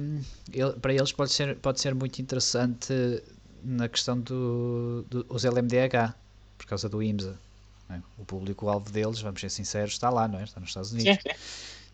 ele, 0.53 0.73
para 0.83 0.93
eles 0.93 1.13
pode 1.13 1.33
ser, 1.33 1.57
pode 1.57 1.81
ser 1.81 1.95
muito 1.95 2.21
interessante 2.21 2.93
na 3.63 3.89
questão 3.89 4.21
dos 4.21 5.07
do, 5.07 5.25
do, 5.25 5.49
LMDH, 5.49 6.15
por 6.59 6.67
causa 6.67 6.89
do 6.89 7.03
IMSA. 7.03 7.39
É? 7.89 7.99
O 8.19 8.25
público-alvo 8.25 8.91
deles, 8.91 9.21
vamos 9.21 9.41
ser 9.41 9.49
sinceros, 9.49 9.93
está 9.93 10.11
lá, 10.11 10.29
não 10.29 10.41
é? 10.41 10.45
Está 10.45 10.61
nos 10.61 10.71
Estados 10.71 10.93
Unidos. 10.93 11.15
Sim, 11.23 11.31
sim. 11.31 11.37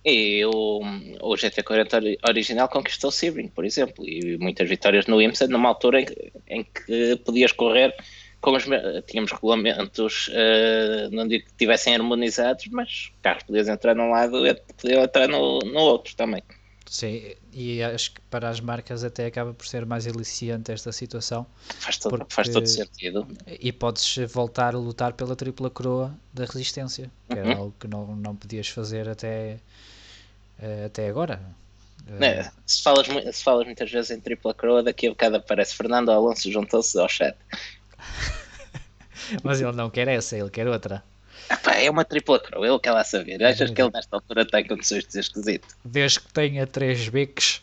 E 0.05 0.45
o, 0.47 0.81
o 1.21 1.35
GT40 1.35 2.19
original 2.27 2.69
conquistou 2.69 3.11
Sebring, 3.11 3.49
por 3.49 3.65
exemplo, 3.65 4.07
e 4.09 4.39
muitas 4.39 4.69
vitórias 4.69 5.07
no 5.07 5.21
IMSA 5.21 5.47
numa 5.47 5.69
altura 5.69 6.01
em, 6.01 6.07
em 6.49 6.65
que 6.65 7.17
podias 7.17 7.53
correr 7.53 7.95
com 8.41 8.53
os, 8.53 8.65
tínhamos 9.07 9.33
regulamentos, 9.33 10.29
uh, 10.29 11.11
não 11.13 11.29
digo 11.29 11.45
que 11.45 11.51
estivessem 11.51 11.95
harmonizados, 11.95 12.67
mas 12.71 13.13
carros 13.21 13.43
podias 13.43 13.69
entrar 13.69 13.95
num 13.95 14.11
lado 14.11 14.47
e 14.47 14.55
podiam 14.55 15.03
entrar 15.03 15.29
no, 15.29 15.59
no 15.59 15.81
outro 15.81 16.17
também. 16.17 16.43
Sim, 16.91 17.37
e 17.53 17.81
acho 17.85 18.15
que 18.15 18.21
para 18.23 18.49
as 18.49 18.59
marcas 18.59 19.05
até 19.05 19.27
acaba 19.27 19.55
por 19.55 19.65
ser 19.65 19.87
mais 19.87 20.09
aliciante 20.09 20.73
esta 20.73 20.91
situação. 20.91 21.47
Faz 21.79 21.99
todo, 21.99 22.27
faz 22.29 22.49
todo 22.49 22.67
sentido. 22.67 23.29
E 23.47 23.71
podes 23.71 24.17
voltar 24.29 24.75
a 24.75 24.79
lutar 24.79 25.13
pela 25.13 25.37
tripla 25.37 25.71
coroa 25.71 26.13
da 26.33 26.45
resistência, 26.45 27.09
que 27.29 27.39
uhum. 27.39 27.45
era 27.45 27.57
algo 27.57 27.75
que 27.79 27.87
não, 27.87 28.17
não 28.17 28.35
podias 28.35 28.67
fazer 28.67 29.09
até, 29.09 29.61
eh, 30.61 30.87
até 30.87 31.09
agora. 31.09 31.41
É, 32.19 32.51
se, 32.67 32.83
falas, 32.83 33.07
se 33.07 33.45
falas 33.45 33.67
muitas 33.67 33.89
vezes 33.89 34.11
em 34.11 34.19
tripla 34.19 34.53
coroa, 34.53 34.83
daqui 34.83 35.07
a 35.07 35.11
bocado 35.11 35.37
aparece 35.37 35.77
Fernando 35.77 36.11
Alonso 36.11 36.51
juntou-se 36.51 36.99
ao 36.99 37.09
chat. 37.09 37.37
Mas 39.45 39.61
ele 39.61 39.71
não 39.71 39.89
quer 39.89 40.09
essa, 40.09 40.37
ele 40.37 40.51
quer 40.51 40.67
outra. 40.67 41.05
Epá, 41.51 41.75
é 41.75 41.91
uma 41.91 42.05
tripla 42.05 42.39
coroa, 42.39 42.67
ele 42.67 42.79
quer 42.79 42.93
lá 42.93 43.03
saber. 43.03 43.43
Achas 43.43 43.71
que 43.71 43.83
ele 43.83 43.91
nesta 43.93 44.17
altura 44.17 44.47
tem 44.47 44.65
condições 44.65 45.05
de 45.05 45.13
ser 45.13 45.21
esquisito? 45.21 45.67
Desde 45.85 46.21
que 46.21 46.33
tenha 46.33 46.65
três 46.67 47.09
bicos. 47.09 47.61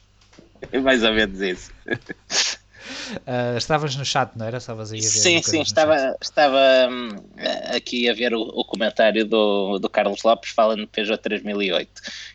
É 0.71 0.79
mais 0.79 1.03
ou 1.03 1.13
menos 1.13 1.39
isso. 1.39 1.71
Uh, 1.87 3.55
estavas 3.57 3.95
no 3.95 4.03
chat, 4.03 4.31
não 4.35 4.45
era? 4.45 4.57
Estavas 4.57 4.91
aí 4.91 4.99
a 4.99 5.01
ver 5.01 5.07
sim, 5.07 5.41
sim, 5.41 5.61
estava, 5.61 6.17
estava 6.21 6.89
um, 6.91 7.09
aqui 7.73 8.09
a 8.09 8.13
ver 8.13 8.33
o, 8.33 8.41
o, 8.41 8.65
comentário 8.65 9.23
do, 9.25 9.79
do 9.79 9.89
Carlos 9.89 10.23
Lopes 10.23 10.49
falando 10.49 10.79
no 10.79 10.87
Peugeot 10.87 11.21
3008. 11.21 11.89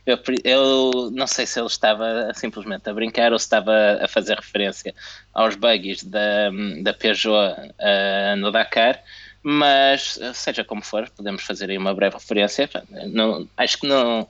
Eu, 0.07 0.19
eu 0.45 1.11
não 1.13 1.27
sei 1.27 1.47
se 1.47 1.61
ele 1.61 1.67
estava 1.67 2.33
simplesmente 2.35 2.89
a 2.89 2.95
brincar 2.95 3.33
ou 3.33 3.39
se 3.39 3.45
estava 3.45 3.99
a 4.01 4.09
fazer 4.09 4.37
referência 4.37 4.95
aos 5.35 5.55
buggies 5.55 6.03
da, 6.05 6.51
da 6.83 6.95
Peugeot 6.95 7.55
uh, 7.61 8.37
no 8.39 8.51
Dakar, 8.51 9.03
mas 9.43 10.19
seja 10.35 10.63
como 10.63 10.83
for, 10.83 11.11
podemos 11.11 11.43
fazer 11.43 11.69
aí 11.71 11.77
uma 11.77 11.95
breve 11.95 12.15
referência. 12.15 12.71
Não, 13.09 13.49
acho 13.57 13.79
que 13.79 13.89
não, 13.89 14.29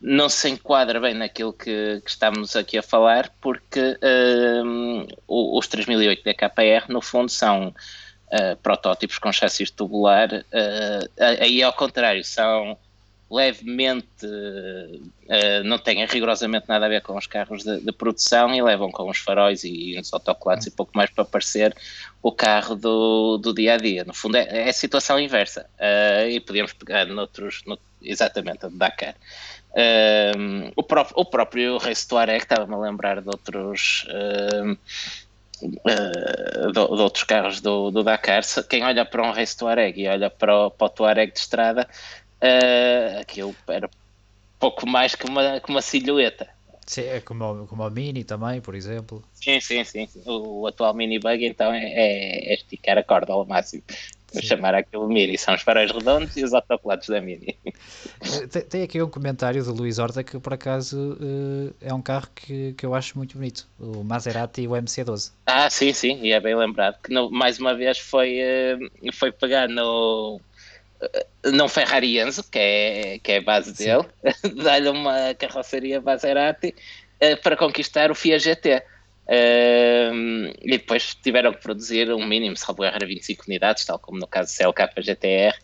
não 0.00 0.28
se 0.28 0.50
enquadra 0.50 1.00
bem 1.00 1.14
naquilo 1.14 1.52
que, 1.52 2.02
que 2.04 2.10
estamos 2.10 2.54
aqui 2.54 2.76
a 2.76 2.82
falar, 2.82 3.32
porque 3.40 3.98
um, 4.64 5.06
os 5.26 5.66
3008 5.66 6.22
DKR, 6.22 6.92
no 6.92 7.00
fundo, 7.00 7.30
são 7.30 7.68
uh, 7.68 8.56
protótipos 8.62 9.18
com 9.18 9.32
chassis 9.32 9.70
tubular, 9.70 10.28
uh, 10.30 11.10
aí 11.40 11.62
ao 11.62 11.72
contrário, 11.72 12.22
são 12.22 12.76
levemente, 13.30 14.26
uh, 14.26 15.64
não 15.64 15.78
têm 15.78 16.04
rigorosamente 16.04 16.68
nada 16.68 16.86
a 16.86 16.88
ver 16.88 17.00
com 17.00 17.16
os 17.16 17.26
carros 17.26 17.62
de, 17.62 17.80
de, 17.80 17.92
produção 17.92 18.52
e 18.52 18.60
levam 18.60 18.90
com 18.90 19.08
os 19.08 19.18
faróis 19.18 19.62
e 19.62 19.96
uns 19.98 20.12
autocolados 20.12 20.66
e 20.66 20.70
pouco 20.70 20.90
mais 20.96 21.10
para 21.10 21.24
parecer 21.24 21.74
o 22.20 22.32
carro 22.32 22.74
do, 22.74 23.38
do 23.38 23.54
dia 23.54 23.74
a 23.74 23.76
dia. 23.76 24.04
No 24.04 24.12
fundo, 24.12 24.36
é, 24.36 24.66
é 24.66 24.68
a 24.68 24.72
situação 24.72 25.18
inversa. 25.18 25.66
Uh, 25.78 26.28
e 26.28 26.40
podíamos 26.40 26.72
pegar 26.72 27.06
noutros, 27.06 27.62
no, 27.66 27.78
exatamente, 28.02 28.66
a 28.66 28.68
Dakar. 28.68 29.14
Uh, 29.70 30.72
o, 30.74 30.82
pró 30.82 31.06
o 31.14 31.24
próprio 31.24 31.78
Race 31.78 32.06
Touareg 32.08 32.42
estava-me 32.42 32.74
a 32.74 32.78
lembrar 32.78 33.20
de 33.20 33.28
outros. 33.28 34.06
Uh, 34.08 34.76
de, 35.62 36.72
de, 36.72 36.78
outros 36.78 37.24
carros 37.24 37.60
do, 37.60 37.90
do 37.90 38.02
Dakar, 38.02 38.42
quem 38.68 38.82
olha 38.82 39.04
para 39.04 39.22
um 39.22 39.30
Race 39.30 39.56
Touareg 39.56 40.00
e 40.00 40.08
olha 40.08 40.30
para 40.30 40.66
o, 40.66 40.70
para 40.70 40.86
o 40.86 40.88
Touareg 40.88 41.32
de 41.32 41.38
estrada, 41.38 41.86
uh, 42.42 43.20
aquilo 43.20 43.54
era 43.68 43.90
pouco 44.58 44.86
mais 44.86 45.14
que 45.14 45.26
uma, 45.26 45.60
que 45.60 45.70
uma 45.70 45.82
silhueta. 45.82 46.48
Sim, 46.90 47.02
é 47.02 47.20
como, 47.20 47.68
como 47.68 47.86
o 47.86 47.90
Mini 47.90 48.24
também, 48.24 48.60
por 48.60 48.74
exemplo. 48.74 49.22
Sim, 49.32 49.60
sim, 49.60 49.84
sim. 49.84 50.08
O, 50.26 50.62
o 50.62 50.66
atual 50.66 50.92
Mini 50.92 51.20
Bug 51.20 51.46
então 51.46 51.72
é, 51.72 51.84
é, 51.84 52.54
esticar 52.54 52.98
a 52.98 53.04
corda 53.04 53.32
ao 53.32 53.46
máximo. 53.46 53.84
Vou 54.32 54.42
chamar 54.42 54.74
aquilo 54.74 55.08
Mini, 55.08 55.38
são 55.38 55.54
os 55.54 55.62
faróis 55.62 55.90
redondos 55.90 56.36
e 56.36 56.42
os 56.42 56.52
autocolados 56.52 57.08
da 57.08 57.20
Mini. 57.20 57.56
Eh, 57.64 58.46
tem, 58.48 58.62
tem, 58.62 58.82
aqui 58.82 59.00
um 59.00 59.08
comentário 59.08 59.62
do 59.64 59.72
Luís 59.72 59.98
Horta 59.98 60.22
que 60.24 60.38
por 60.38 60.52
acaso 60.52 61.16
uh, 61.20 61.74
é 61.80 61.94
um 61.94 62.02
carro 62.02 62.28
que, 62.34 62.72
que 62.74 62.84
eu 62.84 62.94
acho 62.94 63.16
muito 63.16 63.36
bonito, 63.36 63.68
o 63.78 64.02
Maserati 64.04 64.62
e 64.62 64.68
o 64.68 64.72
MC12. 64.72 65.32
Ah, 65.46 65.70
sim, 65.70 65.92
sim, 65.92 66.20
e 66.22 66.32
é 66.32 66.40
bem 66.40 66.56
lembrado 66.56 67.00
que 67.02 67.12
no, 67.12 67.30
mais 67.30 67.58
uma 67.58 67.74
vez 67.74 67.98
foi, 67.98 68.40
foi 69.12 69.32
pegar 69.32 69.68
no, 69.68 70.40
não 71.44 71.68
Ferrari 71.68 72.18
Enzo, 72.18 72.44
que 72.50 72.58
é, 72.58 73.18
que 73.18 73.32
é 73.32 73.38
a 73.38 73.42
base 73.42 73.74
Sim. 73.74 73.84
dele, 73.84 74.06
dá-lhe 74.62 74.88
uma 74.88 75.34
carroceria 75.34 76.00
Maserati 76.00 76.74
uh, 77.22 77.42
para 77.42 77.56
conquistar 77.56 78.10
o 78.10 78.14
Fiat 78.14 78.42
GT. 78.42 78.82
Uh, 79.26 80.52
e 80.60 80.70
depois 80.72 81.14
tiveram 81.14 81.52
que 81.52 81.62
produzir 81.62 82.12
um 82.12 82.26
mínimo, 82.26 82.56
se 82.56 82.64
era 82.82 83.06
25 83.06 83.44
unidades, 83.46 83.84
tal 83.84 83.98
como 83.98 84.18
no 84.18 84.26
caso 84.26 84.52
do 84.52 84.56
CLK 84.56 85.02
GTR. 85.02 85.56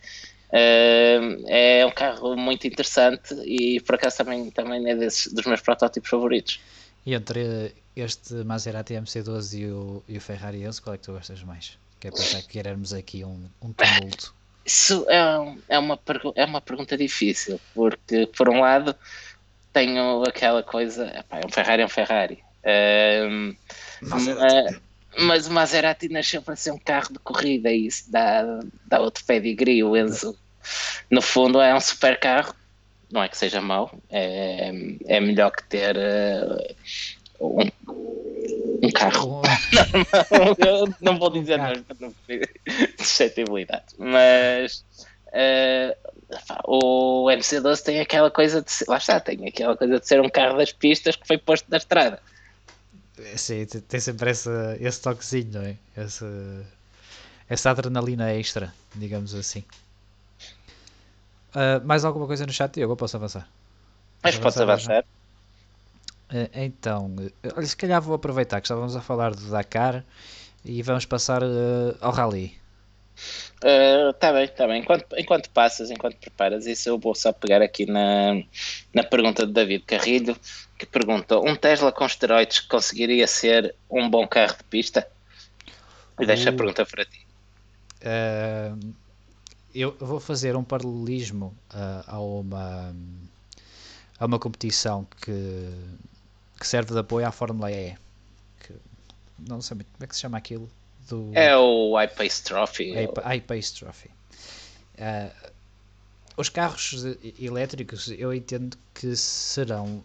Uh, 0.48 1.44
é 1.48 1.84
um 1.84 1.90
carro 1.90 2.36
muito 2.36 2.66
interessante 2.66 3.34
e 3.44 3.80
por 3.80 3.96
acaso 3.96 4.18
também, 4.18 4.48
também 4.52 4.88
é 4.88 4.94
desses, 4.94 5.32
dos 5.32 5.44
meus 5.46 5.60
protótipos 5.60 6.08
favoritos. 6.08 6.60
E 7.04 7.14
entre 7.14 7.74
este 7.96 8.34
Maserati 8.34 8.94
MC12 8.94 9.58
e 9.58 9.66
o, 9.66 10.02
e 10.08 10.16
o 10.16 10.20
Ferrari 10.20 10.62
Enzo, 10.62 10.82
qual 10.82 10.94
é 10.94 10.98
que 10.98 11.04
tu 11.04 11.12
gostas 11.12 11.42
mais? 11.42 11.76
Que 11.98 12.08
é 12.08 12.10
pensar 12.10 12.42
que 12.42 12.48
queremos 12.48 12.92
aqui 12.92 13.24
um, 13.24 13.48
um 13.60 13.72
tumulto. 13.72 14.34
Isso 14.66 15.06
é, 15.08 15.16
é, 15.68 15.78
uma, 15.78 15.96
é 16.34 16.44
uma 16.44 16.60
pergunta 16.60 16.96
difícil, 16.96 17.60
porque 17.72 18.26
por 18.36 18.48
um 18.48 18.60
lado 18.60 18.96
tenho 19.72 20.24
aquela 20.24 20.60
coisa, 20.60 21.06
epá, 21.16 21.38
é 21.38 21.46
um 21.46 21.48
Ferrari 21.48 21.82
é 21.82 21.84
um 21.86 21.88
Ferrari. 21.88 22.44
Um, 23.28 23.54
Maserati. 24.02 24.80
mas 25.18 25.46
o 25.46 25.52
Maserati 25.52 26.08
nasceu 26.08 26.42
para 26.42 26.56
ser 26.56 26.72
um 26.72 26.78
carro 26.78 27.12
de 27.12 27.18
corrida 27.20 27.70
e 27.70 27.86
isso 27.86 28.10
dá, 28.10 28.42
dá 28.86 29.00
outro 29.00 29.24
pedigree. 29.24 29.84
O 29.84 29.96
Enzo, 29.96 30.36
no 31.08 31.22
fundo, 31.22 31.60
é 31.60 31.72
um 31.72 31.80
super 31.80 32.18
carro, 32.18 32.52
não 33.12 33.22
é 33.22 33.28
que 33.28 33.38
seja 33.38 33.60
mau, 33.60 33.96
é, 34.10 34.72
é 35.06 35.20
melhor 35.20 35.52
que 35.52 35.62
ter 35.62 35.96
uh, 35.96 36.74
um, 37.40 37.85
um 38.86 38.90
carro 38.90 39.42
normal. 39.42 40.94
não 41.00 41.18
vou 41.18 41.30
dizer 41.30 41.58
nada 41.58 41.82
para 41.82 41.96
não 42.00 42.14
suscetibilidade, 42.98 43.84
mas 43.98 44.84
uh, 45.28 45.96
o 46.64 47.26
MC12 47.26 47.82
tem 47.82 48.00
aquela 48.00 48.30
coisa 48.30 48.62
de 48.62 48.70
ser, 48.70 48.86
lá 48.88 48.96
está, 48.96 49.20
tem 49.20 49.46
aquela 49.46 49.76
coisa 49.76 50.00
de 50.00 50.06
ser 50.06 50.20
um 50.20 50.28
carro 50.28 50.58
das 50.58 50.72
pistas 50.72 51.16
que 51.16 51.26
foi 51.26 51.38
posto 51.38 51.66
na 51.68 51.76
estrada. 51.76 52.20
Sim, 53.36 53.64
tem 53.66 54.00
sempre 54.00 54.30
esse, 54.30 54.50
esse 54.78 55.00
toquezinho, 55.00 55.52
não 55.54 55.62
é? 55.62 55.76
Esse, 55.96 56.24
essa 57.48 57.70
adrenalina 57.70 58.30
extra, 58.32 58.74
digamos 58.94 59.34
assim. 59.34 59.64
Uh, 61.54 61.84
mais 61.84 62.04
alguma 62.04 62.26
coisa 62.26 62.44
no 62.44 62.52
chat, 62.52 62.74
Diogo? 62.74 62.94
Posso 62.96 63.16
avançar? 63.16 63.48
Mas 64.22 64.38
posso 64.38 64.62
avançar? 64.62 65.04
Uh, 66.30 66.50
então, 66.54 67.14
olha, 67.56 67.66
se 67.66 67.76
calhar 67.76 68.02
vou 68.02 68.14
aproveitar 68.14 68.60
que 68.60 68.66
estávamos 68.66 68.96
a 68.96 69.00
falar 69.00 69.34
do 69.34 69.48
Dakar 69.48 70.04
e 70.64 70.82
vamos 70.82 71.04
passar 71.04 71.42
uh, 71.42 71.96
ao 72.00 72.12
Rally. 72.12 72.58
Está 74.12 74.32
bem, 74.32 74.44
está 74.44 74.66
bem. 74.66 74.82
Enquanto, 74.82 75.06
enquanto 75.16 75.50
passas, 75.50 75.90
enquanto 75.90 76.16
preparas 76.16 76.66
isso, 76.66 76.88
eu 76.88 76.98
vou 76.98 77.14
só 77.14 77.32
pegar 77.32 77.62
aqui 77.62 77.86
na, 77.86 78.42
na 78.92 79.02
pergunta 79.02 79.46
de 79.46 79.52
David 79.52 79.84
Carrilho, 79.84 80.36
que 80.78 80.84
pergunta: 80.84 81.38
um 81.38 81.56
Tesla 81.56 81.90
com 81.90 82.04
esteroides 82.04 82.60
conseguiria 82.60 83.26
ser 83.26 83.74
um 83.90 84.10
bom 84.10 84.26
carro 84.26 84.56
de 84.58 84.64
pista? 84.64 85.08
E 86.20 86.26
deixa 86.26 86.50
a 86.50 86.52
uh. 86.52 86.56
pergunta 86.56 86.84
para 86.84 87.04
ti. 87.04 87.26
Eu 89.74 89.96
vou 89.98 90.20
fazer 90.20 90.56
um 90.56 90.64
paralelismo 90.64 91.56
a 92.06 92.18
uma, 92.20 92.94
a 94.18 94.26
uma 94.26 94.38
competição 94.38 95.06
que, 95.22 95.70
que 96.58 96.66
serve 96.66 96.92
de 96.92 96.98
apoio 96.98 97.26
à 97.26 97.32
Fórmula 97.32 97.70
E. 97.70 97.96
Que, 98.60 98.74
não 99.38 99.60
sei 99.60 99.76
como 99.76 99.86
é 100.00 100.06
que 100.06 100.14
se 100.14 100.22
chama 100.22 100.38
aquilo. 100.38 100.68
Do... 101.08 101.30
É 101.34 101.56
o 101.56 102.00
iPace 102.00 102.42
Trophy. 102.42 102.94
iPace 103.34 103.74
Trophy. 103.74 104.10
Uh, 104.98 105.52
os 106.36 106.48
carros 106.48 107.04
elétricos 107.38 108.08
eu 108.08 108.32
entendo 108.32 108.76
que 108.94 109.14
serão 109.16 110.02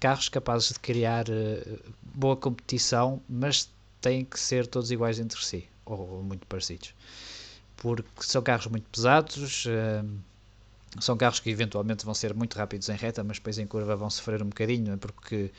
carros 0.00 0.28
capazes 0.28 0.72
de 0.72 0.80
criar 0.80 1.26
uh, 1.28 1.94
boa 2.02 2.36
competição, 2.36 3.22
mas 3.28 3.70
têm 4.00 4.24
que 4.24 4.38
ser 4.38 4.66
todos 4.66 4.90
iguais 4.90 5.18
entre 5.18 5.42
si, 5.44 5.68
ou 5.84 6.22
muito 6.22 6.46
parecidos. 6.46 6.94
Porque 7.76 8.04
são 8.18 8.42
carros 8.42 8.66
muito 8.66 8.88
pesados, 8.90 9.66
uh, 9.66 10.18
são 11.00 11.16
carros 11.16 11.40
que 11.40 11.50
eventualmente 11.50 12.04
vão 12.04 12.14
ser 12.14 12.34
muito 12.34 12.56
rápidos 12.56 12.88
em 12.88 12.96
reta, 12.96 13.22
mas 13.22 13.38
depois 13.38 13.58
em 13.58 13.66
curva 13.66 13.94
vão 13.96 14.08
sofrer 14.10 14.42
um 14.42 14.46
bocadinho, 14.46 14.96
porque 14.98 15.50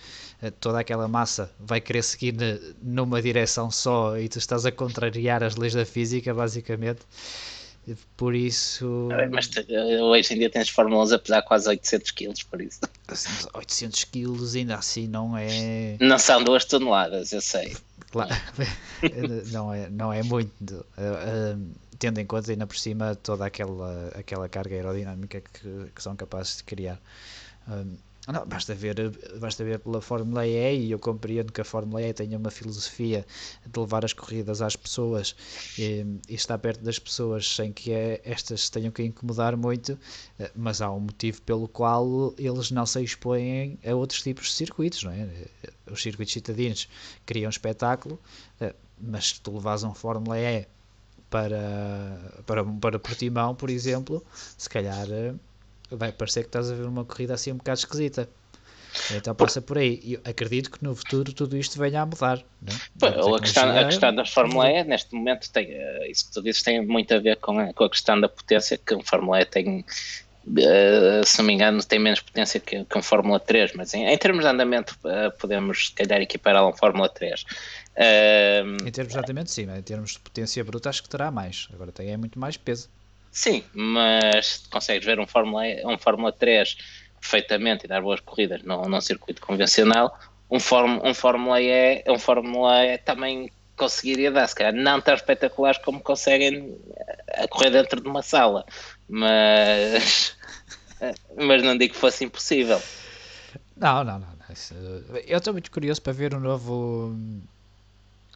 uh, 0.42 0.52
toda 0.60 0.80
aquela 0.80 1.08
massa 1.08 1.52
vai 1.60 1.80
querer 1.80 2.04
seguir 2.04 2.36
numa 2.82 3.22
direção 3.22 3.70
só 3.70 4.18
e 4.18 4.28
tu 4.28 4.40
estás 4.40 4.66
a 4.66 4.72
contrariar 4.72 5.44
as 5.44 5.56
leis 5.56 5.74
da 5.74 5.86
física, 5.86 6.34
basicamente. 6.34 7.02
Por 8.16 8.36
isso. 8.36 9.10
Mas 9.32 9.48
te, 9.48 9.66
hoje 10.02 10.34
em 10.34 10.40
dia 10.40 10.50
tens 10.50 10.70
Fórmulas 10.70 11.12
a 11.12 11.18
pesar 11.18 11.42
quase 11.42 11.68
800 11.68 12.12
kg, 12.12 12.34
por 12.50 12.62
isso. 12.62 12.82
800 13.54 14.04
kg 14.04 14.58
ainda 14.58 14.76
assim 14.76 15.08
não 15.08 15.36
é. 15.36 15.98
Não 16.00 16.20
são 16.20 16.44
duas 16.44 16.66
toneladas, 16.66 17.32
eu 17.32 17.42
sei. 17.42 17.76
Claro, 18.12 18.32
não, 19.52 19.74
é, 19.74 19.90
não 19.90 20.12
é 20.12 20.24
muito. 20.24 20.86
Uh, 20.98 21.76
tendo 22.00 22.20
em 22.20 22.26
conta 22.26 22.52
ainda 22.52 22.66
por 22.66 22.78
cima 22.78 23.16
toda 23.16 23.46
aquela, 23.46 24.08
aquela 24.16 24.50
carga 24.50 24.76
aerodinâmica 24.76 25.42
que, 25.42 25.92
que 25.94 26.02
são 26.02 26.16
capazes 26.16 26.58
de 26.58 26.64
criar. 26.64 27.00
Um, 27.68 27.98
não, 28.32 28.46
basta 28.46 28.76
ver, 28.76 28.96
basta 29.40 29.64
ver 29.64 29.80
pela 29.80 30.02
Fórmula 30.02 30.46
E 30.46 30.88
e 30.88 30.92
eu 30.92 31.00
compreendo 31.00 31.52
que 31.52 31.62
a 31.62 31.64
Fórmula 31.64 32.02
E 32.02 32.14
tenha 32.14 32.38
uma 32.38 32.52
filosofia 32.52 33.26
de 33.66 33.80
levar 33.80 34.06
as 34.06 34.14
corridas 34.14 34.62
às 34.62 34.76
pessoas 34.76 35.36
e, 35.78 36.06
e 36.28 36.36
estar 36.36 36.58
perto 36.60 36.84
das 36.84 37.00
pessoas 37.00 37.48
sem 37.56 37.72
que 37.72 37.92
é, 37.92 38.22
estas 38.24 38.70
tenham 38.70 38.92
que 38.92 39.04
incomodar 39.04 39.56
muito, 39.58 39.98
eh, 40.40 40.52
mas 40.56 40.82
há 40.82 40.92
um 40.92 41.00
motivo 41.00 41.42
pelo 41.42 41.68
qual 41.68 42.34
eles 42.38 42.72
não 42.72 42.86
se 42.86 43.02
expõem 43.04 43.80
a 43.86 43.96
outros 43.96 44.22
tipos 44.22 44.48
de 44.48 44.54
circuitos, 44.54 45.04
não 45.04 45.12
é? 45.12 45.28
Os 45.92 46.02
circuitos 46.02 46.34
citadinos 46.34 46.88
criam 47.26 47.50
espetáculo, 47.50 48.20
eh, 48.62 48.76
mas 49.00 49.30
se 49.30 49.42
tu 49.42 49.54
levas 49.56 49.84
um 49.84 49.94
Fórmula 49.94 50.38
E 50.40 50.68
para, 51.30 52.42
para, 52.46 52.64
para 52.64 53.00
Portimão, 53.00 53.56
por 53.56 53.70
exemplo, 53.70 54.24
se 54.58 54.70
calhar 54.70 55.08
eh, 55.10 55.34
vai 55.92 56.12
parecer 56.12 56.42
que 56.42 56.50
estás 56.50 56.72
a 56.72 56.76
ver 56.76 56.86
uma 56.86 57.06
corrida 57.06 57.34
assim 57.34 57.52
um 57.52 57.58
bocado 57.58 57.80
esquisita. 57.80 58.30
Então 59.12 59.36
passa 59.36 59.62
por 59.62 59.78
aí. 59.78 60.00
E 60.04 60.30
acredito 60.30 60.72
que 60.72 60.84
no 60.84 60.96
futuro 60.96 61.32
tudo 61.34 61.58
isto 61.58 61.80
venha 61.80 62.02
a 62.02 62.06
mudar. 62.06 62.40
É? 62.40 63.06
a, 63.06 63.40
questão, 63.40 63.78
a 63.78 63.86
questão 63.86 64.16
da 64.16 64.26
Fórmula 64.26 64.70
E, 64.70 64.84
neste 64.84 65.14
momento, 65.14 65.50
tem, 65.52 65.68
eh, 65.70 66.10
isso 66.10 66.28
que 66.28 66.34
tu 66.34 66.42
dizes 66.42 66.64
tem 66.64 66.86
muito 66.86 67.14
a 67.14 67.20
ver 67.20 67.38
com 67.38 67.60
a, 67.60 67.74
com 67.74 67.84
a 67.84 67.90
questão 67.90 68.20
da 68.20 68.28
potência, 68.28 68.78
que 68.78 68.94
a 68.94 69.00
Fórmula 69.04 69.42
E 69.42 69.46
tem, 69.46 69.86
uh, 70.48 71.26
se 71.26 71.38
não 71.38 71.46
me 71.46 71.54
engano, 71.54 71.84
tem 71.84 72.00
menos 72.00 72.20
potência 72.20 72.60
que, 72.60 72.84
que 72.84 72.98
um 72.98 73.02
Fórmula 73.02 73.40
3, 73.40 73.74
mas 73.74 73.94
em, 73.94 74.06
em 74.06 74.18
termos 74.18 74.44
de 74.44 74.50
andamento 74.50 74.98
uh, 75.04 75.38
podemos, 75.38 75.88
se 75.88 75.94
calhar, 75.94 76.22
equipará-la 76.22 76.68
a 76.68 76.70
um 76.70 76.74
Fórmula 76.76 77.10
3. 77.10 77.42
Uh, 77.42 78.88
em 78.88 78.92
termos 78.92 79.14
de 79.14 79.20
andamento, 79.20 79.52
sim, 79.52 79.68
em 79.70 79.82
termos 79.82 80.14
de 80.14 80.20
potência 80.20 80.64
bruta, 80.64 80.90
acho 80.90 81.04
que 81.04 81.10
terá 81.10 81.30
mais. 81.30 81.68
Agora 81.74 81.92
tem 81.92 82.10
é 82.10 82.18
muito 82.18 82.40
mais 82.40 82.58
peso. 82.58 82.90
Sim, 83.32 83.64
mas 83.74 84.64
consegues 84.70 85.06
ver 85.06 85.20
um 85.20 85.28
Fórmula, 85.28 85.64
um 85.86 85.98
Fórmula 85.98 86.32
3 86.32 86.78
perfeitamente 87.20 87.86
e 87.86 87.88
dar 87.88 88.02
boas 88.02 88.20
corridas 88.22 88.64
num, 88.64 88.84
num 88.84 89.02
circuito 89.02 89.42
convencional, 89.42 90.18
um, 90.50 90.60
form, 90.60 91.00
um 91.04 91.14
Fórmula 91.14 91.62
E, 91.62 92.04
um 92.08 92.18
Fórmula 92.18 92.86
E 92.86 92.98
também 92.98 93.52
conseguiria 93.76 94.32
dar, 94.32 94.48
se 94.48 94.56
calhar 94.56 94.74
não 94.74 95.00
tão 95.00 95.14
espetaculares 95.14 95.80
como 95.80 96.02
conseguem 96.02 96.78
a 97.34 97.48
correr 97.48 97.70
dentro 97.70 98.02
de 98.02 98.08
uma 98.08 98.22
sala, 98.22 98.66
mas, 99.08 100.36
mas 101.38 101.64
não 101.64 101.78
digo 101.78 101.94
que 101.94 102.00
fosse 102.00 102.26
impossível. 102.26 102.82
Não, 103.78 104.04
não, 104.04 104.20
não. 104.20 104.30
Eu 105.26 105.38
estou 105.38 105.54
muito 105.54 105.72
curioso 105.72 106.02
para 106.02 106.12
ver 106.12 106.34
o 106.34 106.40
novo 106.40 107.16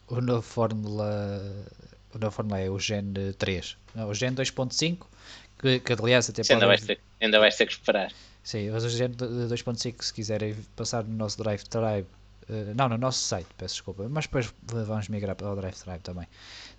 o 0.06 0.20
novo 0.20 0.42
Fórmula 0.42 1.42
o 2.14 2.18
novo 2.18 2.34
Fórmula 2.34 2.60
E, 2.60 2.68
o 2.68 2.78
Gen 2.78 3.12
3, 3.38 3.76
não, 3.94 4.08
o 4.08 4.14
Gen 4.14 4.34
2.5 4.34 5.06
que, 5.58 5.80
que 5.80 5.92
aliás 5.92 6.28
até 6.28 6.42
pode... 6.42 6.52
ainda, 6.52 6.66
vais 6.66 6.82
ter, 6.82 7.00
ainda 7.20 7.40
vais 7.40 7.56
ter 7.56 7.66
que 7.66 7.72
esperar 7.72 8.12
Sim, 8.42 8.70
mas 8.70 8.84
o 8.84 8.88
Gen 8.88 9.10
2.5 9.10 10.02
se 10.02 10.12
quiserem 10.12 10.54
passar 10.76 11.04
no 11.04 11.14
nosso 11.14 11.42
Drive 11.42 11.62
Tribe 11.64 12.06
uh, 12.48 12.74
não, 12.74 12.88
no 12.88 12.98
nosso 12.98 13.20
site, 13.20 13.48
peço 13.56 13.74
desculpa 13.74 14.08
mas 14.08 14.26
depois 14.26 14.52
vamos 14.62 15.08
migrar 15.08 15.36
para 15.36 15.50
o 15.50 15.56
Drive 15.56 15.76
Tribe 15.76 16.00
também 16.00 16.26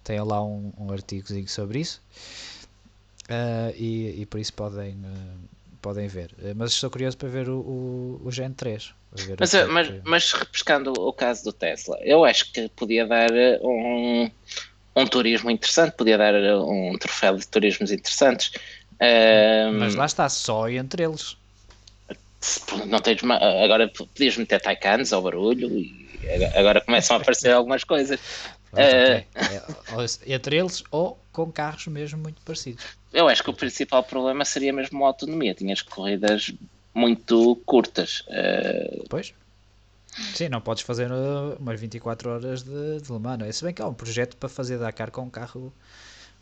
tem 0.03 0.19
lá 0.19 0.43
um, 0.43 0.71
um 0.77 0.91
artigozinho 0.91 1.47
sobre 1.47 1.79
isso 1.79 2.01
uh, 3.29 3.73
e, 3.75 4.21
e 4.21 4.25
por 4.25 4.39
isso 4.39 4.53
podem 4.53 4.93
uh, 4.93 5.55
podem 5.85 6.07
ver. 6.07 6.33
Mas 6.55 6.71
estou 6.71 6.89
curioso 6.89 7.15
para 7.15 7.29
ver 7.29 7.47
o, 7.47 7.59
o, 7.59 8.21
o 8.25 8.31
Gen 8.31 8.53
3. 8.53 8.91
Mas, 9.39 9.53
é 9.53 9.65
mas, 9.65 9.87
que... 9.87 10.01
mas 10.03 10.33
repescando 10.33 10.91
o 10.91 11.13
caso 11.13 11.43
do 11.43 11.53
Tesla, 11.53 11.97
eu 12.01 12.25
acho 12.25 12.51
que 12.51 12.67
podia 12.69 13.05
dar 13.05 13.29
um, 13.61 14.29
um 14.95 15.05
turismo 15.05 15.51
interessante, 15.51 15.93
podia 15.95 16.17
dar 16.17 16.33
um 16.59 16.97
troféu 16.97 17.37
de 17.37 17.47
turismos 17.47 17.91
interessantes. 17.91 18.51
Mas 19.79 19.95
lá 19.95 20.05
está, 20.05 20.29
só 20.29 20.69
entre 20.69 21.03
eles. 21.03 21.37
Não 22.87 22.99
tens 22.99 23.21
agora 23.63 23.87
podias 23.87 24.37
meter 24.37 24.61
Taycans 24.61 25.11
ao 25.11 25.21
barulho 25.21 25.67
e 25.69 26.07
agora 26.55 26.79
começam 26.81 27.17
a 27.17 27.19
aparecer 27.19 27.51
algumas 27.53 27.83
coisas. 27.83 28.19
Pronto, 28.71 28.87
okay. 28.87 29.25
é, 30.27 30.33
entre 30.33 30.57
eles 30.57 30.83
ou 30.91 31.19
com 31.31 31.51
carros 31.51 31.87
mesmo 31.87 32.19
muito 32.19 32.41
parecidos. 32.41 32.83
Eu 33.13 33.27
acho 33.27 33.43
que 33.43 33.49
o 33.49 33.53
principal 33.53 34.03
problema 34.03 34.45
seria 34.45 34.73
mesmo 34.73 35.03
a 35.03 35.07
autonomia. 35.07 35.53
Tinhas 35.53 35.81
corridas 35.81 36.53
muito 36.93 37.61
curtas. 37.65 38.23
Uh... 38.27 39.05
Pois. 39.09 39.33
Sim, 40.33 40.49
não 40.49 40.61
podes 40.61 40.83
fazer 40.83 41.11
uh, 41.11 41.57
umas 41.59 41.79
24 41.79 42.29
horas 42.29 42.63
de, 42.63 43.01
de 43.01 43.11
Le 43.11 43.19
Mans. 43.19 43.41
É? 43.41 43.51
Se 43.51 43.63
bem 43.63 43.73
que 43.73 43.81
há 43.81 43.87
um 43.87 43.93
projeto 43.93 44.37
para 44.37 44.47
fazer 44.47 44.77
Dakar 44.77 45.11
com 45.11 45.23
um 45.23 45.29
carro, 45.29 45.73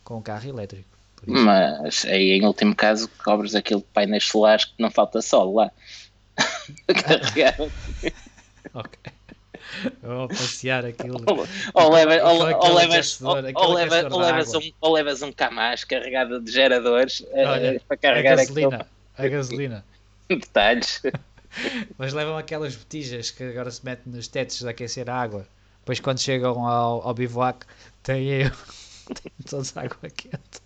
com 0.04 0.18
um 0.18 0.22
carro 0.22 0.48
elétrico. 0.48 0.88
Mas 1.26 2.04
aí, 2.04 2.32
em 2.32 2.44
último 2.44 2.74
caso, 2.74 3.08
cobres 3.22 3.54
aquilo 3.54 3.80
de 3.80 3.86
painéis 3.86 4.24
solares 4.24 4.66
que 4.66 4.74
não 4.78 4.90
falta 4.90 5.22
sol 5.22 5.54
lá. 5.54 5.70
ok. 8.74 8.98
Ou 10.02 10.28
passear 10.28 10.84
aquilo. 10.84 11.16
Ou, 11.74 11.92
levas, 11.92 12.22
ou, 12.22 12.44
levas, 12.74 13.22
ou, 13.22 13.34
levas, 13.34 14.54
um, 14.54 14.60
ou 14.80 14.92
levas 14.92 15.22
um 15.22 15.32
carregado 15.32 16.40
de 16.40 16.52
geradores 16.52 17.24
eh, 17.32 17.46
Olha, 17.46 17.80
para 17.88 17.96
carregar 17.96 18.34
a 18.34 18.36
gasolina. 18.36 18.76
Aquilo. 18.76 18.90
A 19.16 19.28
gasolina. 19.28 19.84
Detalhes. 20.28 21.02
Mas 21.98 22.12
levam 22.12 22.36
aquelas 22.36 22.76
botijas 22.76 23.30
que 23.30 23.44
agora 23.44 23.70
se 23.70 23.84
metem 23.84 24.12
nos 24.12 24.28
tetos 24.28 24.60
de 24.60 24.68
aquecer 24.68 25.08
a 25.08 25.20
água. 25.20 25.46
Depois 25.80 26.00
quando 26.00 26.20
chegam 26.20 26.66
ao, 26.66 27.06
ao 27.06 27.14
bivouac 27.14 27.66
têm, 28.02 28.50
têm 29.14 29.32
todos 29.48 29.76
água 29.76 30.10
quente. 30.10 30.64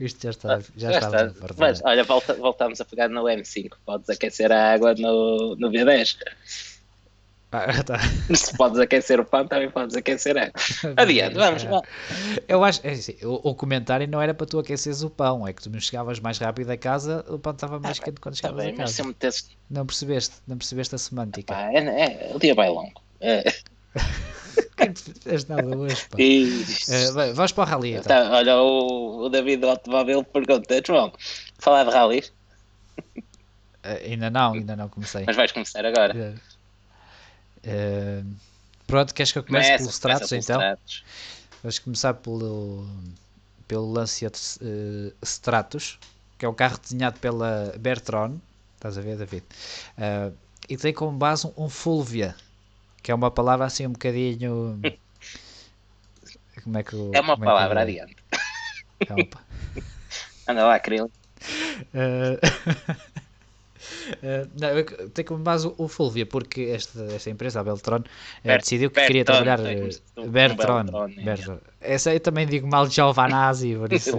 Isto 0.00 0.22
já 0.22 0.30
está, 0.30 0.60
já, 0.76 0.92
já 0.92 0.98
está. 0.98 1.26
está. 1.26 1.54
Mas 1.56 1.80
olha, 1.84 2.02
volta, 2.04 2.34
voltamos 2.34 2.80
a 2.80 2.84
pegar 2.84 3.08
no 3.08 3.22
M5. 3.22 3.72
Podes 3.84 4.10
aquecer 4.10 4.50
a 4.50 4.72
água 4.72 4.94
no, 4.94 5.56
no 5.56 5.70
V10. 5.70 6.16
Ah, 7.52 7.66
tá. 7.84 7.98
Se 8.34 8.56
podes 8.56 8.78
aquecer 8.80 9.20
o 9.20 9.24
pão, 9.24 9.46
também 9.46 9.70
podes 9.70 9.94
aquecer 9.94 10.36
a 10.38 10.50
Adiante, 10.96 11.34
vamos. 11.34 11.62
vamos. 11.64 11.86
Eu 12.48 12.64
acho, 12.64 12.80
é 12.82 12.92
assim, 12.92 13.14
o, 13.22 13.50
o, 13.50 13.54
comentário 13.54 14.08
não 14.08 14.22
era 14.22 14.32
para 14.32 14.46
tu 14.46 14.58
aqueceres 14.58 15.02
o 15.02 15.10
pão, 15.10 15.46
é 15.46 15.52
que 15.52 15.62
tu 15.62 15.68
não 15.68 15.78
chegavas 15.78 16.18
mais 16.18 16.38
rápido 16.38 16.70
a 16.70 16.76
casa, 16.78 17.22
o 17.28 17.38
pão 17.38 17.52
estava 17.52 17.78
mais 17.78 17.98
ah, 18.00 18.04
quente 18.04 18.20
quando 18.20 18.34
tá 18.34 18.48
chegavas 18.48 18.64
bem, 18.64 18.74
a 18.74 18.76
casa. 18.78 19.02
Não 19.70 19.84
percebeste, 19.84 20.36
não 20.48 20.56
percebeste 20.56 20.94
a 20.94 20.98
semântica. 20.98 21.54
Ah, 21.54 21.72
é, 21.72 21.78
é, 21.78 22.30
o 22.34 22.38
dia 22.38 22.54
vai 22.54 22.70
longo. 22.70 23.02
É. 23.20 23.44
Nada 25.48 25.76
hoje, 25.76 26.08
pá. 26.08 26.18
Uh, 26.18 27.34
vamos 27.34 27.52
para 27.52 27.62
o 27.62 27.66
rally. 27.66 27.92
Então. 27.92 28.02
Tá, 28.02 28.30
olha, 28.32 28.56
o, 28.56 29.24
o 29.24 29.28
David 29.28 29.60
do 29.60 29.68
Automóvel 29.68 30.24
pergunta: 30.24 30.82
João, 30.84 31.12
falar 31.58 31.84
de 31.84 31.90
rally? 31.90 32.24
Uh, 33.08 33.98
ainda 34.04 34.30
não, 34.30 34.54
ainda 34.54 34.74
não 34.74 34.88
comecei. 34.88 35.24
Mas 35.26 35.36
vais 35.36 35.52
começar 35.52 35.84
agora. 35.84 36.34
Uh, 37.64 38.26
pronto, 38.86 39.14
queres 39.14 39.32
que 39.32 39.38
eu 39.38 39.44
comece 39.44 39.76
pelos 39.76 39.94
Stratos 39.94 40.32
então? 40.32 40.60
Stratos. 40.60 41.04
Vamos 41.62 41.78
começar 41.78 42.14
pelo, 42.14 42.86
pelo 43.68 43.92
Lancia 43.92 44.28
uh, 44.28 45.14
Stratos, 45.22 45.98
que 46.38 46.44
é 46.44 46.48
um 46.48 46.54
carro 46.54 46.78
desenhado 46.78 47.18
pela 47.20 47.72
Bertron. 47.78 48.38
Estás 48.74 48.98
a 48.98 49.00
ver, 49.00 49.16
David? 49.16 49.44
Uh, 49.96 50.36
e 50.68 50.76
tem 50.76 50.92
como 50.92 51.16
base 51.16 51.46
um, 51.46 51.64
um 51.64 51.68
Fulvia, 51.68 52.34
que 53.02 53.12
é 53.12 53.14
uma 53.14 53.30
palavra 53.30 53.66
assim 53.66 53.86
um 53.86 53.92
bocadinho. 53.92 54.80
Como 56.62 56.78
é 56.78 56.82
que 56.82 56.96
É 57.12 57.20
uma 57.20 57.36
palavra 57.38 57.80
é 57.80 57.82
adiante. 57.82 58.16
É 59.00 59.12
uma... 59.12 59.82
Anda 60.46 60.66
lá, 60.66 60.78
Crilo. 60.78 61.10
Uh... 61.94 62.38
Uh, 64.18 64.48
não, 64.58 65.24
como 65.24 65.42
base 65.42 65.66
o, 65.66 65.74
o 65.78 65.88
Fulvia, 65.88 66.26
porque 66.26 66.62
esta, 66.62 67.02
esta 67.14 67.30
empresa, 67.30 67.60
a 67.60 67.64
Beltron, 67.64 67.98
uh, 67.98 68.02
decidiu 68.44 68.90
que 68.90 69.06
queria 69.06 69.24
trabalhar. 69.24 69.58
Bertron. 70.28 70.84
Bertron. 71.24 71.58
Essa 71.80 72.14
eu 72.14 72.20
também 72.20 72.46
digo 72.46 72.66
mal 72.66 72.86
de 72.86 72.94
Giovanazzi, 72.94 73.74
por 73.76 73.92
isso. 73.92 74.16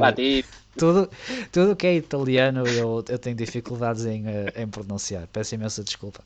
tudo, 0.78 1.10
tudo 1.52 1.76
que 1.76 1.88
é 1.88 1.96
italiano 1.96 2.68
eu, 2.68 3.04
eu 3.08 3.20
tenho 3.20 3.36
dificuldades 3.36 4.06
em, 4.06 4.26
em 4.56 4.68
pronunciar. 4.68 5.28
Peço 5.28 5.56
imensa 5.56 5.84
desculpa. 5.84 6.22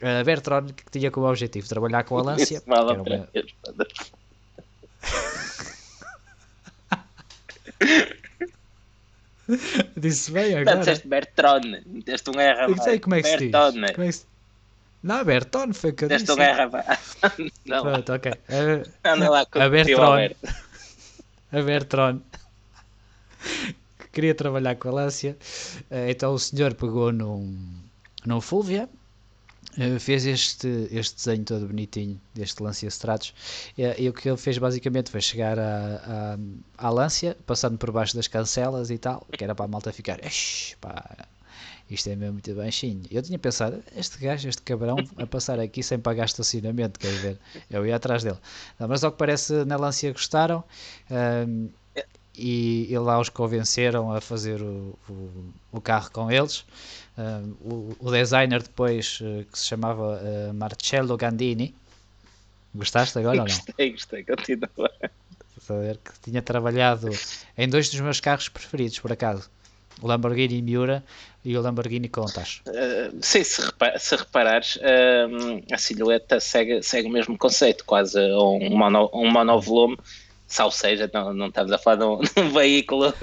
Uh, 0.00 0.24
Bertron, 0.24 0.66
que 0.66 0.90
tinha 0.90 1.10
como 1.10 1.26
objetivo 1.28 1.68
trabalhar 1.68 2.04
com 2.04 2.18
a 2.18 2.22
Lancia. 2.22 2.62
Uma... 2.66 3.28
Disse 9.96 10.30
bem 10.30 10.52
Não, 10.52 10.58
agora. 10.60 10.78
disseste 10.78 11.08
Bertron. 11.08 11.60
Deste 12.04 12.30
um 12.30 12.38
R 12.40 12.70
Eu 12.70 12.76
sei 12.82 12.98
como 12.98 13.14
é 13.14 13.22
que 13.22 13.28
se 13.28 13.36
diz. 13.38 13.50
Bertone. 13.50 13.92
Como 13.94 14.04
é 14.04 14.06
que 14.08 14.12
se... 14.12 14.26
Não, 15.02 15.24
Berton 15.24 15.72
foi 15.72 15.92
que 15.92 16.04
eu 16.04 16.08
Deste 16.08 16.26
disse. 16.26 16.38
um 16.38 16.42
R. 16.42 16.68
Não, 17.66 17.82
Pronto, 17.82 18.12
ok. 18.12 18.32
A, 19.04 19.08
anda 19.14 19.30
lá 19.30 19.46
com 19.46 19.58
a 19.58 19.62
o 19.62 19.64
tio 19.64 19.70
Bertron. 19.70 20.04
Alberto. 20.04 20.48
a 21.52 21.62
Bertron. 21.62 22.20
Que 23.98 24.08
queria 24.12 24.34
trabalhar 24.34 24.74
com 24.76 24.88
a 24.88 24.92
Lancia. 24.92 25.36
Eh, 25.90 26.10
Então 26.10 26.34
o 26.34 26.38
senhor 26.38 26.74
pegou 26.74 27.12
num, 27.12 27.56
num 28.26 28.40
Fulvia. 28.40 28.88
Eh, 29.76 29.98
Fez 29.98 30.24
este, 30.26 30.88
este 30.90 31.16
desenho 31.16 31.44
todo 31.44 31.66
bonitinho 31.66 32.20
deste 32.34 32.62
Lancia 32.62 32.88
Stratos 32.88 33.34
e, 33.76 33.82
e 34.02 34.08
o 34.08 34.12
que 34.12 34.28
ele 34.28 34.36
fez 34.38 34.58
basicamente 34.58 35.10
foi 35.10 35.20
chegar 35.20 35.58
à, 35.58 36.36
à, 36.78 36.86
à 36.86 36.90
Lancia, 36.90 37.36
passando 37.46 37.76
por 37.78 37.90
baixo 37.90 38.16
das 38.16 38.28
cancelas 38.28 38.90
e 38.90 38.98
tal, 38.98 39.26
que 39.32 39.44
era 39.44 39.54
para 39.54 39.64
a 39.66 39.68
malta 39.68 39.92
ficar 39.92 40.22
"Eish, 40.24 40.76
pá, 40.80 41.26
isto 41.90 42.08
é 42.10 42.16
mesmo 42.16 42.34
muito 42.34 42.54
baixinho. 42.54 43.02
Eu 43.10 43.22
tinha 43.22 43.38
pensado, 43.38 43.82
este 43.96 44.18
gajo, 44.18 44.48
este 44.48 44.60
cabrão, 44.62 44.96
a 45.16 45.26
passar 45.26 45.58
aqui 45.58 45.82
sem 45.82 45.98
pagar 45.98 46.26
estacionamento, 46.26 46.98
quer 47.00 47.12
ver? 47.14 47.38
Eu 47.70 47.86
ia 47.86 47.96
atrás 47.96 48.22
dele. 48.22 48.36
Não, 48.78 48.86
mas 48.88 49.02
ao 49.04 49.10
que 49.12 49.18
parece, 49.18 49.64
na 49.64 49.76
Lancia 49.76 50.12
gostaram 50.12 50.62
ahm, 51.10 51.68
e, 52.36 52.86
e 52.92 52.98
lá 52.98 53.18
os 53.20 53.28
convenceram 53.28 54.12
a 54.12 54.20
fazer 54.20 54.62
o, 54.62 54.96
o, 55.08 55.52
o 55.72 55.80
carro 55.80 56.10
com 56.12 56.30
eles. 56.30 56.64
Ahm, 57.18 57.56
o, 57.60 57.96
o 57.98 58.10
designer 58.12 58.62
depois, 58.62 59.18
eh, 59.20 59.44
que 59.50 59.58
se 59.58 59.66
chamava 59.66 60.20
eh, 60.22 60.52
Marcello 60.52 61.16
Gandini, 61.16 61.74
gostaste 62.72 63.18
agora 63.18 63.42
ou 63.42 63.48
não? 63.48 63.56
Gostei, 63.56 63.90
gostei. 63.90 64.22
Continua. 64.22 64.90
Ver 65.68 65.98
que 65.98 66.12
tinha 66.22 66.40
trabalhado 66.40 67.10
em 67.56 67.68
dois 67.68 67.90
dos 67.90 68.00
meus 68.00 68.20
carros 68.20 68.48
preferidos, 68.48 69.00
por 69.00 69.10
acaso. 69.12 69.50
O 70.00 70.06
Lamborghini 70.06 70.62
Miura 70.62 71.04
e 71.44 71.56
o 71.56 71.60
Lamborghini 71.60 72.08
Countach. 72.08 72.62
Uh, 72.68 73.18
sim, 73.20 73.42
se, 73.42 73.62
repa- 73.62 73.98
se 73.98 74.14
reparares, 74.14 74.78
um, 75.28 75.60
a 75.72 75.76
silhueta 75.76 76.38
segue, 76.38 76.80
segue 76.84 77.08
o 77.08 77.10
mesmo 77.10 77.36
conceito, 77.36 77.84
quase 77.84 78.16
um, 78.32 78.70
mono, 78.70 79.10
um 79.12 79.28
monovolume, 79.28 79.98
ou 80.62 80.70
seja, 80.70 81.10
não, 81.12 81.32
não 81.34 81.46
estamos 81.48 81.70
a 81.72 81.78
falar 81.78 81.96
de 81.96 82.04
um, 82.04 82.18
de 82.20 82.40
um 82.40 82.50
veículo 82.50 83.14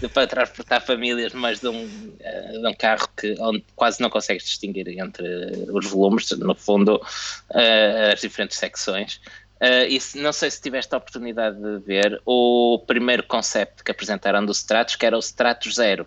de, 0.00 0.08
para 0.08 0.26
transportar 0.26 0.80
famílias, 0.84 1.32
mas 1.32 1.60
de 1.60 1.68
um, 1.68 1.84
uh, 1.86 2.60
de 2.60 2.66
um 2.68 2.74
carro 2.74 3.08
que, 3.16 3.34
onde 3.40 3.64
quase 3.76 4.00
não 4.00 4.10
consegues 4.10 4.44
distinguir 4.44 4.88
entre 4.88 5.24
os 5.72 5.86
volumes, 5.86 6.30
no 6.32 6.54
fundo, 6.54 6.96
uh, 6.96 8.12
as 8.12 8.20
diferentes 8.20 8.58
secções. 8.58 9.20
Uh, 9.60 9.86
e 9.88 10.00
se- 10.00 10.18
não 10.18 10.32
sei 10.32 10.50
se 10.50 10.60
tiveste 10.60 10.92
a 10.94 10.98
oportunidade 10.98 11.56
de 11.56 11.78
ver 11.78 12.20
o 12.26 12.82
primeiro 12.86 13.22
conceito 13.22 13.84
que 13.84 13.92
apresentaram 13.92 14.44
do 14.44 14.50
Stratos, 14.52 14.96
que 14.96 15.06
era 15.06 15.16
o 15.16 15.20
Stratos 15.20 15.74
Zero. 15.76 16.06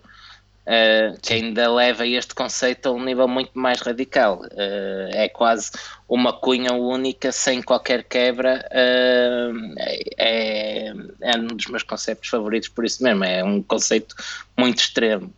Uh, 0.66 1.16
que 1.22 1.32
ainda 1.32 1.72
leva 1.72 2.04
este 2.04 2.34
conceito 2.34 2.88
a 2.88 2.92
um 2.92 3.04
nível 3.04 3.28
muito 3.28 3.52
mais 3.54 3.80
radical. 3.80 4.40
Uh, 4.40 5.08
é 5.12 5.28
quase 5.28 5.70
uma 6.08 6.32
cunha 6.32 6.72
única, 6.72 7.30
sem 7.30 7.62
qualquer 7.62 8.02
quebra. 8.02 8.68
Uh, 8.72 9.74
é, 10.18 10.88
é 11.20 11.36
um 11.36 11.46
dos 11.46 11.66
meus 11.66 11.84
conceitos 11.84 12.28
favoritos, 12.28 12.68
por 12.68 12.84
isso 12.84 13.00
mesmo. 13.02 13.22
É 13.24 13.44
um 13.44 13.62
conceito 13.62 14.16
muito 14.58 14.80
extremo. 14.80 15.32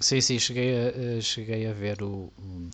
Sim, 0.00 0.20
sim, 0.20 0.38
cheguei 0.38 0.74
a, 1.18 1.20
cheguei 1.20 1.66
a 1.66 1.72
ver 1.72 2.02
o, 2.02 2.32
o, 2.38 2.70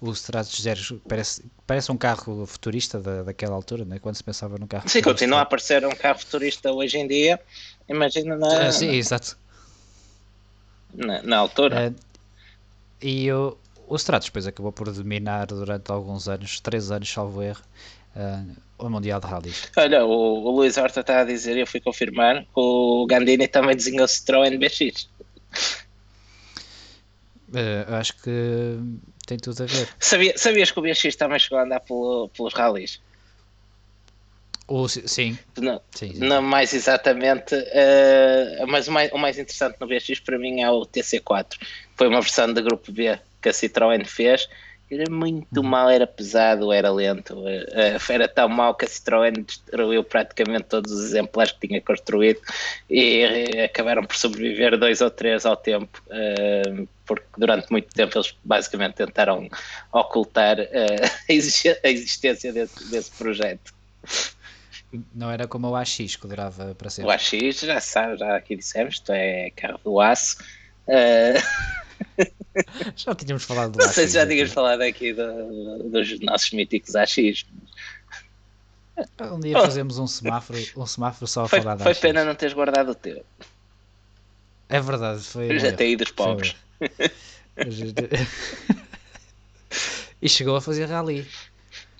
o 0.00 0.12
Stratos 0.12 0.60
Zero. 0.60 1.00
Parece, 1.08 1.44
parece 1.66 1.90
um 1.92 1.96
carro 1.96 2.44
futurista 2.44 3.00
da, 3.00 3.22
daquela 3.22 3.54
altura, 3.54 3.84
né? 3.84 3.98
quando 4.00 4.16
se 4.16 4.24
pensava 4.24 4.58
num 4.58 4.66
carro 4.66 4.82
Sim, 4.88 4.98
futurista. 4.98 5.12
continua 5.12 5.38
a 5.38 5.42
aparecer 5.42 5.86
um 5.86 5.94
carro 5.94 6.18
futurista 6.18 6.72
hoje 6.72 6.98
em 6.98 7.06
dia. 7.06 7.40
Imagina 7.88 8.36
na, 8.36 8.66
Ah, 8.66 8.72
sim, 8.72 8.90
exato. 8.90 9.38
Na, 10.96 11.22
na 11.22 11.36
altura. 11.36 11.86
Eh, 11.86 11.92
e 13.02 13.32
o, 13.32 13.56
o 13.86 13.96
Stratos 13.96 14.28
depois 14.28 14.46
acabou 14.46 14.72
por 14.72 14.90
dominar 14.90 15.46
durante 15.46 15.90
alguns 15.90 16.28
anos, 16.28 16.60
três 16.60 16.90
anos, 16.90 17.08
salvo 17.08 17.42
erro, 17.42 17.62
eh, 18.16 18.42
o 18.78 18.88
Mundial 18.88 19.20
de 19.20 19.26
Rallys. 19.26 19.70
Olha, 19.76 20.04
o, 20.04 20.44
o 20.44 20.50
Luís 20.50 20.76
Horta 20.76 21.00
está 21.00 21.20
a 21.20 21.24
dizer, 21.24 21.56
eu 21.56 21.66
fui 21.66 21.80
confirmar, 21.80 22.42
que 22.42 22.50
o 22.54 23.06
Gandini 23.06 23.48
também 23.48 23.76
desenhou 23.76 24.06
Citroën 24.06 24.58
BX. 24.58 25.08
Eh, 27.54 27.84
eu 27.88 27.94
acho 27.94 28.14
que 28.22 28.78
tem 29.26 29.38
tudo 29.38 29.62
a 29.62 29.66
ver. 29.66 29.88
Sabia, 30.00 30.36
sabias 30.36 30.70
que 30.70 30.78
o 30.78 30.82
BX 30.82 31.16
também 31.16 31.38
chegou 31.38 31.58
a 31.58 31.62
andar 31.62 31.80
pelo, 31.80 32.28
pelos 32.30 32.54
rallies? 32.54 33.00
O, 34.68 34.88
sim, 34.88 35.38
Não, 35.58 35.80
sim, 35.94 36.12
sim. 36.12 36.24
não 36.26 36.42
mais 36.42 36.74
exatamente, 36.74 37.54
eh, 37.54 38.64
mas 38.66 38.88
o 38.88 38.92
mais, 38.92 39.12
o 39.12 39.18
mais 39.18 39.38
interessante 39.38 39.76
no 39.80 39.86
BX 39.86 40.18
para 40.20 40.38
mim 40.38 40.60
é 40.60 40.70
o 40.70 40.84
TC4. 40.84 41.56
Foi 41.96 42.08
uma 42.08 42.20
versão 42.20 42.52
da 42.52 42.60
Grupo 42.60 42.90
B 42.90 43.18
que 43.40 43.48
a 43.48 43.52
Citroën 43.52 44.04
fez. 44.04 44.48
Era 44.90 45.10
muito 45.10 45.62
mal, 45.64 45.88
era 45.90 46.06
pesado, 46.06 46.72
era 46.72 46.90
lento. 46.90 47.42
eh, 47.48 47.96
era 48.08 48.28
tão 48.28 48.48
mal 48.48 48.74
que 48.76 48.84
a 48.84 48.88
Citroën 48.88 49.44
destruiu 49.44 50.02
praticamente 50.04 50.64
todos 50.64 50.92
os 50.92 51.04
exemplares 51.06 51.52
que 51.52 51.66
tinha 51.68 51.80
construído 51.80 52.40
e 52.90 53.20
eh, 53.22 53.64
acabaram 53.64 54.04
por 54.04 54.16
sobreviver 54.16 54.76
dois 54.78 55.00
ou 55.00 55.10
três 55.10 55.44
ao 55.46 55.56
tempo, 55.56 56.02
eh, 56.10 56.86
porque 57.04 57.26
durante 57.38 57.70
muito 57.70 57.88
tempo 57.94 58.16
eles 58.16 58.34
basicamente 58.44 58.94
tentaram 58.94 59.48
ocultar 59.92 60.58
a 60.60 61.28
a 61.84 61.88
existência 61.90 62.52
desse, 62.52 62.84
desse 62.90 63.10
projeto. 63.12 63.74
Não 65.14 65.30
era 65.30 65.46
como 65.48 65.68
o 65.68 65.76
AX 65.76 65.96
que 66.16 66.26
durava 66.26 66.74
para 66.74 66.88
O 66.88 66.90
sempre. 66.90 67.12
AX, 67.12 67.60
já 67.60 67.80
sabe, 67.80 68.16
já 68.18 68.36
aqui 68.36 68.56
dissemos, 68.56 68.94
isto 68.94 69.10
é 69.12 69.50
carro 69.50 69.80
do 69.84 70.00
aço. 70.00 70.36
Eh, 70.88 71.34
Já 72.96 73.14
tínhamos 73.14 73.44
falado 73.44 73.72
do 73.72 73.78
não 73.78 73.86
AX. 73.86 73.94
sei 73.94 74.06
se 74.06 74.14
já 74.14 74.22
aqui. 74.22 74.32
tínhamos 74.32 74.52
falado 74.52 74.82
aqui 74.82 75.12
do- 75.12 75.88
dos 75.90 76.20
nossos 76.20 76.50
míticos 76.52 76.94
AX. 76.96 77.44
Um 79.30 79.40
dia 79.40 79.60
fazemos 79.60 79.98
um 79.98 80.06
semáforo, 80.06 80.58
um 80.76 80.86
semáforo 80.86 81.26
só 81.26 81.44
a 81.44 81.48
Foi, 81.48 81.60
falar 81.60 81.74
da 81.76 81.82
foi 81.84 81.92
AX. 81.92 82.00
pena 82.00 82.24
não 82.24 82.34
teres 82.34 82.54
guardado 82.54 82.90
o 82.92 82.94
teu. 82.94 83.24
É 84.68 84.80
verdade, 84.80 85.20
foi. 85.22 85.52
Eu 85.52 85.58
já 85.58 85.68
erro. 85.68 85.76
tenho 85.76 85.90
ido 85.92 86.04
dos 86.04 86.12
pobres. 86.12 86.56
erro. 86.80 86.92
e 90.20 90.28
chegou 90.28 90.56
a 90.56 90.60
fazer 90.60 90.86
rally. 90.86 91.26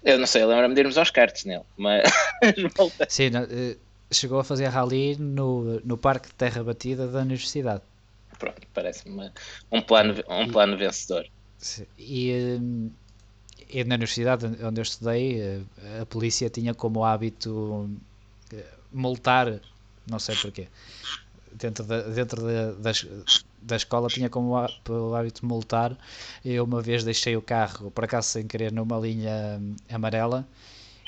Eu 0.06 0.20
não 0.20 0.26
sei, 0.26 0.44
eu 0.44 0.48
lembro-me 0.48 0.72
de 0.72 0.80
irmos 0.82 0.96
aos 0.96 1.10
cartes 1.10 1.44
nele, 1.44 1.64
mas. 1.76 2.08
Sim, 3.08 3.30
não, 3.30 3.42
eh, 3.42 3.76
chegou 4.12 4.38
a 4.38 4.44
fazer 4.44 4.66
rally 4.66 5.16
no, 5.16 5.80
no 5.80 5.98
Parque 5.98 6.28
de 6.28 6.34
Terra 6.34 6.62
Batida 6.62 7.08
da 7.08 7.22
Universidade. 7.22 7.82
Pronto, 8.38 8.62
parece-me 8.72 9.32
um 9.72 9.82
plano, 9.82 10.14
um 10.28 10.48
plano 10.48 10.76
vencedor. 10.76 11.26
Sim. 11.58 11.86
E, 11.98 12.30
eh, 12.30 12.60
e 13.68 13.82
na 13.82 13.96
universidade 13.96 14.46
onde 14.46 14.80
eu 14.80 14.82
estudei, 14.82 15.40
eh, 15.40 15.60
a 16.00 16.06
polícia 16.06 16.48
tinha 16.48 16.72
como 16.72 17.04
hábito 17.04 17.90
multar, 18.92 19.60
não 20.08 20.20
sei 20.20 20.36
porquê, 20.36 20.68
dentro 21.58 21.84
da, 21.84 22.02
dentro 22.02 22.42
da, 22.42 22.72
das- 22.72 23.06
da 23.62 23.76
escola 23.76 24.08
tinha 24.08 24.30
como 24.30 24.56
há- 24.56 24.70
pelo 24.84 25.14
hábito 25.14 25.44
multar. 25.46 25.96
Eu 26.44 26.64
uma 26.64 26.80
vez 26.82 27.04
deixei 27.04 27.36
o 27.36 27.42
carro, 27.42 27.90
por 27.90 28.04
acaso 28.04 28.28
sem 28.28 28.46
querer, 28.46 28.72
numa 28.72 28.98
linha 28.98 29.58
hum, 29.60 29.74
amarela 29.90 30.46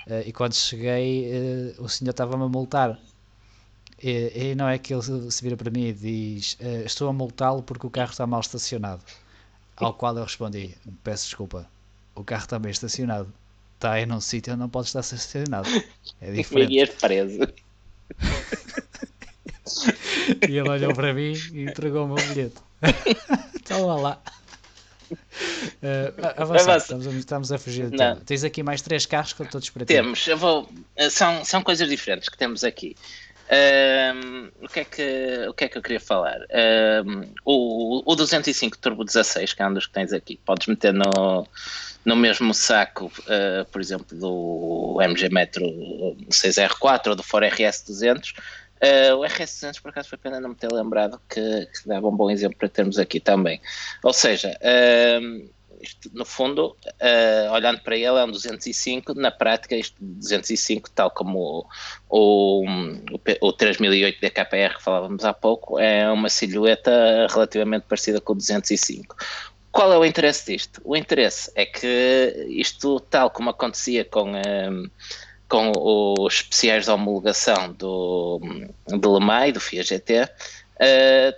eh, 0.07 0.25
e 0.27 0.33
quando 0.33 0.55
cheguei 0.55 1.31
eh, 1.33 1.75
o 1.79 1.89
senhor 1.89 2.11
estava-me 2.13 2.45
a 2.45 2.49
multar. 2.49 2.99
E, 4.03 4.51
e 4.51 4.55
não 4.55 4.69
é 4.69 4.79
que 4.79 4.95
ele 4.95 5.03
se 5.31 5.43
vira 5.43 5.57
para 5.57 5.71
mim 5.71 5.87
e 5.89 5.93
diz: 5.93 6.57
eh, 6.61 6.83
Estou 6.87 7.09
a 7.09 7.13
multá-lo 7.13 7.63
porque 7.63 7.87
o 7.87 7.91
carro 7.91 8.11
está 8.13 8.27
mal 8.27 8.41
estacionado. 8.41 9.03
Ao 9.77 9.93
qual 9.95 10.17
eu 10.17 10.25
respondi: 10.25 10.75
Peço 11.05 11.25
desculpa, 11.27 11.69
o 12.15 12.25
carro 12.25 12.45
está 12.45 12.59
bem 12.59 12.71
estacionado. 12.71 13.33
Está 13.77 13.93
aí 13.93 14.07
num 14.07 14.21
sítio 14.21 14.53
onde 14.53 14.61
não 14.61 14.69
pode 14.69 14.89
estar 14.89 15.01
estacionado. 15.01 15.69
É 16.21 16.31
diferente. 16.33 16.73
E 16.75 16.81
és 16.81 16.91
preso. 16.95 17.39
E 20.49 20.57
ele 20.57 20.69
olhou 20.69 20.95
para 20.95 21.13
mim 21.13 21.33
e 21.53 21.65
entregou 21.65 22.05
o 22.05 22.09
meu 22.09 22.17
bilhete. 22.17 22.57
Então 23.69 23.87
vá 23.87 23.97
lá. 23.97 24.23
Eh, 25.83 26.13
avançar, 26.39 26.71
Avança. 26.71 26.77
estamos, 26.79 27.07
a, 27.07 27.11
estamos 27.11 27.53
a 27.53 27.59
fugir. 27.59 27.91
Tens 28.25 28.45
aqui 28.45 28.63
mais 28.63 28.81
três 28.81 29.05
carros 29.05 29.35
que 29.35 29.43
eu 29.43 29.47
todos 29.47 29.69
para 29.69 29.85
ti. 29.85 29.89
Temos, 29.89 30.27
eu 30.27 30.39
vou. 30.39 30.67
São, 31.11 31.45
são 31.45 31.63
coisas 31.63 31.87
diferentes 31.87 32.31
que 32.31 32.39
temos 32.39 32.65
aqui. 32.65 32.97
Ahm, 33.51 34.51
o, 34.63 34.69
que 34.69 34.81
é 34.81 34.85
que, 34.85 35.47
o 35.49 35.55
que 35.55 35.65
é 35.65 35.69
que 35.69 35.79
eu 35.79 35.83
queria 35.83 36.01
falar? 36.01 36.39
Ahm, 36.51 37.25
o, 37.45 38.11
o 38.11 38.15
205 38.15 38.79
Turbo 38.79 39.05
16, 39.05 39.53
que 39.53 39.63
é 39.63 39.67
um 39.67 39.75
dos 39.75 39.87
que 39.87 39.93
tens 39.93 40.13
aqui, 40.13 40.39
podes 40.45 40.67
meter 40.67 40.93
no, 40.93 41.47
no 42.05 42.17
mesmo 42.17 42.53
saco, 42.55 43.11
ah, 43.27 43.67
por 43.71 43.81
exemplo, 43.81 44.17
do 44.19 44.99
MG 45.01 45.29
Metro 45.31 45.65
6R4 46.31 47.09
ou 47.09 47.15
do 47.15 47.23
Ford 47.23 47.45
RS 47.45 47.85
200. 47.87 48.35
Ah, 48.81 49.14
o 49.16 49.24
RS 49.24 49.61
200, 49.61 49.81
por 49.81 49.91
acaso, 49.91 50.09
foi 50.09 50.18
pena 50.18 50.41
não 50.41 50.51
me 50.51 50.55
ter 50.55 50.70
lembrado 50.72 51.20
que, 51.29 51.66
que 51.66 51.89
dava 51.89 52.09
um 52.09 52.16
bom 52.16 52.31
exemplo 52.31 52.59
para 52.59 52.68
termos 52.68 52.99
aqui 52.99 53.20
também. 53.20 53.61
Ou 54.03 54.12
seja, 54.12 54.57
ahm, 54.62 55.49
isto, 55.81 56.11
no 56.12 56.24
fundo, 56.24 56.76
uh, 56.87 57.53
olhando 57.53 57.81
para 57.81 57.97
ele, 57.97 58.18
é 58.18 58.24
um 58.24 58.31
205. 58.31 59.14
Na 59.14 59.31
prática, 59.31 59.76
isto 59.76 59.97
205, 60.01 60.91
tal 60.91 61.11
como 61.11 61.66
o, 62.09 62.62
o, 62.62 62.64
o 63.41 63.53
3008 63.53 64.20
DKR 64.20 64.76
que 64.76 64.83
falávamos 64.83 65.24
há 65.24 65.33
pouco, 65.33 65.79
é 65.79 66.11
uma 66.11 66.29
silhueta 66.29 67.26
relativamente 67.31 67.85
parecida 67.85 68.20
com 68.20 68.33
o 68.33 68.37
205. 68.37 69.16
Qual 69.70 69.93
é 69.93 69.99
o 69.99 70.05
interesse 70.05 70.53
disto? 70.53 70.81
O 70.85 70.97
interesse 70.97 71.53
é 71.55 71.64
que 71.64 72.47
isto, 72.49 72.99
tal 73.01 73.31
como 73.31 73.51
acontecia 73.51 74.05
com, 74.05 74.33
um, 74.33 74.91
com 75.49 75.73
os 76.19 76.35
especiais 76.35 76.85
de 76.85 76.91
homologação 76.91 77.73
do, 77.73 78.41
do 78.87 79.15
LeMay, 79.15 79.51
do 79.51 79.61
FIA 79.61 79.83
GT, 79.83 80.23
uh, 80.25 80.29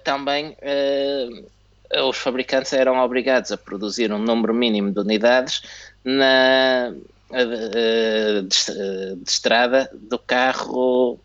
também 0.02 0.56
uh, 0.60 2.08
os 2.08 2.16
fabricantes 2.16 2.72
eram 2.72 2.98
obrigados 2.98 3.52
a 3.52 3.56
produzir 3.56 4.12
um 4.12 4.18
número 4.18 4.52
mínimo 4.52 4.90
de 4.90 4.98
unidades 4.98 5.62
na, 6.04 6.92
uh, 7.30 8.42
de, 8.42 9.16
de, 9.16 9.30
estrada 9.30 9.88
do 9.94 10.18
carro 10.18 11.18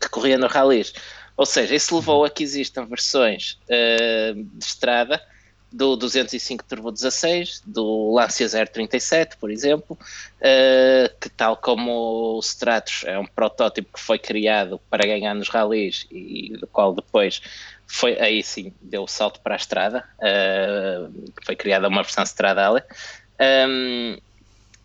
que 0.00 0.08
corria 0.10 0.36
no 0.36 0.48
rallies. 0.48 0.92
Ou 1.36 1.46
seja, 1.46 1.74
isso 1.74 1.94
levou 1.94 2.24
a 2.24 2.30
que 2.30 2.42
existam 2.42 2.86
versões 2.86 3.56
de 3.68 4.64
estrada 4.64 5.22
do 5.72 5.96
205 5.96 6.64
Turbo 6.64 6.92
16, 6.92 7.62
do 7.66 8.12
Lancia 8.12 8.48
037, 8.48 9.36
por 9.36 9.50
exemplo, 9.50 9.98
uh, 10.00 11.18
que 11.20 11.28
tal 11.28 11.56
como 11.56 12.36
o 12.36 12.40
Stratos 12.40 13.02
é 13.04 13.18
um 13.18 13.26
protótipo 13.26 13.92
que 13.92 14.00
foi 14.00 14.18
criado 14.18 14.80
para 14.88 15.06
ganhar 15.06 15.34
nos 15.34 15.48
rallies 15.48 16.06
e 16.10 16.56
do 16.58 16.66
qual 16.66 16.94
depois 16.94 17.42
foi 17.86 18.18
aí 18.18 18.42
sim 18.42 18.72
deu 18.80 19.04
o 19.04 19.08
salto 19.08 19.40
para 19.40 19.54
a 19.54 19.56
estrada, 19.56 20.04
uh, 20.18 21.32
foi 21.44 21.56
criada 21.56 21.88
uma 21.88 22.02
versão 22.02 22.24
Stradale. 22.24 22.82
Um, 23.68 24.18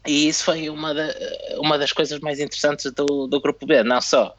e 0.06 0.28
isso 0.28 0.44
foi 0.44 0.70
uma, 0.70 0.94
da, 0.94 1.14
uma 1.58 1.78
das 1.78 1.94
coisas 1.94 2.20
mais 2.20 2.40
interessantes 2.40 2.92
do, 2.92 3.28
do 3.28 3.40
grupo 3.40 3.66
B, 3.66 3.84
não 3.84 4.02
só 4.02 4.36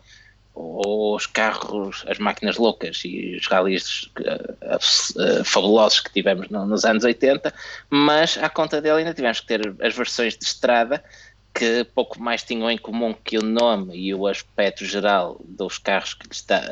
os 0.54 1.26
carros, 1.26 2.04
as 2.06 2.18
máquinas 2.18 2.56
loucas 2.56 3.02
e 3.04 3.36
os 3.36 3.46
rallies 3.46 4.10
uh, 4.20 5.40
uh, 5.40 5.44
fabulosos 5.44 6.00
que 6.00 6.12
tivemos 6.12 6.48
no, 6.50 6.66
nos 6.66 6.84
anos 6.84 7.04
80, 7.04 7.52
mas 7.88 8.36
à 8.38 8.48
conta 8.48 8.80
dele 8.80 8.98
ainda 8.98 9.14
tivemos 9.14 9.40
que 9.40 9.46
ter 9.46 9.74
as 9.80 9.94
versões 9.94 10.36
de 10.36 10.44
estrada 10.44 11.02
que 11.54 11.84
pouco 11.94 12.20
mais 12.20 12.42
tinham 12.42 12.70
em 12.70 12.78
comum 12.78 13.12
que 13.12 13.36
o 13.36 13.42
nome 13.42 13.96
e 13.96 14.14
o 14.14 14.26
aspecto 14.26 14.84
geral 14.86 15.38
dos 15.44 15.76
carros 15.76 16.14
que 16.14 16.26
está, 16.32 16.62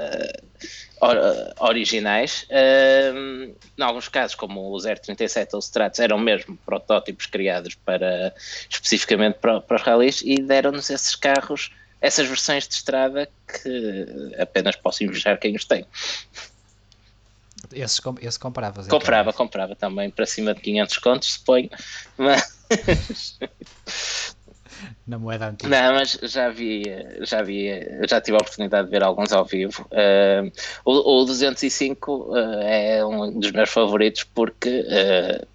uh, 1.02 1.64
originais. 1.64 2.46
Uh, 2.50 3.54
em 3.78 3.82
alguns 3.82 4.08
casos, 4.08 4.34
como 4.34 4.74
o 4.74 4.80
037 4.80 5.50
ou 5.52 5.58
o 5.58 5.60
Stratos, 5.60 6.00
eram 6.00 6.18
mesmo 6.18 6.56
protótipos 6.64 7.26
criados 7.26 7.74
para, 7.74 8.34
especificamente 8.68 9.34
para, 9.34 9.60
para 9.60 9.76
os 9.76 9.82
rallies 9.82 10.22
e 10.24 10.36
deram-nos 10.36 10.88
esses 10.88 11.14
carros 11.14 11.70
essas 12.00 12.26
versões 12.26 12.66
de 12.66 12.74
estrada 12.74 13.28
que 13.46 14.34
apenas 14.38 14.76
posso 14.76 15.04
invejar 15.04 15.38
quem 15.38 15.54
os 15.54 15.64
tem. 15.64 15.84
Esse, 17.72 18.00
esse 18.22 18.38
compravas? 18.38 18.88
Comprava, 18.88 19.30
então. 19.30 19.38
comprava 19.44 19.76
também 19.76 20.10
para 20.10 20.26
cima 20.26 20.54
de 20.54 20.60
500 20.60 20.98
contos, 20.98 21.32
suponho. 21.32 21.70
Mas... 22.16 23.38
Na 25.06 25.18
moeda 25.18 25.48
antiga. 25.48 25.68
Não, 25.68 25.94
mas 25.94 26.18
já 26.22 26.48
vi, 26.48 26.82
já 27.20 27.42
vi, 27.42 27.68
já 28.08 28.20
tive 28.20 28.36
a 28.36 28.40
oportunidade 28.40 28.86
de 28.86 28.90
ver 28.90 29.02
alguns 29.02 29.32
ao 29.32 29.44
vivo. 29.44 29.86
Uh, 29.90 30.50
o, 30.84 31.20
o 31.20 31.24
205 31.24 32.12
uh, 32.12 32.36
é 32.62 33.04
um 33.04 33.38
dos 33.38 33.52
meus 33.52 33.70
favoritos 33.70 34.24
porque, 34.24 34.80
uh, 34.80 35.46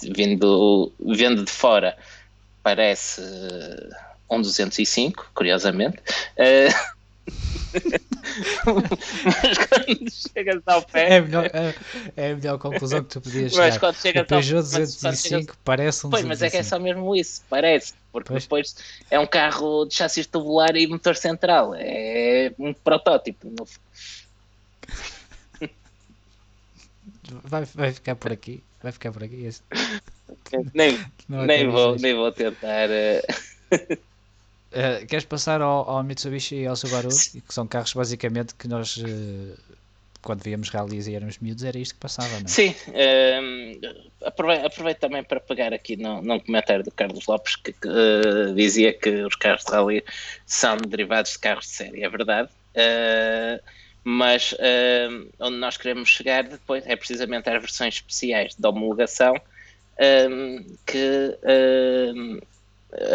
vindo, 0.00 0.92
vendo 1.00 1.44
de 1.44 1.50
fora, 1.50 1.96
parece 2.62 3.20
um 4.30 4.40
205, 4.40 5.30
curiosamente. 5.34 5.98
Uh, 6.36 6.96
mas 9.24 9.58
quando 9.58 10.10
chegas 10.10 10.62
ao 10.66 10.82
pé. 10.82 11.14
É 11.14 11.16
a 11.18 11.22
melhor, 11.22 11.46
é, 11.46 11.74
é 12.16 12.30
a 12.32 12.36
melhor 12.36 12.58
conclusão 12.58 13.02
que 13.02 13.10
tu 13.10 13.20
podias 13.20 13.52
chegar. 13.52 13.66
Mas 13.66 13.78
quando 13.78 13.96
chegas 13.96 14.22
o 14.22 14.26
Peugeot 14.26 14.62
205 14.62 15.16
chegas... 15.16 15.56
parece 15.64 16.06
um 16.06 16.10
Pois, 16.10 16.24
mas 16.24 16.42
é 16.42 16.50
que 16.50 16.56
é 16.56 16.62
só 16.62 16.78
mesmo 16.78 17.14
isso, 17.14 17.42
parece. 17.48 17.94
Porque 18.12 18.28
pois. 18.28 18.42
depois 18.44 18.76
é 19.10 19.18
um 19.18 19.26
carro 19.26 19.84
de 19.86 19.94
chassi 19.94 20.24
tubular 20.24 20.76
e 20.76 20.86
motor 20.86 21.16
central. 21.16 21.74
É 21.76 22.52
um 22.58 22.72
protótipo. 22.72 23.48
No... 23.48 23.66
Vai, 27.42 27.64
vai 27.64 27.92
ficar 27.92 28.14
por 28.14 28.30
aqui. 28.30 28.62
Vai 28.80 28.92
ficar 28.92 29.10
por 29.10 29.24
aqui. 29.24 29.50
Nem, 30.72 30.96
nem, 31.28 31.68
vou, 31.68 31.96
nem 31.96 32.14
vou 32.14 32.30
tentar. 32.30 32.88
Uh... 32.88 33.98
Uh, 34.76 35.06
queres 35.06 35.24
passar 35.24 35.62
ao, 35.62 35.88
ao, 35.88 36.02
Mitsubishi 36.02 36.56
e 36.56 36.66
ao 36.66 36.76
Subaru, 36.76 37.08
que 37.08 37.54
são 37.54 37.66
carros 37.66 37.94
basicamente 37.94 38.54
que 38.54 38.68
nós, 38.68 38.98
uh, 38.98 39.58
quando 40.20 40.42
víamos 40.42 40.68
rallies 40.68 41.06
e 41.06 41.14
éramos 41.14 41.38
miúdos, 41.38 41.64
era 41.64 41.78
isto 41.78 41.94
que 41.94 42.00
passava, 42.00 42.28
não 42.28 42.44
é? 42.44 42.48
Sim, 42.48 42.74
uh, 42.88 44.26
aproveito, 44.26 44.66
aproveito, 44.66 44.98
também 44.98 45.24
para 45.24 45.40
pegar 45.40 45.72
aqui 45.72 45.96
num 45.96 46.38
comentário 46.40 46.84
do 46.84 46.90
Carlos 46.90 47.26
Lopes 47.26 47.56
que, 47.56 47.72
que 47.72 47.88
dizia 48.54 48.92
que 48.92 49.08
os 49.24 49.34
carros 49.36 49.64
de 49.64 49.72
rally 49.72 50.04
são 50.44 50.76
derivados 50.76 51.32
de 51.32 51.38
carros 51.38 51.64
de 51.64 51.72
série, 51.72 52.04
é 52.04 52.08
verdade. 52.10 52.50
mas 54.04 54.54
onde 55.40 55.56
nós 55.56 55.78
queremos 55.78 56.10
chegar 56.10 56.44
depois 56.44 56.86
é 56.86 56.94
precisamente 56.96 57.48
às 57.48 57.62
versões 57.62 57.94
especiais 57.94 58.54
de 58.54 58.66
homologação 58.66 59.34
que 60.84 61.38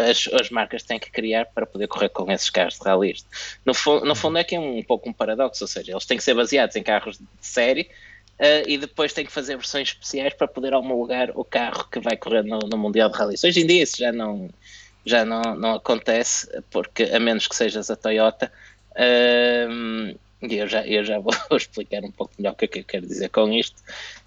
as, 0.08 0.28
as 0.40 0.50
marcas 0.50 0.82
têm 0.82 0.98
que 0.98 1.10
criar 1.10 1.46
para 1.46 1.66
poder 1.66 1.86
correr 1.88 2.08
com 2.08 2.30
esses 2.30 2.50
carros 2.50 2.78
de 2.78 2.84
rally. 2.84 3.16
No, 3.64 3.72
no 4.04 4.14
fundo 4.14 4.38
é 4.38 4.44
que 4.44 4.54
é 4.54 4.60
um, 4.60 4.78
um, 4.78 4.82
pouco 4.82 5.08
um 5.08 5.12
paradoxo, 5.12 5.64
ou 5.64 5.68
seja, 5.68 5.92
eles 5.92 6.06
têm 6.06 6.16
que 6.16 6.24
ser 6.24 6.34
baseados 6.34 6.76
em 6.76 6.82
carros 6.82 7.18
de 7.18 7.26
série 7.40 7.90
uh, 8.38 8.68
e 8.68 8.78
depois 8.78 9.12
têm 9.12 9.24
que 9.24 9.32
fazer 9.32 9.56
versões 9.56 9.88
especiais 9.88 10.34
para 10.34 10.48
poder 10.48 10.74
homologar 10.74 11.30
o 11.34 11.44
carro 11.44 11.88
que 11.90 12.00
vai 12.00 12.16
correr 12.16 12.42
no, 12.42 12.58
no 12.60 12.78
Mundial 12.78 13.10
de 13.10 13.18
Rally. 13.18 13.36
Hoje 13.42 13.60
em 13.60 13.66
dia 13.66 13.82
isso 13.82 13.96
já 13.98 14.12
não, 14.12 14.48
já 15.04 15.24
não, 15.24 15.42
não 15.56 15.74
acontece, 15.74 16.48
porque 16.70 17.04
a 17.04 17.18
menos 17.18 17.48
que 17.48 17.56
sejas 17.56 17.90
a 17.90 17.96
Toyota, 17.96 18.52
uh, 18.92 20.18
e 20.42 20.56
eu 20.56 20.66
já, 20.66 20.86
eu 20.86 21.04
já 21.04 21.18
vou 21.20 21.32
explicar 21.52 22.04
um 22.04 22.10
pouco 22.10 22.32
melhor 22.38 22.52
o 22.52 22.56
que 22.56 22.64
é 22.64 22.68
que 22.68 22.78
eu 22.80 22.84
quero 22.84 23.06
dizer 23.06 23.28
com 23.28 23.52
isto. 23.52 23.80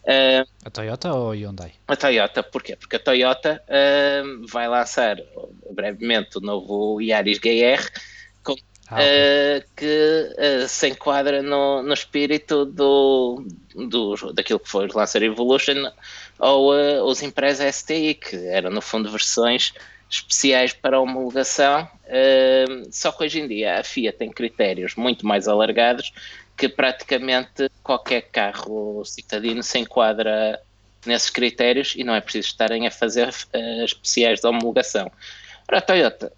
Uh, 0.03 0.47
a 0.63 0.69
Toyota 0.69 1.13
ou 1.13 1.31
a 1.31 1.35
Hyundai? 1.35 1.73
A 1.87 1.95
Toyota, 1.95 2.43
porquê? 2.43 2.75
Porque 2.75 2.95
a 2.95 2.99
Toyota 2.99 3.61
uh, 3.67 4.47
vai 4.47 4.67
lançar 4.67 5.17
brevemente 5.71 6.37
o 6.37 6.41
novo 6.41 7.01
Yaris 7.01 7.39
GR 7.39 7.83
com, 8.43 8.55
ah, 8.87 8.95
okay. 8.95 9.57
uh, 9.57 9.63
que 9.75 10.67
se 10.67 10.89
enquadra 10.89 11.41
no, 11.41 11.81
no 11.81 11.93
espírito 11.93 12.65
do, 12.65 13.45
do, 13.75 14.15
daquilo 14.33 14.59
que 14.59 14.69
foi 14.69 14.87
o 14.87 14.97
Lancer 14.97 15.23
Evolution 15.23 15.91
ou 16.39 16.73
os 17.05 17.21
Impreza 17.21 17.71
STI, 17.71 18.13
que 18.13 18.35
eram 18.47 18.69
no 18.69 18.81
fundo 18.81 19.09
versões 19.09 19.73
especiais 20.09 20.73
para 20.73 20.99
homologação, 20.99 21.83
uh, 21.83 22.87
só 22.91 23.11
que 23.11 23.23
hoje 23.23 23.41
em 23.41 23.47
dia 23.47 23.79
a 23.79 23.83
FIA 23.83 24.13
tem 24.13 24.31
critérios 24.31 24.95
muito 24.95 25.25
mais 25.25 25.47
alargados 25.47 26.13
que 26.57 26.69
praticamente 26.69 27.69
qualquer 27.83 28.21
carro 28.21 29.03
citadino 29.03 29.61
se 29.61 29.77
enquadra 29.79 30.61
nesses 31.05 31.29
critérios 31.29 31.93
e 31.95 32.03
não 32.03 32.15
é 32.15 32.21
preciso 32.21 32.47
estarem 32.47 32.87
a 32.87 32.91
fazer 32.91 33.27
uh, 33.27 33.83
especiais 33.83 34.39
de 34.39 34.47
homologação. 34.47 35.11
Ora, 35.67 35.79
a 35.79 35.81
Toyota 35.81 36.31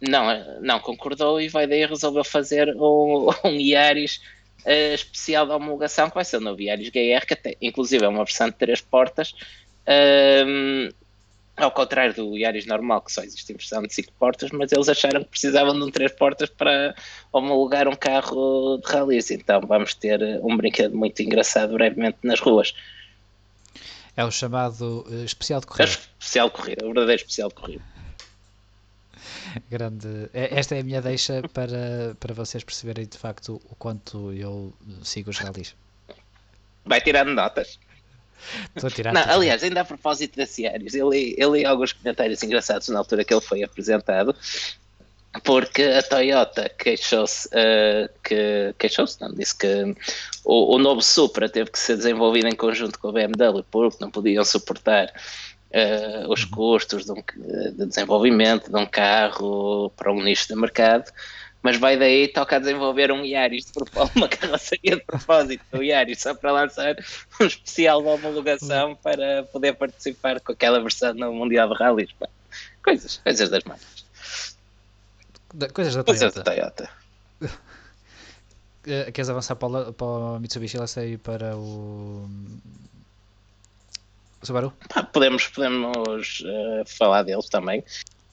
não, 0.00 0.60
não 0.60 0.80
concordou 0.80 1.40
e 1.40 1.48
vai 1.48 1.66
daí 1.66 1.86
resolveu 1.86 2.24
fazer 2.24 2.74
um, 2.76 3.28
um 3.44 3.60
Yaris 3.60 4.20
uh, 4.64 4.94
especial 4.94 5.46
de 5.46 5.52
homologação 5.52 6.08
que 6.08 6.14
vai 6.14 6.24
ser 6.24 6.38
o 6.38 6.40
novo 6.40 6.60
Yaris 6.60 6.88
GR, 6.88 7.26
que 7.26 7.34
até, 7.34 7.56
inclusive 7.60 8.04
é 8.04 8.08
uma 8.08 8.24
versão 8.24 8.48
de 8.48 8.56
três 8.56 8.80
portas, 8.80 9.34
uh, 9.86 10.94
ao 11.62 11.70
contrário 11.70 12.14
do 12.14 12.36
Yaris 12.36 12.66
normal, 12.66 13.02
que 13.02 13.12
só 13.12 13.22
existe 13.22 13.52
em 13.52 13.56
versão 13.56 13.82
de 13.82 13.92
5 13.92 14.12
portas, 14.18 14.50
mas 14.50 14.72
eles 14.72 14.88
acharam 14.88 15.22
que 15.22 15.30
precisavam 15.30 15.74
de 15.74 15.84
um 15.84 15.90
3 15.90 16.12
portas 16.12 16.48
para 16.48 16.94
homologar 17.32 17.88
um 17.88 17.96
carro 17.96 18.78
de 18.78 18.90
rallies. 18.90 19.30
Então 19.30 19.60
vamos 19.60 19.94
ter 19.94 20.20
um 20.42 20.56
brinquedo 20.56 20.96
muito 20.96 21.20
engraçado 21.22 21.74
brevemente 21.74 22.18
nas 22.22 22.40
ruas. 22.40 22.74
É 24.16 24.24
o 24.24 24.30
chamado 24.30 25.06
uh, 25.08 25.24
especial 25.24 25.60
de 25.60 25.66
corrida. 25.66 25.84
É 25.84 25.92
especial 25.92 26.48
de 26.48 26.54
corrida, 26.54 26.84
o 26.84 26.88
verdadeiro 26.88 27.20
especial 27.20 27.48
de 27.48 27.54
corrida. 27.54 27.84
Grande. 29.70 30.30
É, 30.34 30.58
esta 30.58 30.74
é 30.76 30.80
a 30.80 30.84
minha 30.84 31.00
deixa 31.00 31.42
para, 31.52 32.14
para 32.18 32.34
vocês 32.34 32.64
perceberem 32.64 33.06
de 33.06 33.16
facto 33.18 33.60
o 33.68 33.74
quanto 33.76 34.32
eu 34.32 34.72
sigo 35.02 35.30
os 35.30 35.38
rallies. 35.38 35.74
Vai 36.84 37.00
tirando 37.00 37.32
notas. 37.32 37.78
Estou 38.74 38.88
a 38.88 38.90
tirar. 38.90 39.12
Não, 39.12 39.22
aliás, 39.22 39.62
ainda 39.62 39.80
a 39.80 39.84
propósito 39.84 40.36
da 40.36 40.46
Ciares, 40.46 40.94
ele, 40.94 41.34
ele 41.36 41.64
alguns 41.64 41.92
comentários 41.92 42.42
engraçados 42.42 42.88
na 42.88 42.98
altura 42.98 43.24
que 43.24 43.32
ele 43.32 43.40
foi 43.40 43.62
apresentado. 43.62 44.34
porque 45.44 45.82
a 45.82 46.02
Toyota 46.02 46.68
queixou-se, 46.68 47.48
uh, 47.48 48.08
que 48.24 48.74
queixou-se, 48.78 49.20
não, 49.20 49.32
disse 49.32 49.56
que 49.56 49.94
o, 50.44 50.74
o, 50.74 50.78
novo 50.78 51.00
Supra 51.00 51.48
teve 51.48 51.70
que 51.70 51.78
ser 51.78 51.96
desenvolvido 51.96 52.48
em 52.48 52.56
conjunto 52.56 52.98
com 52.98 53.08
a 53.08 53.12
BMW 53.12 53.64
porque 53.70 53.98
não 54.00 54.10
podiam 54.10 54.44
suportar 54.44 55.06
uh, 55.06 56.32
os 56.32 56.44
custos 56.44 57.04
de, 57.04 57.12
um, 57.12 57.22
de, 57.72 57.86
desenvolvimento 57.86 58.70
de 58.70 58.76
um 58.76 58.86
carro 58.86 59.90
para 59.96 60.12
um 60.12 60.22
nicho 60.22 60.48
de 60.48 60.56
mercado, 60.56 61.10
mas 61.62 61.76
vai 61.76 61.96
daí 61.98 62.28
toca 62.28 62.56
a 62.56 62.58
desenvolver 62.58 63.12
um 63.12 63.24
Yaris 63.24 63.66
de 63.66 63.72
propósito, 63.72 64.16
uma 64.16 64.28
carroceria 64.28 64.96
de 64.96 65.02
propósito 65.02 65.64
do 65.70 65.82
Yaris 65.82 66.20
só 66.20 66.34
para 66.34 66.52
lançar 66.52 66.96
um 67.40 67.46
especial 67.46 68.02
de 68.02 68.08
homologação 68.08 68.96
para 68.96 69.44
poder 69.44 69.74
participar 69.74 70.40
com 70.40 70.52
aquela 70.52 70.80
versão 70.80 71.12
no 71.14 71.32
Mundial 71.32 71.68
de 71.68 71.74
Rallys. 71.74 72.10
Coisas, 72.82 73.18
coisas 73.18 73.50
das 73.50 73.64
marcas. 73.64 74.04
Da, 75.52 75.68
coisas 75.68 75.94
da 75.94 76.04
Toyota. 76.04 76.20
Coisas 76.20 76.34
da 76.34 76.42
Toyota. 76.42 76.90
Uh, 78.86 79.10
queres 79.12 79.28
avançar 79.28 79.56
para 79.56 79.68
o, 79.68 79.92
para 79.92 80.06
o 80.06 80.40
Mitsubishi 80.40 80.78
Lancer 80.78 81.08
e 81.08 81.18
para 81.18 81.56
o 81.56 82.28
Subaru? 84.42 84.72
Pá, 84.88 85.02
podemos 85.02 85.48
podemos 85.48 86.40
uh, 86.40 86.84
falar 86.86 87.22
deles 87.22 87.48
também. 87.48 87.84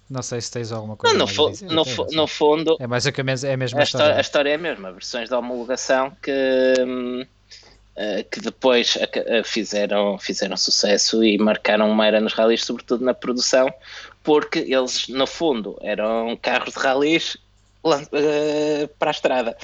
Não 0.10 0.22
sei 0.22 0.40
se 0.40 0.52
tens 0.52 0.72
alguma 0.72 0.96
coisa 0.96 1.18
não, 1.18 1.26
no, 1.26 1.34
fo 1.34 1.50
dizer, 1.50 1.70
no, 1.70 1.84
no 2.14 2.28
fundo 2.28 2.78
é 2.80 2.88
mais 2.88 3.06
a, 3.06 3.10
é 3.10 3.54
a 3.54 3.58
mesma 3.58 3.82
a 3.82 3.84
história. 3.84 4.16
A 4.16 4.22
história 4.22 4.50
é 4.52 4.56
a 4.56 4.58
mesma, 4.58 4.92
versões 4.92 5.28
de 5.28 5.36
homologação 5.36 6.16
que, 6.22 6.32
uh, 6.32 8.30
que 8.32 8.40
depois 8.40 8.98
fizeram, 9.44 10.18
fizeram 10.18 10.56
sucesso 10.56 11.22
e 11.24 11.38
marcaram 11.38 11.92
uma 11.92 12.08
era 12.08 12.22
nos 12.22 12.34
rallies, 12.34 12.64
sobretudo 12.64 13.04
na 13.04 13.14
produção, 13.14 13.74
porque 14.24 14.60
eles, 14.60 15.10
no 15.10 15.28
fundo, 15.28 15.78
eram 15.82 16.38
carros 16.42 16.74
de 16.74 16.80
rallies 16.80 17.36
uh, 17.84 18.88
para 18.98 19.10
a 19.10 19.12
estrada. 19.12 19.58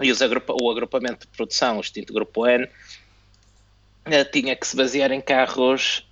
E 0.00 0.10
agrupa 0.10 0.54
o 0.60 0.70
agrupamento 0.70 1.26
de 1.26 1.28
produção, 1.28 1.78
o 1.78 1.80
extinto 1.80 2.12
Grupo 2.12 2.46
N, 2.46 2.68
tinha 4.30 4.56
que 4.56 4.66
se 4.66 4.76
basear 4.76 5.12
em 5.12 5.20
carros 5.20 6.06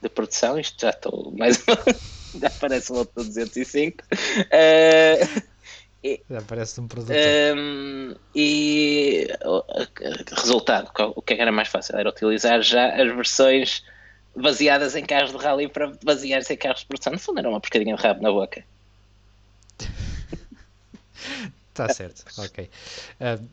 de 0.00 0.08
produção. 0.08 0.58
Isto 0.58 0.80
já 0.80 0.90
estou 0.90 1.32
mais. 1.36 1.62
Já 2.34 2.50
parece 2.50 2.92
o 2.92 2.96
outro 2.96 3.24
205. 3.24 4.04
Uh, 4.04 5.42
já 6.30 6.42
parece 6.42 6.80
um 6.80 6.86
produto. 6.86 7.16
Um, 7.56 8.14
e 8.34 9.28
resultado, 10.36 10.90
o 11.14 11.22
que 11.22 11.34
era 11.34 11.50
mais 11.50 11.68
fácil 11.68 11.96
era 11.98 12.08
utilizar 12.08 12.62
já 12.62 12.88
as 12.90 13.14
versões 13.14 13.84
baseadas 14.34 14.94
em 14.94 15.04
carros 15.04 15.32
de 15.32 15.38
rally 15.38 15.68
para 15.68 15.92
basear-se 16.04 16.52
em 16.52 16.56
carros 16.56 16.80
de 16.80 16.86
produção. 16.86 17.12
No 17.12 17.18
fundo, 17.18 17.38
era 17.38 17.48
uma 17.48 17.60
pescadinha 17.60 17.96
de 17.96 18.02
rabo 18.02 18.22
na 18.22 18.30
boca. 18.30 18.62
Está 21.70 21.92
certo, 21.92 22.24
ok. 22.38 22.70
Uh, 23.20 23.44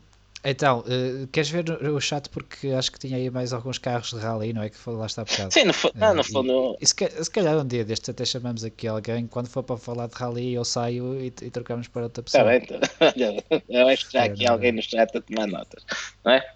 então, 0.44 0.80
uh, 0.80 1.26
queres 1.28 1.48
ver 1.48 1.70
o 1.70 2.00
chat 2.00 2.28
porque 2.28 2.68
acho 2.68 2.92
que 2.92 2.98
tinha 2.98 3.16
aí 3.16 3.30
mais 3.30 3.52
alguns 3.52 3.78
carros 3.78 4.10
de 4.10 4.18
rally, 4.18 4.52
não 4.52 4.62
é? 4.62 4.68
Que 4.68 4.76
lá 4.90 5.06
está 5.06 5.24
bocado. 5.24 5.52
Sim, 5.52 5.64
no, 5.64 5.72
fundo, 5.72 5.94
uh, 5.94 6.14
no 6.14 6.24
fundo. 6.24 6.76
E, 6.80 6.84
e 6.84 6.86
se, 6.86 6.94
se, 6.94 7.30
calhar 7.30 7.56
um 7.56 7.66
dia 7.66 7.84
destes 7.84 8.10
até 8.10 8.24
chamamos 8.24 8.62
aqui 8.62 8.86
alguém, 8.86 9.26
quando 9.26 9.48
for 9.48 9.62
para 9.62 9.76
falar 9.76 10.06
de 10.06 10.14
rally 10.14 10.54
eu 10.54 10.64
saio 10.64 11.20
e, 11.20 11.26
e 11.26 11.50
trocamos 11.50 11.88
para 11.88 12.02
outra 12.02 12.22
pessoa. 12.22 12.54
Está 12.54 12.76
bem, 12.76 12.78
então. 13.16 13.62
eu 13.68 13.88
acho 13.88 14.06
que 14.06 14.12
já 14.12 14.24
aqui 14.24 14.44
é, 14.44 14.48
alguém 14.48 14.72
no 14.72 14.82
chat 14.82 15.16
a 15.16 15.20
tomar 15.20 15.46
notas, 15.46 15.84
não 16.24 16.32
é? 16.32 16.54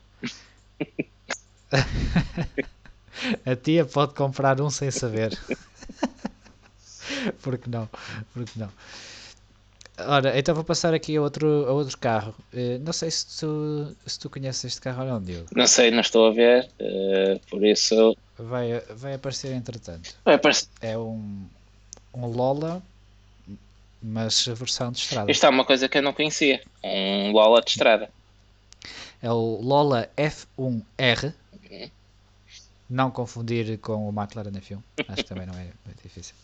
A 3.45 3.57
tia 3.57 3.85
pode 3.85 4.15
comprar 4.15 4.61
um 4.61 4.71
sem 4.71 4.91
saber. 4.91 5.37
porque 7.43 7.69
não? 7.69 7.89
Porque 8.33 8.53
não? 8.57 8.71
Ora, 10.07 10.39
então 10.39 10.55
vou 10.55 10.63
passar 10.63 10.95
aqui 10.95 11.17
a 11.17 11.23
outro, 11.23 11.67
a 11.67 11.73
outro 11.73 11.99
carro. 11.99 12.35
Uh, 12.53 12.79
não 12.85 12.93
sei 12.93 13.11
se 13.11 13.41
tu, 13.41 13.97
se 14.07 14.19
tu 14.19 14.31
conheces 14.31 14.65
este 14.65 14.81
carro 14.81 15.03
ou 15.03 15.09
não, 15.09 15.23
Diogo. 15.23 15.49
Não 15.55 15.67
sei, 15.67 15.91
não 15.91 16.01
estou 16.01 16.29
a 16.29 16.31
ver, 16.31 16.69
uh, 16.81 17.41
por 17.51 17.65
isso. 17.65 18.17
Vai, 18.39 18.81
vai 18.95 19.15
aparecer 19.15 19.53
entretanto. 19.53 20.15
Vai 20.25 20.35
aparecer. 20.35 20.69
É 20.81 20.97
um, 20.97 21.45
um 22.15 22.27
Lola, 22.27 22.81
mas 24.01 24.47
a 24.49 24.55
versão 24.55 24.93
de 24.93 24.99
estrada. 24.99 25.31
Isto 25.31 25.47
é 25.47 25.49
uma 25.49 25.65
coisa 25.65 25.89
que 25.89 25.99
eu 25.99 26.03
não 26.03 26.13
conhecia. 26.13 26.63
Um 26.85 27.33
Lola 27.33 27.61
de 27.61 27.71
estrada. 27.71 28.09
É 29.21 29.31
o 29.31 29.61
Lola 29.61 30.09
F1R. 30.17 31.35
Não 32.89 33.11
confundir 33.11 33.79
com 33.79 34.09
o 34.09 34.11
McLaren 34.11 34.53
F1. 34.53 34.79
Acho 35.09 35.17
que 35.17 35.25
também 35.25 35.47
não 35.47 35.55
é 35.55 35.67
muito 35.85 36.03
difícil. 36.03 36.35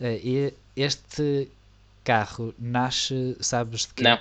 Uh, 0.00 0.06
e 0.06 0.54
este 0.74 1.48
carro 2.04 2.54
nasce, 2.58 3.36
sabes 3.40 3.82
de 3.82 3.94
quê? 3.94 4.02
Não. 4.02 4.18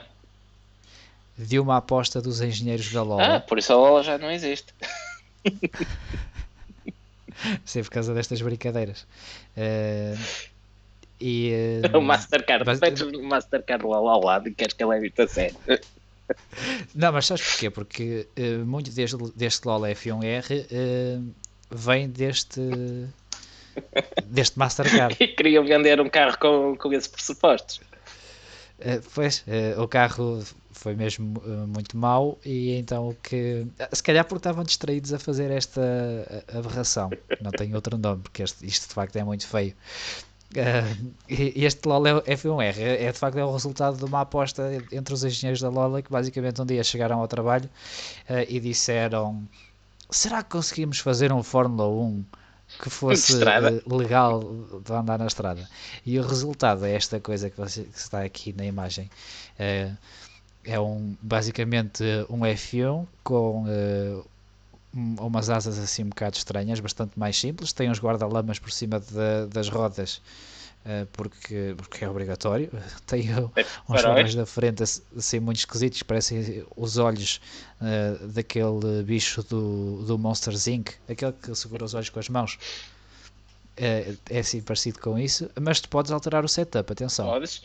De 1.37 1.59
uma 1.59 1.77
aposta 1.77 2.21
dos 2.21 2.41
engenheiros 2.41 2.91
da 2.91 3.03
Lola. 3.03 3.35
Ah, 3.37 3.39
por 3.39 3.57
isso 3.57 3.73
a 3.73 3.75
Lola 3.75 4.03
já 4.03 4.17
não 4.17 4.29
existe. 4.29 4.73
Sim, 7.65 7.83
por 7.83 7.89
causa 7.89 8.13
destas 8.13 8.41
brincadeiras. 8.41 9.07
Uh, 9.57 10.15
e, 11.19 11.51
uh, 11.83 11.97
o 11.97 12.01
Mastercard, 12.01 12.65
mas... 12.65 12.79
metes 12.79 13.01
o 13.01 13.23
Mastercard 13.23 13.85
lá 13.85 13.97
ao 13.97 14.23
lado 14.23 14.47
e 14.47 14.53
queres 14.53 14.73
que 14.73 14.83
ele 14.83 14.95
evite 14.95 15.21
a 15.21 15.27
sério. 15.27 15.57
Não, 16.95 17.11
mas 17.11 17.25
sabes 17.25 17.43
porquê? 17.43 17.69
Porque 17.69 18.27
uh, 18.37 18.65
muito 18.65 18.91
deste, 18.91 19.17
deste 19.35 19.67
Lola 19.67 19.89
F1R 19.89 20.65
uh, 20.65 21.33
vem 21.69 22.09
deste 22.09 22.61
deste 24.25 24.57
Mastercard. 24.57 25.15
e 25.19 25.27
queriam 25.27 25.63
vender 25.65 25.99
um 25.99 26.09
carro 26.09 26.37
com, 26.39 26.75
com 26.77 26.93
esses 26.93 27.07
pressupostos. 27.07 27.81
Uh, 28.81 29.01
pois, 29.13 29.45
uh, 29.47 29.81
o 29.81 29.87
carro 29.87 30.43
foi 30.71 30.95
mesmo 30.95 31.39
uh, 31.39 31.67
muito 31.67 31.95
mau 31.95 32.39
e 32.43 32.75
então 32.77 33.09
o 33.09 33.15
que... 33.15 33.67
Se 33.91 34.01
calhar 34.01 34.25
porque 34.25 34.39
estavam 34.39 34.63
distraídos 34.63 35.13
a 35.13 35.19
fazer 35.19 35.51
esta 35.51 35.81
aberração. 36.51 37.11
Não 37.41 37.51
tem 37.51 37.75
outro 37.75 37.97
nome, 37.97 38.23
porque 38.23 38.41
este, 38.41 38.65
isto 38.65 38.87
de 38.87 38.93
facto 38.95 39.15
é 39.17 39.23
muito 39.23 39.45
feio. 39.45 39.75
este 41.29 41.87
LOL 41.87 42.07
é 42.07 42.13
F1R 42.21 42.77
é, 42.77 43.05
é 43.05 43.11
de 43.11 43.17
facto 43.17 43.37
é 43.37 43.45
o 43.45 43.51
resultado 43.51 43.97
de 43.97 44.03
uma 44.03 44.21
aposta 44.21 44.69
entre 44.91 45.13
os 45.13 45.23
engenheiros 45.23 45.61
da 45.61 45.69
Lola 45.69 46.01
que 46.01 46.11
basicamente 46.11 46.61
um 46.61 46.65
dia 46.65 46.83
chegaram 46.83 47.21
ao 47.21 47.27
trabalho 47.27 47.69
e 48.49 48.59
disseram 48.59 49.47
será 50.09 50.43
que 50.43 50.49
conseguimos 50.49 50.99
fazer 50.99 51.31
um 51.31 51.41
Fórmula 51.41 51.87
1 51.87 52.25
que 52.79 52.89
fosse 52.89 53.33
legal 53.87 54.41
de 54.83 54.93
andar 54.93 55.19
na 55.19 55.27
estrada. 55.27 55.67
E 56.05 56.19
o 56.19 56.23
resultado 56.25 56.85
é 56.85 56.93
esta 56.93 57.19
coisa 57.19 57.49
que, 57.49 57.57
você, 57.57 57.83
que 57.83 57.97
está 57.97 58.23
aqui 58.23 58.53
na 58.53 58.65
imagem. 58.65 59.09
É, 59.57 59.91
é 60.63 60.79
um, 60.79 61.15
basicamente 61.21 62.03
um 62.29 62.39
F1 62.39 63.07
com 63.23 63.65
uh, 63.65 64.25
umas 64.93 65.49
asas 65.49 65.79
assim 65.79 66.03
um 66.03 66.09
bocado 66.09 66.37
estranhas, 66.37 66.79
bastante 66.79 67.17
mais 67.17 67.37
simples. 67.37 67.73
Tem 67.73 67.89
uns 67.89 67.99
guarda-lamas 67.99 68.59
por 68.59 68.71
cima 68.71 68.99
de, 68.99 69.47
das 69.51 69.69
rodas 69.69 70.21
porque, 71.13 71.75
porque 71.77 72.03
é 72.03 72.09
obrigatório. 72.09 72.69
Tem 73.05 73.29
é, 73.29 73.65
uns 73.87 74.03
olhos 74.03 74.35
da 74.35 74.45
frente 74.45 74.83
assim 74.83 75.39
muito 75.39 75.57
esquisitos, 75.57 76.01
parecem 76.03 76.65
os 76.75 76.97
olhos 76.97 77.39
uh, 77.81 78.27
daquele 78.27 79.03
bicho 79.03 79.43
do, 79.43 80.03
do 80.03 80.17
Monster 80.17 80.53
Inc., 80.67 80.91
aquele 81.09 81.33
que 81.33 81.53
segura 81.55 81.85
os 81.85 81.93
olhos 81.93 82.09
com 82.09 82.19
as 82.19 82.29
mãos. 82.29 82.57
Uh, 83.77 84.17
é 84.29 84.39
assim 84.39 84.61
parecido 84.61 84.99
com 84.99 85.17
isso, 85.17 85.49
mas 85.59 85.79
tu 85.79 85.89
podes 85.89 86.11
alterar 86.11 86.43
o 86.43 86.47
setup, 86.47 86.91
atenção. 86.91 87.27
Podes? 87.27 87.63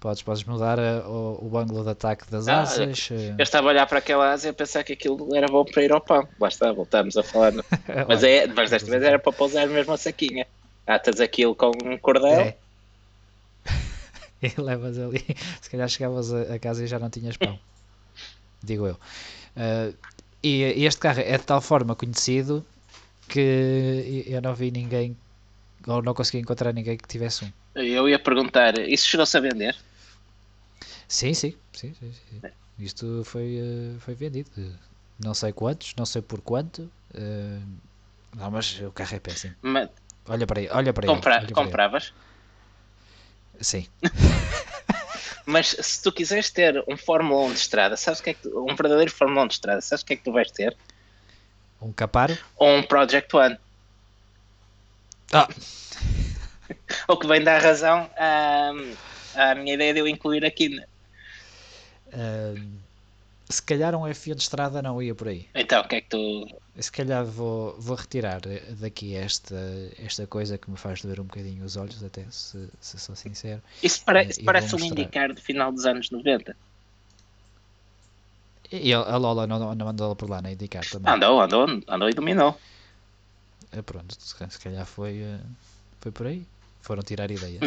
Podes, 0.00 0.22
podes 0.22 0.44
mudar 0.44 0.78
o, 1.06 1.50
o 1.50 1.58
ângulo 1.58 1.82
de 1.82 1.88
ataque 1.90 2.30
das 2.30 2.46
ah, 2.46 2.60
asas. 2.60 3.08
Eu, 3.10 3.42
estava 3.42 3.68
a 3.68 3.70
olhar 3.70 3.86
para 3.86 4.00
aquela 4.00 4.32
asa 4.32 4.48
e 4.48 4.50
a 4.50 4.52
pensar 4.52 4.84
que 4.84 4.92
aquilo 4.92 5.34
era 5.34 5.46
bom 5.46 5.64
para 5.64 5.82
ir 5.82 5.92
ao 5.92 6.00
pão. 6.00 6.28
Lá 6.38 6.48
está, 6.48 6.70
voltamos 6.72 7.16
a 7.16 7.22
falar. 7.22 7.54
mas, 8.06 8.22
é, 8.22 8.46
mas 8.46 8.68
desta 8.68 8.90
vez 8.90 9.02
era 9.02 9.18
para 9.18 9.32
pousar 9.32 9.66
mesmo 9.66 9.94
a 9.94 9.96
saquinha. 9.96 10.46
Atas 10.86 11.20
aquilo 11.20 11.54
com 11.54 11.72
um 11.84 11.96
cordel. 11.98 12.40
É. 12.40 12.56
e 14.42 14.60
levas 14.60 14.98
ali. 14.98 15.24
Se 15.60 15.70
calhar 15.70 15.88
chegavas 15.88 16.32
a, 16.32 16.58
casa 16.58 16.84
e 16.84 16.86
já 16.86 16.98
não 16.98 17.08
tinhas 17.08 17.36
pão. 17.36 17.58
Digo 18.62 18.86
eu. 18.86 18.94
Uh, 19.56 19.96
e, 20.42 20.62
e 20.62 20.84
este 20.84 21.00
carro 21.00 21.20
é 21.20 21.38
de 21.38 21.44
tal 21.44 21.60
forma 21.60 21.94
conhecido 21.94 22.64
que 23.28 24.24
eu 24.26 24.42
não 24.42 24.54
vi 24.54 24.70
ninguém 24.70 25.16
ou 25.86 26.02
não 26.02 26.12
consegui 26.14 26.38
encontrar 26.38 26.72
ninguém 26.72 26.96
que 26.96 27.08
tivesse 27.08 27.44
um. 27.44 27.52
Eu 27.74 28.08
ia 28.08 28.18
perguntar, 28.18 28.78
isso 28.78 29.06
chegou-se 29.06 29.36
a 29.36 29.40
vender? 29.40 29.76
Sim, 31.08 31.34
sim, 31.34 31.54
sim, 31.72 31.94
sim, 31.98 32.12
sim. 32.12 32.40
É. 32.42 32.52
Isto 32.78 33.22
foi, 33.24 33.58
uh, 33.60 34.00
foi 34.00 34.14
vendido. 34.14 34.50
Não 35.22 35.32
sei 35.32 35.52
quantos, 35.52 35.94
não 35.96 36.04
sei 36.04 36.20
por 36.20 36.40
quanto. 36.40 36.90
Não, 38.36 38.50
mas 38.50 38.80
o 38.80 38.90
carro 38.90 39.14
é 39.14 39.20
péssimo. 39.20 39.54
Mas, 39.62 39.88
Olha 40.26 40.46
para 40.46 40.60
aí, 40.60 40.68
olha 40.70 40.92
para 40.92 41.06
Compra 41.06 41.40
aí. 41.40 41.52
compravas? 41.52 42.12
Sim. 43.60 43.86
Mas 45.46 45.76
se 45.78 46.02
tu 46.02 46.10
quiseres 46.10 46.50
ter 46.50 46.82
um 46.88 46.96
Fórmula 46.96 47.42
1 47.42 47.52
de 47.52 47.58
estrada, 47.58 47.96
sabes 47.96 48.20
que 48.20 48.30
é 48.30 48.34
que 48.34 48.42
tu, 48.42 48.66
um 48.68 48.74
verdadeiro 48.74 49.10
Fórmula 49.10 49.44
1 49.44 49.48
de 49.48 49.54
estrada, 49.54 49.80
sabes 49.82 50.02
o 50.02 50.06
que 50.06 50.14
é 50.14 50.16
que 50.16 50.24
tu 50.24 50.32
vais 50.32 50.50
ter? 50.50 50.74
Um 51.80 51.92
Caparo? 51.92 52.36
Ou 52.56 52.76
um 52.76 52.82
Project 52.82 53.36
One. 53.36 53.58
Ah. 55.32 55.48
o 57.08 57.16
que 57.16 57.26
vem 57.26 57.42
dar 57.42 57.60
razão 57.60 58.08
a, 58.16 58.70
à 59.34 59.54
minha 59.54 59.74
ideia 59.74 59.92
de 59.92 60.00
eu 60.00 60.08
incluir 60.08 60.46
aqui. 60.46 60.70
Né? 60.70 60.86
Se 63.54 63.62
calhar 63.62 63.94
um 63.94 64.02
F1 64.02 64.34
de 64.34 64.42
estrada 64.42 64.82
não 64.82 65.00
ia 65.00 65.14
por 65.14 65.28
aí. 65.28 65.48
Então, 65.54 65.80
o 65.80 65.86
que 65.86 65.94
é 65.94 66.00
que 66.00 66.08
tu. 66.08 66.48
Se 66.76 66.90
calhar 66.90 67.24
vou, 67.24 67.76
vou 67.78 67.94
retirar 67.94 68.40
daqui 68.80 69.14
esta, 69.14 69.54
esta 69.96 70.26
coisa 70.26 70.58
que 70.58 70.68
me 70.68 70.76
faz 70.76 71.02
doer 71.02 71.20
um 71.20 71.24
bocadinho 71.24 71.64
os 71.64 71.76
olhos, 71.76 72.02
até 72.02 72.24
se, 72.30 72.68
se 72.80 72.98
sou 72.98 73.14
sincero. 73.14 73.62
Isso, 73.80 74.04
pare, 74.04 74.24
isso 74.24 74.42
parece 74.42 74.74
um 74.74 74.80
indicar 74.80 75.32
do 75.32 75.40
final 75.40 75.70
dos 75.70 75.86
anos 75.86 76.10
90. 76.10 76.56
E 78.72 78.92
a 78.92 79.16
Lola 79.16 79.46
não, 79.46 79.72
não 79.72 79.88
andou 79.88 80.16
por 80.16 80.28
lá 80.28 80.42
na 80.42 80.50
indicar 80.50 80.84
também. 80.90 81.12
Andou, 81.12 81.40
andou, 81.40 81.66
andou 81.86 82.10
e 82.10 82.12
dominou. 82.12 82.58
É, 83.70 83.80
pronto, 83.82 84.16
se 84.20 84.58
calhar 84.58 84.84
foi, 84.84 85.18
eh, 85.18 85.38
foi 86.00 86.10
por 86.10 86.26
aí. 86.26 86.44
Foram 86.84 87.02
tirar 87.02 87.30
ideia. 87.30 87.58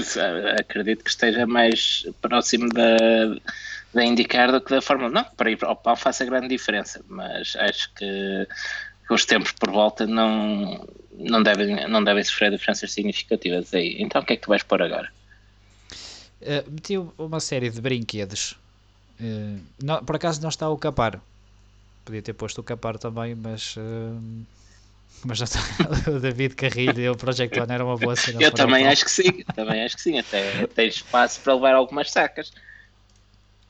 Acredito 0.59 1.03
que 1.03 1.09
esteja 1.09 1.47
mais 1.47 2.05
próximo 2.21 2.69
da, 2.69 2.95
da 3.91 4.05
indicar 4.05 4.51
do 4.51 4.61
que 4.61 4.69
da 4.69 4.79
Fórmula. 4.79 5.09
Não, 5.09 5.23
para 5.23 5.49
ir 5.49 5.57
ao 5.63 5.75
pau 5.75 5.95
faça 5.95 6.23
grande 6.23 6.49
diferença, 6.49 7.03
mas 7.09 7.55
acho 7.55 7.91
que 7.95 8.47
os 9.09 9.25
tempos 9.25 9.53
por 9.53 9.71
volta 9.71 10.05
não, 10.05 10.87
não, 11.13 11.41
devem, 11.41 11.89
não 11.89 12.03
devem 12.03 12.23
sofrer 12.23 12.51
diferenças 12.51 12.91
significativas 12.91 13.73
aí. 13.73 13.95
Então 13.99 14.21
o 14.21 14.25
que 14.25 14.33
é 14.33 14.35
que 14.35 14.43
tu 14.43 14.49
vais 14.49 14.61
pôr 14.61 14.83
agora? 14.83 15.11
Uh, 16.39 16.69
meti 16.69 16.95
uma 17.17 17.39
série 17.39 17.71
de 17.71 17.81
brinquedos. 17.81 18.51
Uh, 19.19 19.59
não, 19.81 20.05
por 20.05 20.15
acaso 20.15 20.39
não 20.43 20.49
está 20.49 20.69
o 20.69 20.77
capar. 20.77 21.19
Podia 22.05 22.21
ter 22.21 22.33
posto 22.33 22.61
o 22.61 22.63
capar 22.63 22.99
também, 22.99 23.33
mas. 23.33 23.75
Uh, 23.77 24.45
mas 25.25 25.37
já 25.37 25.45
está. 25.45 25.59
o 26.11 26.19
David 26.19 26.55
Carrilho 26.55 26.99
e 26.99 27.09
o 27.09 27.15
Project 27.15 27.59
One 27.59 27.71
era 27.71 27.83
uma 27.83 27.97
boa 27.97 28.15
cena. 28.15 28.41
Eu 28.41 28.51
também 28.51 28.87
acho 28.87 29.05
que 29.05 29.11
sim, 29.11 29.43
também 29.55 29.83
acho 29.83 29.95
que 29.95 30.01
sim. 30.01 30.19
Até 30.19 30.67
tens 30.67 30.95
espaço 30.95 31.39
para 31.41 31.53
levar 31.53 31.75
algumas 31.75 32.11
sacas. 32.11 32.51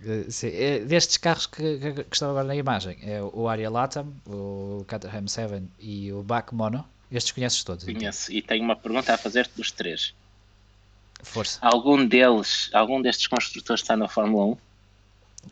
Uh, 0.02 0.30
sim, 0.30 0.50
é 0.54 0.80
destes 0.80 1.18
carros 1.18 1.48
que, 1.48 1.80
que, 1.80 2.04
que, 2.04 2.14
estão 2.14 2.30
agora 2.30 2.48
na 2.48 2.56
imagem, 2.56 3.00
é 3.02 3.20
o 3.22 3.48
Aria 3.48 3.70
Latam, 3.70 4.14
o 4.28 4.86
Caterham 4.88 5.28
7 5.28 5.64
e 5.80 6.12
o 6.12 6.22
Back 6.22 6.54
Mono. 6.54 6.86
Estes 7.12 7.32
conheces 7.32 7.64
todos? 7.64 7.86
Conheço, 7.86 8.32
então. 8.32 8.38
e 8.38 8.42
tenho 8.42 8.64
uma 8.64 8.76
pergunta 8.76 9.14
a 9.14 9.18
fazer-te 9.18 9.56
dos 9.56 9.72
três. 9.72 10.14
Força. 11.24 11.58
Algum 11.62 12.06
deles, 12.06 12.70
algum 12.74 13.02
destes 13.02 13.26
construtores 13.28 13.82
está 13.82 13.98
na 13.98 14.08
Fórmula 14.08 14.46
1? 14.46 14.58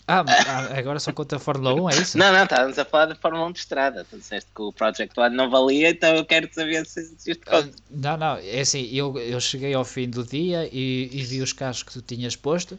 Ah, 0.07 0.23
ah, 0.27 0.77
agora 0.77 0.99
só 0.99 1.11
conta 1.11 1.37
a 1.37 1.39
Fórmula 1.39 1.73
1, 1.73 1.89
é 1.89 1.95
isso? 1.95 2.17
Não, 2.17 2.31
não, 2.31 2.43
estávamos 2.43 2.77
a 2.77 2.85
falar 2.85 3.07
da 3.07 3.15
Fórmula 3.15 3.47
1 3.47 3.51
de 3.53 3.59
estrada. 3.59 4.05
Tu 4.09 4.17
disseste 4.17 4.49
que 4.53 4.61
o 4.61 4.71
Project 4.71 5.19
One 5.19 5.35
não 5.35 5.49
valia, 5.49 5.89
então 5.89 6.15
eu 6.15 6.25
quero 6.25 6.47
saber 6.51 6.85
se, 6.85 7.01
isto 7.25 7.45
conta. 7.45 7.69
Uh, 7.69 7.73
não, 7.89 8.17
não, 8.17 8.35
é 8.37 8.59
assim, 8.59 8.87
eu, 8.91 9.17
eu 9.17 9.39
cheguei 9.39 9.73
ao 9.73 9.83
fim 9.83 10.09
do 10.09 10.23
dia 10.23 10.69
e, 10.71 11.09
e 11.11 11.23
vi 11.23 11.41
os 11.41 11.53
carros 11.53 11.81
que 11.81 11.93
tu 11.93 12.01
tinhas 12.01 12.35
posto 12.35 12.77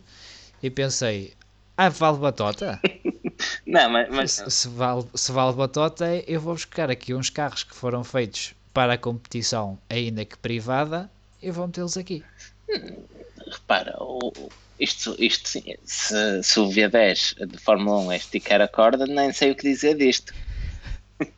e 0.62 0.70
pensei, 0.70 1.34
ah, 1.76 1.88
vale 1.88 2.18
batota? 2.18 2.80
não, 3.66 3.90
mas... 3.90 4.09
mas... 4.09 4.30
Se, 4.32 4.50
se, 4.50 4.68
vale, 4.68 5.04
se 5.14 5.32
vale 5.32 5.52
batota, 5.54 6.07
eu 6.28 6.40
vou 6.40 6.54
buscar 6.54 6.90
aqui 6.90 7.12
uns 7.12 7.30
carros 7.30 7.64
que 7.64 7.74
foram 7.74 8.04
feitos 8.04 8.54
para 8.72 8.94
a 8.94 8.98
competição, 8.98 9.78
ainda 9.88 10.24
que 10.24 10.36
privada, 10.36 11.11
e 11.42 11.50
vou 11.50 11.66
metê-los 11.66 11.96
aqui. 11.96 12.22
Hum, 12.68 13.02
repara, 13.50 13.96
o 13.98 14.50
isto, 14.79 15.16
isto 15.18 15.49
se, 15.85 16.43
se 16.43 16.61
o 16.61 16.68
V10 16.68 17.47
de 17.47 17.59
Fórmula 17.59 17.99
1 18.07 18.12
é 18.12 18.16
esticar 18.16 18.61
a 18.61 18.68
corda, 18.68 19.07
nem 19.07 19.33
sei 19.33 19.51
o 19.51 19.55
que 19.55 19.62
dizer 19.62 19.97
disto. 19.97 20.35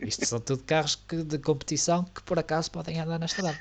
Isto 0.00 0.26
são 0.26 0.40
tudo 0.40 0.62
carros 0.64 0.96
que, 0.96 1.22
de 1.22 1.38
competição 1.38 2.04
que 2.04 2.22
por 2.22 2.38
acaso 2.38 2.70
podem 2.70 2.98
andar 3.00 3.18
na 3.18 3.26
estrada. 3.26 3.58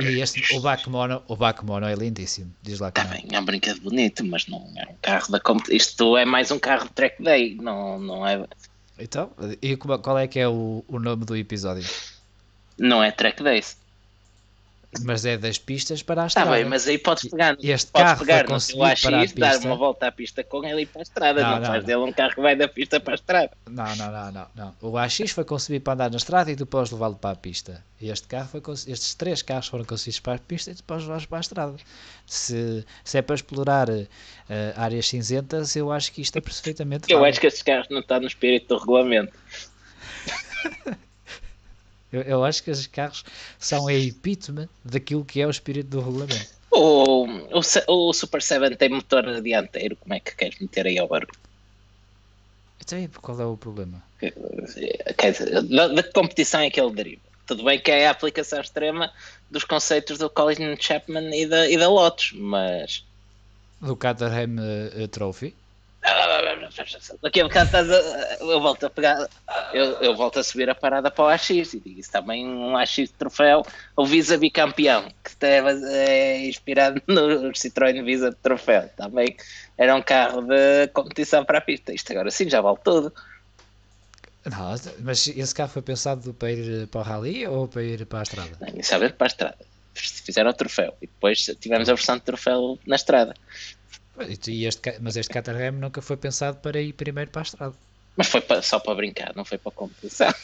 E 0.00 0.20
este, 0.20 0.54
o 0.54 0.60
Backmono, 0.60 1.22
o 1.28 1.36
Backmono 1.36 1.86
é 1.86 1.94
lindíssimo, 1.94 2.52
diz 2.62 2.78
lá 2.78 2.90
que 2.90 3.00
Também 3.00 3.26
é 3.30 3.40
um 3.40 3.44
brinquedo 3.44 3.80
bonito, 3.80 4.24
mas 4.24 4.46
não 4.46 4.58
é 4.76 4.86
um 4.90 4.94
carro 5.00 5.30
da 5.30 5.40
competição. 5.40 5.76
Isto 5.76 6.16
é 6.16 6.24
mais 6.24 6.50
um 6.50 6.58
carro 6.58 6.84
de 6.84 6.92
track 6.92 7.22
day, 7.22 7.54
não, 7.54 7.98
não 7.98 8.26
é. 8.26 8.44
Então, 8.98 9.30
e 9.62 9.76
qual 9.76 10.18
é 10.18 10.26
que 10.26 10.38
é 10.38 10.48
o, 10.48 10.84
o 10.86 10.98
nome 10.98 11.24
do 11.24 11.34
episódio? 11.36 11.88
Não 12.78 13.02
é 13.02 13.10
track 13.10 13.42
day. 13.42 13.62
Mas 15.02 15.24
é 15.24 15.36
das 15.36 15.56
pistas 15.56 16.02
para 16.02 16.24
a 16.24 16.26
estrada. 16.26 16.50
Está 16.50 16.58
bem, 16.58 16.68
mas 16.68 16.88
aí 16.88 16.98
podes 16.98 17.30
pegar, 17.30 17.56
este 17.62 17.92
podes 17.92 18.08
carro 18.08 18.20
pegar 18.20 18.48
no 18.48 18.60
teu 18.60 18.84
AX, 18.84 19.32
dar 19.34 19.58
uma 19.58 19.76
volta 19.76 20.08
à 20.08 20.12
pista 20.12 20.42
com 20.42 20.64
ele 20.64 20.80
e 20.80 20.82
ir 20.82 20.86
para 20.86 21.00
a 21.00 21.02
estrada. 21.02 21.42
Não, 21.42 21.50
não, 21.50 21.60
não 21.60 21.66
faz 21.66 21.82
não. 21.82 21.86
dele 21.86 22.10
um 22.10 22.12
carro 22.12 22.34
que 22.34 22.40
vai 22.40 22.56
da 22.56 22.66
pista 22.66 22.98
para 22.98 23.12
a 23.12 23.14
estrada. 23.14 23.50
Não, 23.68 23.96
não, 23.96 24.10
não, 24.10 24.32
não, 24.32 24.46
não. 24.56 24.74
O 24.80 24.98
AX 24.98 25.30
foi 25.30 25.44
concebido 25.44 25.84
para 25.84 25.92
andar 25.92 26.10
na 26.10 26.16
estrada 26.16 26.50
e 26.50 26.56
tu 26.56 26.66
podes 26.66 26.90
levá-lo 26.90 27.14
para 27.14 27.30
a 27.30 27.36
pista. 27.36 27.84
E 28.00 28.10
este 28.10 28.26
carro 28.26 28.48
foi 28.48 28.60
estes 28.74 29.14
três 29.14 29.42
carros 29.42 29.68
foram 29.68 29.84
concebidos 29.84 30.18
para 30.18 30.34
a 30.34 30.38
pista 30.38 30.72
e 30.72 30.74
tu 30.74 30.82
podes 30.82 31.04
levá-los 31.04 31.26
para 31.26 31.38
a 31.38 31.40
estrada. 31.40 31.76
Se, 32.26 32.84
se 33.04 33.18
é 33.18 33.22
para 33.22 33.36
explorar 33.36 33.88
uh, 33.88 34.08
áreas 34.74 35.06
cinzentas, 35.06 35.76
eu 35.76 35.92
acho 35.92 36.10
que 36.10 36.20
isto 36.20 36.36
é 36.36 36.40
perfeitamente 36.40 37.12
Eu 37.12 37.24
acho 37.24 37.38
que 37.38 37.46
estes 37.46 37.62
carros 37.62 37.86
não 37.90 38.00
estão 38.00 38.18
no 38.18 38.26
espírito 38.26 38.74
do 38.74 38.80
regulamento. 38.80 39.32
Eu, 42.12 42.22
eu 42.22 42.44
acho 42.44 42.62
que 42.62 42.70
esses 42.70 42.86
carros 42.86 43.24
são 43.58 43.86
a 43.86 43.94
epítome 43.94 44.68
daquilo 44.84 45.24
que 45.24 45.40
é 45.40 45.46
o 45.46 45.50
espírito 45.50 45.88
do 45.90 46.00
regulamento. 46.00 46.60
O, 46.70 47.24
o, 47.26 47.62
o 47.88 48.12
Super 48.12 48.40
7 48.40 48.76
tem 48.76 48.88
motor 48.88 49.40
dianteiro, 49.40 49.96
como 49.96 50.14
é 50.14 50.20
que 50.20 50.34
queres 50.34 50.58
meter 50.60 50.86
aí 50.86 50.98
ao 50.98 51.08
barulho? 51.08 51.32
Então, 52.80 53.08
qual 53.20 53.40
é 53.40 53.44
o 53.44 53.56
problema? 53.56 54.02
Da, 55.74 55.88
da 55.88 56.02
competição 56.02 56.60
é 56.60 56.70
que 56.70 56.80
ele 56.80 56.92
deriva. 56.92 57.22
Tudo 57.46 57.64
bem 57.64 57.80
que 57.80 57.90
é 57.90 58.06
a 58.06 58.12
aplicação 58.12 58.60
extrema 58.60 59.12
dos 59.50 59.64
conceitos 59.64 60.18
do 60.18 60.30
Colin 60.30 60.76
Chapman 60.78 61.36
e 61.36 61.46
da, 61.46 61.68
e 61.68 61.76
da 61.76 61.88
Lotus, 61.88 62.32
mas. 62.34 63.04
Do 63.80 63.96
Caterham 63.96 64.56
uh, 64.56 65.08
Trophy? 65.08 65.54
Daqui 67.22 67.40
a 67.40 67.44
bocado 67.44 67.66
estás 67.66 67.90
a, 67.90 68.36
eu 68.40 68.60
volto 68.60 68.86
a 68.86 68.90
pegar, 68.90 69.28
eu, 69.72 69.84
eu 70.00 70.16
volto 70.16 70.38
a 70.38 70.42
subir 70.42 70.70
a 70.70 70.74
parada 70.74 71.10
para 71.10 71.24
o 71.24 71.28
AX 71.28 71.50
e 71.50 71.62
digo 71.62 72.00
isso 72.00 72.10
também 72.10 72.46
um 72.46 72.76
AX 72.76 72.94
de 72.94 73.08
troféu, 73.08 73.64
o 73.96 74.06
Visa 74.06 74.38
bicampeão, 74.38 75.12
que 75.22 75.44
é, 75.44 75.58
é 75.58 76.48
inspirado 76.48 77.02
no 77.06 77.52
Citroën 77.52 78.02
Visa 78.02 78.30
de 78.30 78.36
troféu, 78.36 78.88
também 78.96 79.36
era 79.76 79.94
um 79.94 80.02
carro 80.02 80.42
de 80.42 80.88
competição 80.88 81.44
para 81.44 81.58
a 81.58 81.60
pista. 81.60 81.92
Isto 81.92 82.12
agora 82.12 82.30
sim 82.30 82.48
já 82.48 82.60
vale 82.60 82.78
tudo. 82.82 83.12
Não, 84.44 84.74
mas 85.00 85.28
esse 85.28 85.54
carro 85.54 85.70
foi 85.70 85.82
pensado 85.82 86.32
para 86.32 86.50
ir 86.50 86.86
para 86.86 87.00
o 87.00 87.04
Rally 87.04 87.46
ou 87.46 87.68
para 87.68 87.82
ir 87.82 88.06
para 88.06 88.20
a 88.20 88.22
estrada? 88.22 88.56
Não, 88.60 88.80
isso 88.80 88.94
é 88.94 89.08
para 89.10 89.26
a 89.26 89.28
estrada. 89.28 89.58
Fizeram 89.94 90.50
o 90.50 90.54
troféu 90.54 90.96
e 91.02 91.06
depois 91.06 91.44
tivemos 91.60 91.88
a 91.88 91.94
versão 91.94 92.16
de 92.16 92.22
troféu 92.22 92.78
na 92.86 92.96
estrada. 92.96 93.34
E 94.46 94.66
este, 94.66 94.98
mas 95.00 95.16
este 95.16 95.32
Caterham 95.32 95.72
nunca 95.72 96.02
foi 96.02 96.16
pensado 96.16 96.58
para 96.58 96.80
ir 96.80 96.92
primeiro 96.92 97.30
para 97.30 97.42
a 97.42 97.44
estrada. 97.44 97.74
Mas 98.16 98.26
foi 98.26 98.40
para, 98.40 98.62
só 98.62 98.78
para 98.78 98.94
brincar, 98.94 99.32
não 99.34 99.44
foi 99.44 99.58
para 99.58 99.70
a 99.70 99.74
competição. 99.74 100.34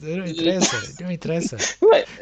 não 0.00 0.26
interessa, 0.26 0.94
não 1.00 1.10
interessa. 1.10 1.56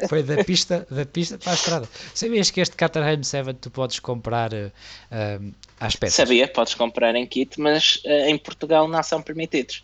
Foi 0.07 0.23
da 0.23 0.43
pista, 0.43 0.85
da 0.89 1.05
pista 1.05 1.37
para 1.37 1.51
a 1.51 1.55
estrada. 1.55 1.89
Sabias 2.13 2.51
que 2.51 2.61
este 2.61 2.75
Caterham 2.75 3.23
7 3.23 3.53
tu 3.53 3.69
podes 3.71 3.99
comprar 3.99 4.53
uh, 4.53 4.71
às 5.79 5.95
peças? 5.95 6.15
Sabia, 6.15 6.47
podes 6.47 6.73
comprar 6.75 7.15
em 7.15 7.25
kit, 7.25 7.59
mas 7.59 8.01
uh, 8.05 8.27
em 8.27 8.37
Portugal 8.37 8.87
não 8.87 9.01
são 9.03 9.21
permitidos. 9.21 9.83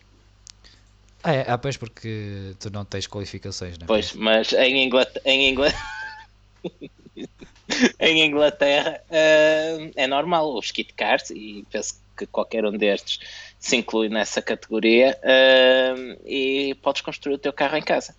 Ah, 1.28 1.34
é, 1.34 1.46
ah, 1.46 1.58
pois 1.58 1.76
porque 1.76 2.56
tu 2.58 2.70
não 2.70 2.86
tens 2.86 3.06
qualificações, 3.06 3.78
não 3.78 3.84
é? 3.84 3.88
Pois, 3.88 4.14
mas 4.14 4.54
em 4.54 4.86
Inglaterra, 4.86 5.24
em 5.26 5.58
em 8.00 8.26
Inglaterra 8.26 9.02
uh, 9.10 9.92
é 9.94 10.08
normal 10.08 10.56
os 10.56 10.72
kit 10.72 10.94
cars 10.94 11.30
e 11.32 11.66
penso 11.70 11.96
que 12.18 12.26
qualquer 12.26 12.64
um 12.64 12.72
destes 12.72 13.20
se 13.60 13.76
inclui 13.76 14.08
nessa 14.08 14.42
categoria 14.42 15.20
uh, 15.22 16.18
e 16.26 16.74
podes 16.76 17.02
construir 17.02 17.36
o 17.36 17.38
teu 17.38 17.52
carro 17.52 17.76
em 17.76 17.84
casa. 17.84 18.16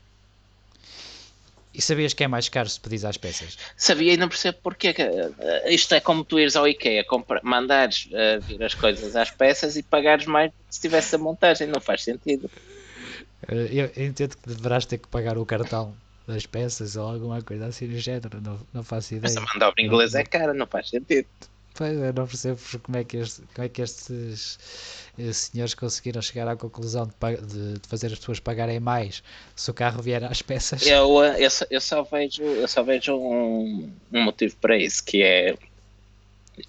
E 1.72 1.80
sabias 1.80 2.12
que 2.12 2.24
é 2.24 2.28
mais 2.28 2.50
caro 2.50 2.68
se 2.68 2.78
pedis 2.78 3.06
às 3.06 3.16
peças? 3.16 3.56
Sabia 3.74 4.12
e 4.12 4.16
não 4.18 4.28
percebo 4.28 4.58
porquê. 4.62 4.90
Uh, 4.90 5.70
isto 5.70 5.94
é 5.94 6.00
como 6.00 6.26
tu 6.26 6.38
ires 6.38 6.56
ao 6.56 6.68
IKEA, 6.68 7.04
compra, 7.04 7.40
mandares 7.42 8.06
uh, 8.06 8.38
vir 8.42 8.62
as 8.62 8.74
coisas 8.74 9.16
às 9.16 9.30
peças 9.30 9.78
e 9.78 9.82
pagares 9.82 10.26
mais 10.26 10.52
se 10.68 10.82
tivesse 10.82 11.14
a 11.14 11.18
montagem. 11.18 11.66
Não 11.66 11.80
faz 11.80 12.02
sentido. 12.02 12.50
Eh, 13.46 13.90
eu 13.96 14.04
entendo 14.04 14.36
que 14.36 14.48
deverás 14.48 14.86
ter 14.86 14.98
que 14.98 15.08
pagar 15.08 15.38
o 15.38 15.46
cartão 15.46 15.94
das 16.26 16.44
peças 16.46 16.96
ou 16.96 17.08
alguma 17.08 17.40
coisa 17.42 17.66
assim 17.66 17.86
do 17.86 17.98
género, 17.98 18.40
não, 18.40 18.58
não 18.72 18.82
faço 18.82 19.14
ideia. 19.14 19.30
Essa 19.30 19.40
mão 19.40 19.58
de 19.58 19.64
obra 19.64 19.82
inglesa 19.82 20.20
é 20.20 20.24
cara, 20.24 20.52
não 20.52 20.66
faz 20.66 20.90
sentido. 20.90 21.28
Pois, 21.74 21.96
eu 21.96 22.12
não 22.12 22.26
percebo 22.26 22.58
como 22.82 22.98
é 22.98 23.04
que, 23.04 23.18
este, 23.18 23.42
como 23.54 23.64
é 23.64 23.68
que 23.68 23.80
estes 23.80 24.58
eh, 25.16 25.32
senhores 25.32 25.74
conseguiram 25.74 26.20
chegar 26.20 26.48
à 26.48 26.56
conclusão 26.56 27.06
de, 27.06 27.36
de, 27.46 27.74
de, 27.74 27.88
fazer 27.88 28.08
as 28.08 28.18
pessoas 28.18 28.40
pagarem 28.40 28.80
mais 28.80 29.22
se 29.54 29.70
o 29.70 29.74
carro 29.74 30.02
vier 30.02 30.24
às 30.24 30.42
peças. 30.42 30.84
Eu, 30.84 31.22
eu, 31.22 31.50
só, 31.50 31.64
eu 31.70 31.80
só 31.80 32.02
vejo, 32.02 32.42
eu 32.42 32.66
só 32.66 32.82
vejo 32.82 33.14
um, 33.14 33.92
um 34.12 34.24
motivo 34.24 34.56
para 34.56 34.76
isso, 34.76 35.04
que 35.04 35.22
é 35.22 35.56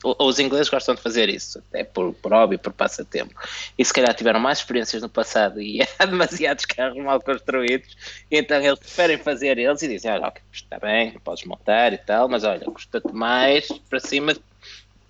os 0.03 0.39
ingleses 0.39 0.69
gostam 0.69 0.95
de 0.95 1.01
fazer 1.01 1.29
isso, 1.29 1.59
até 1.59 1.83
por, 1.83 2.13
por 2.13 2.31
hobby, 2.31 2.57
por 2.57 2.73
passatempo. 2.73 3.33
E 3.77 3.85
se 3.85 3.93
calhar 3.93 4.13
tiveram 4.13 4.39
mais 4.39 4.59
experiências 4.59 5.01
no 5.01 5.09
passado 5.09 5.61
e 5.61 5.81
há 5.99 6.05
demasiados 6.05 6.65
carros 6.65 7.01
mal 7.03 7.21
construídos, 7.21 7.95
então 8.31 8.61
eles 8.61 8.79
preferem 8.79 9.17
fazer 9.17 9.57
eles 9.57 9.81
e 9.81 9.87
dizem: 9.87 10.11
Olha, 10.11 10.27
okay, 10.27 10.41
está 10.51 10.79
bem, 10.79 11.17
podes 11.19 11.45
montar 11.45 11.93
e 11.93 11.97
tal, 11.97 12.27
mas 12.27 12.43
olha, 12.43 12.65
custa-te 12.65 13.13
mais 13.13 13.67
para 13.89 13.99
cima 13.99 14.33
de 14.33 14.41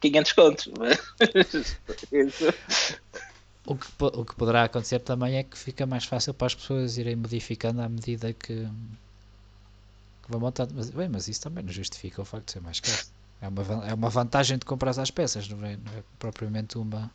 500 0.02 0.34
contos. 0.34 0.70
O 3.66 3.76
que, 3.76 3.86
o 4.00 4.26
que 4.26 4.34
poderá 4.34 4.64
acontecer 4.64 4.98
também 4.98 5.38
é 5.38 5.44
que 5.44 5.56
fica 5.56 5.86
mais 5.86 6.04
fácil 6.04 6.34
para 6.34 6.48
as 6.48 6.56
pessoas 6.56 6.98
irem 6.98 7.16
modificando 7.16 7.84
à 7.84 7.88
medida 7.88 8.34
que, 8.34 8.66
que 8.66 10.28
vão 10.28 10.40
montando. 10.40 10.74
Mas, 10.76 10.90
bem, 10.90 11.08
mas 11.08 11.28
isso 11.28 11.42
também 11.42 11.64
não 11.64 11.72
justifica 11.72 12.20
o 12.20 12.26
facto 12.26 12.48
de 12.48 12.54
ser 12.54 12.62
mais 12.62 12.80
caro. 12.80 13.19
É 13.42 13.48
uma, 13.48 13.88
é 13.88 13.94
uma 13.94 14.10
vantagem 14.10 14.58
de 14.58 14.66
comprar 14.66 14.98
as 15.00 15.12
peças, 15.12 15.48
não 15.48 15.66
é, 15.66 15.78
não 15.78 15.94
é 15.98 16.04
propriamente 16.18 16.78
uma, 16.78 17.10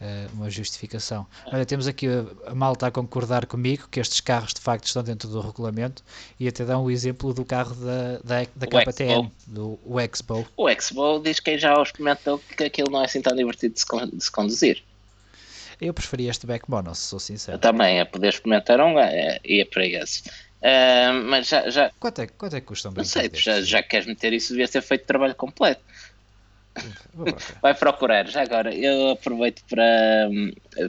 eh, 0.00 0.26
uma 0.34 0.50
justificação. 0.50 1.26
Olha, 1.52 1.64
temos 1.64 1.86
aqui 1.86 2.06
a, 2.06 2.50
a 2.50 2.54
malta 2.54 2.86
a 2.86 2.90
concordar 2.90 3.46
comigo 3.46 3.88
que 3.90 3.98
estes 3.98 4.20
carros 4.20 4.52
de 4.52 4.60
facto 4.60 4.84
estão 4.84 5.02
dentro 5.02 5.28
do 5.28 5.40
regulamento 5.40 6.02
e 6.38 6.48
até 6.48 6.64
dá 6.64 6.78
um 6.78 6.90
exemplo 6.90 7.32
do 7.32 7.44
carro 7.44 7.74
da, 7.74 8.18
da, 8.24 8.46
da 8.54 8.66
KTM, 8.66 9.30
do 9.46 9.78
o 9.84 9.98
Expo. 9.98 10.46
O 10.56 10.68
Expo 10.68 11.20
diz 11.20 11.40
que 11.40 11.58
já 11.58 11.82
experimentou 11.82 12.38
que 12.38 12.64
aquilo 12.64 12.90
não 12.90 13.02
é 13.02 13.04
assim 13.06 13.22
tão 13.22 13.34
divertido 13.34 13.74
de 13.74 13.80
se, 13.80 13.86
de 13.86 14.24
se 14.24 14.30
conduzir. 14.30 14.82
Eu 15.80 15.92
preferia 15.92 16.30
este 16.30 16.46
back 16.46 16.70
mono, 16.70 16.94
se 16.94 17.02
sou 17.02 17.18
sincero. 17.18 17.56
Eu 17.56 17.60
também, 17.60 18.00
a 18.00 18.06
poder 18.06 18.28
experimentar 18.28 18.80
um, 18.80 18.98
é, 18.98 19.38
ia 19.44 19.66
para 19.66 19.86
esse. 19.86 20.22
Uh, 20.66 21.22
mas 21.26 21.46
já, 21.46 21.70
já. 21.70 21.92
Quanto 22.00 22.22
é, 22.22 22.26
quanto 22.26 22.56
é 22.56 22.60
que 22.60 22.66
custam? 22.66 22.90
Não 22.90 23.04
sei, 23.04 23.30
já, 23.32 23.60
já 23.60 23.82
queres 23.84 24.06
meter 24.06 24.32
isso, 24.32 24.48
devia 24.48 24.66
ser 24.66 24.82
feito 24.82 25.06
trabalho 25.06 25.34
completo. 25.34 25.80
Vai 27.62 27.72
procurar, 27.72 28.26
já 28.26 28.42
agora. 28.42 28.74
Eu 28.74 29.10
aproveito 29.10 29.62
para, 29.70 30.28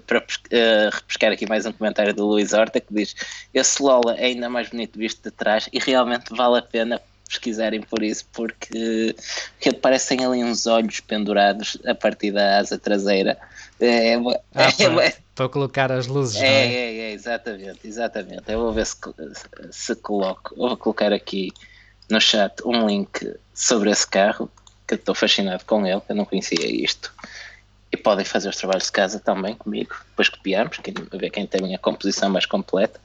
para 0.06 0.18
uh, 0.18 0.90
repescar 0.92 1.32
aqui 1.32 1.48
mais 1.48 1.66
um 1.66 1.72
comentário 1.72 2.14
do 2.14 2.26
Luís 2.26 2.54
Horta 2.54 2.80
que 2.80 2.92
diz: 2.92 3.16
Esse 3.54 3.82
Lola 3.82 4.16
é 4.18 4.26
ainda 4.26 4.50
mais 4.50 4.70
bonito 4.70 4.98
visto 4.98 5.24
de 5.24 5.32
trás 5.32 5.70
e 5.72 5.80
realmente 5.80 6.36
vale 6.36 6.58
a 6.58 6.62
pena 6.62 7.02
pesquisarem 7.28 7.82
por 7.82 8.02
isso, 8.04 8.26
porque, 8.32 9.16
porque 9.54 9.74
parecem 9.74 10.26
ali 10.26 10.44
uns 10.44 10.66
olhos 10.66 11.00
pendurados 11.00 11.78
a 11.86 11.94
partir 11.94 12.32
da 12.32 12.58
asa 12.60 12.78
traseira. 12.78 13.38
É, 13.80 14.14
é, 14.14 14.16
ah, 14.56 15.04
é, 15.04 15.16
para 15.36 15.50
colocar 15.50 15.92
as 15.92 16.08
luzes. 16.08 16.42
É, 16.42 16.48
é? 16.48 16.74
é, 16.74 16.98
é, 16.98 17.12
exatamente, 17.12 17.80
exatamente. 17.86 18.44
Eu 18.48 18.60
vou 18.60 18.74
ver 18.74 18.86
se, 18.86 18.96
se 19.72 19.96
coloco. 19.96 20.56
Eu 20.56 20.70
vou 20.70 20.78
colocar 20.78 21.14
aqui 21.14 21.52
no 22.10 22.20
chat 22.20 22.54
um 22.66 22.88
link 22.88 23.36
sobre 23.54 23.92
esse 23.92 24.08
carro, 24.08 24.50
que 24.88 24.96
estou 24.96 25.14
fascinado 25.14 25.66
com 25.66 25.86
ele, 25.86 26.02
eu 26.08 26.16
não 26.16 26.26
conhecia 26.26 26.66
isto. 26.66 27.14
E 27.92 27.98
podem 27.98 28.26
fazer 28.26 28.50
os 28.50 28.58
trabalhos 28.58 28.86
de 28.86 28.92
casa 28.92 29.20
também 29.20 29.56
comigo, 29.56 29.96
depois 30.10 30.28
copiamos, 30.28 30.78
quem, 30.78 30.94
ver 31.14 31.30
quem 31.30 31.48
tem 31.48 31.74
a 31.74 31.80
composição 31.80 32.30
mais 32.30 32.46
completa. 32.46 33.00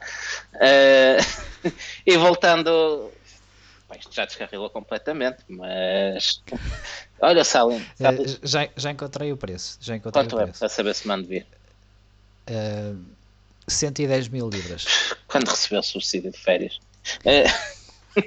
Uh, 0.55 1.71
e 2.07 2.17
voltando 2.17 3.11
isto 3.99 4.15
já 4.15 4.25
descarrilou 4.25 4.71
completamente, 4.71 5.43
mas 5.49 6.43
olha, 7.21 7.45
Salim. 7.45 7.79
Uh, 7.79 8.39
já, 8.43 8.69
já 8.77 8.91
encontrei 8.91 9.33
o 9.33 9.37
preço. 9.37 9.79
Já 9.81 9.97
encontrei 9.97 10.25
Quanto 10.25 10.37
o 10.37 10.41
é 10.41 10.45
preço. 10.45 10.59
para 10.59 10.69
saber 10.69 10.95
se 10.95 11.07
mando 11.07 11.27
vir? 11.27 11.47
Uh, 12.49 12.99
110 13.69 14.29
mil 14.29 14.49
libras. 14.49 14.87
Quando 15.27 15.49
recebeu 15.49 15.81
o 15.81 15.83
subsídio 15.83 16.31
de 16.31 16.39
férias? 16.39 16.79
Uh... 18.15 18.23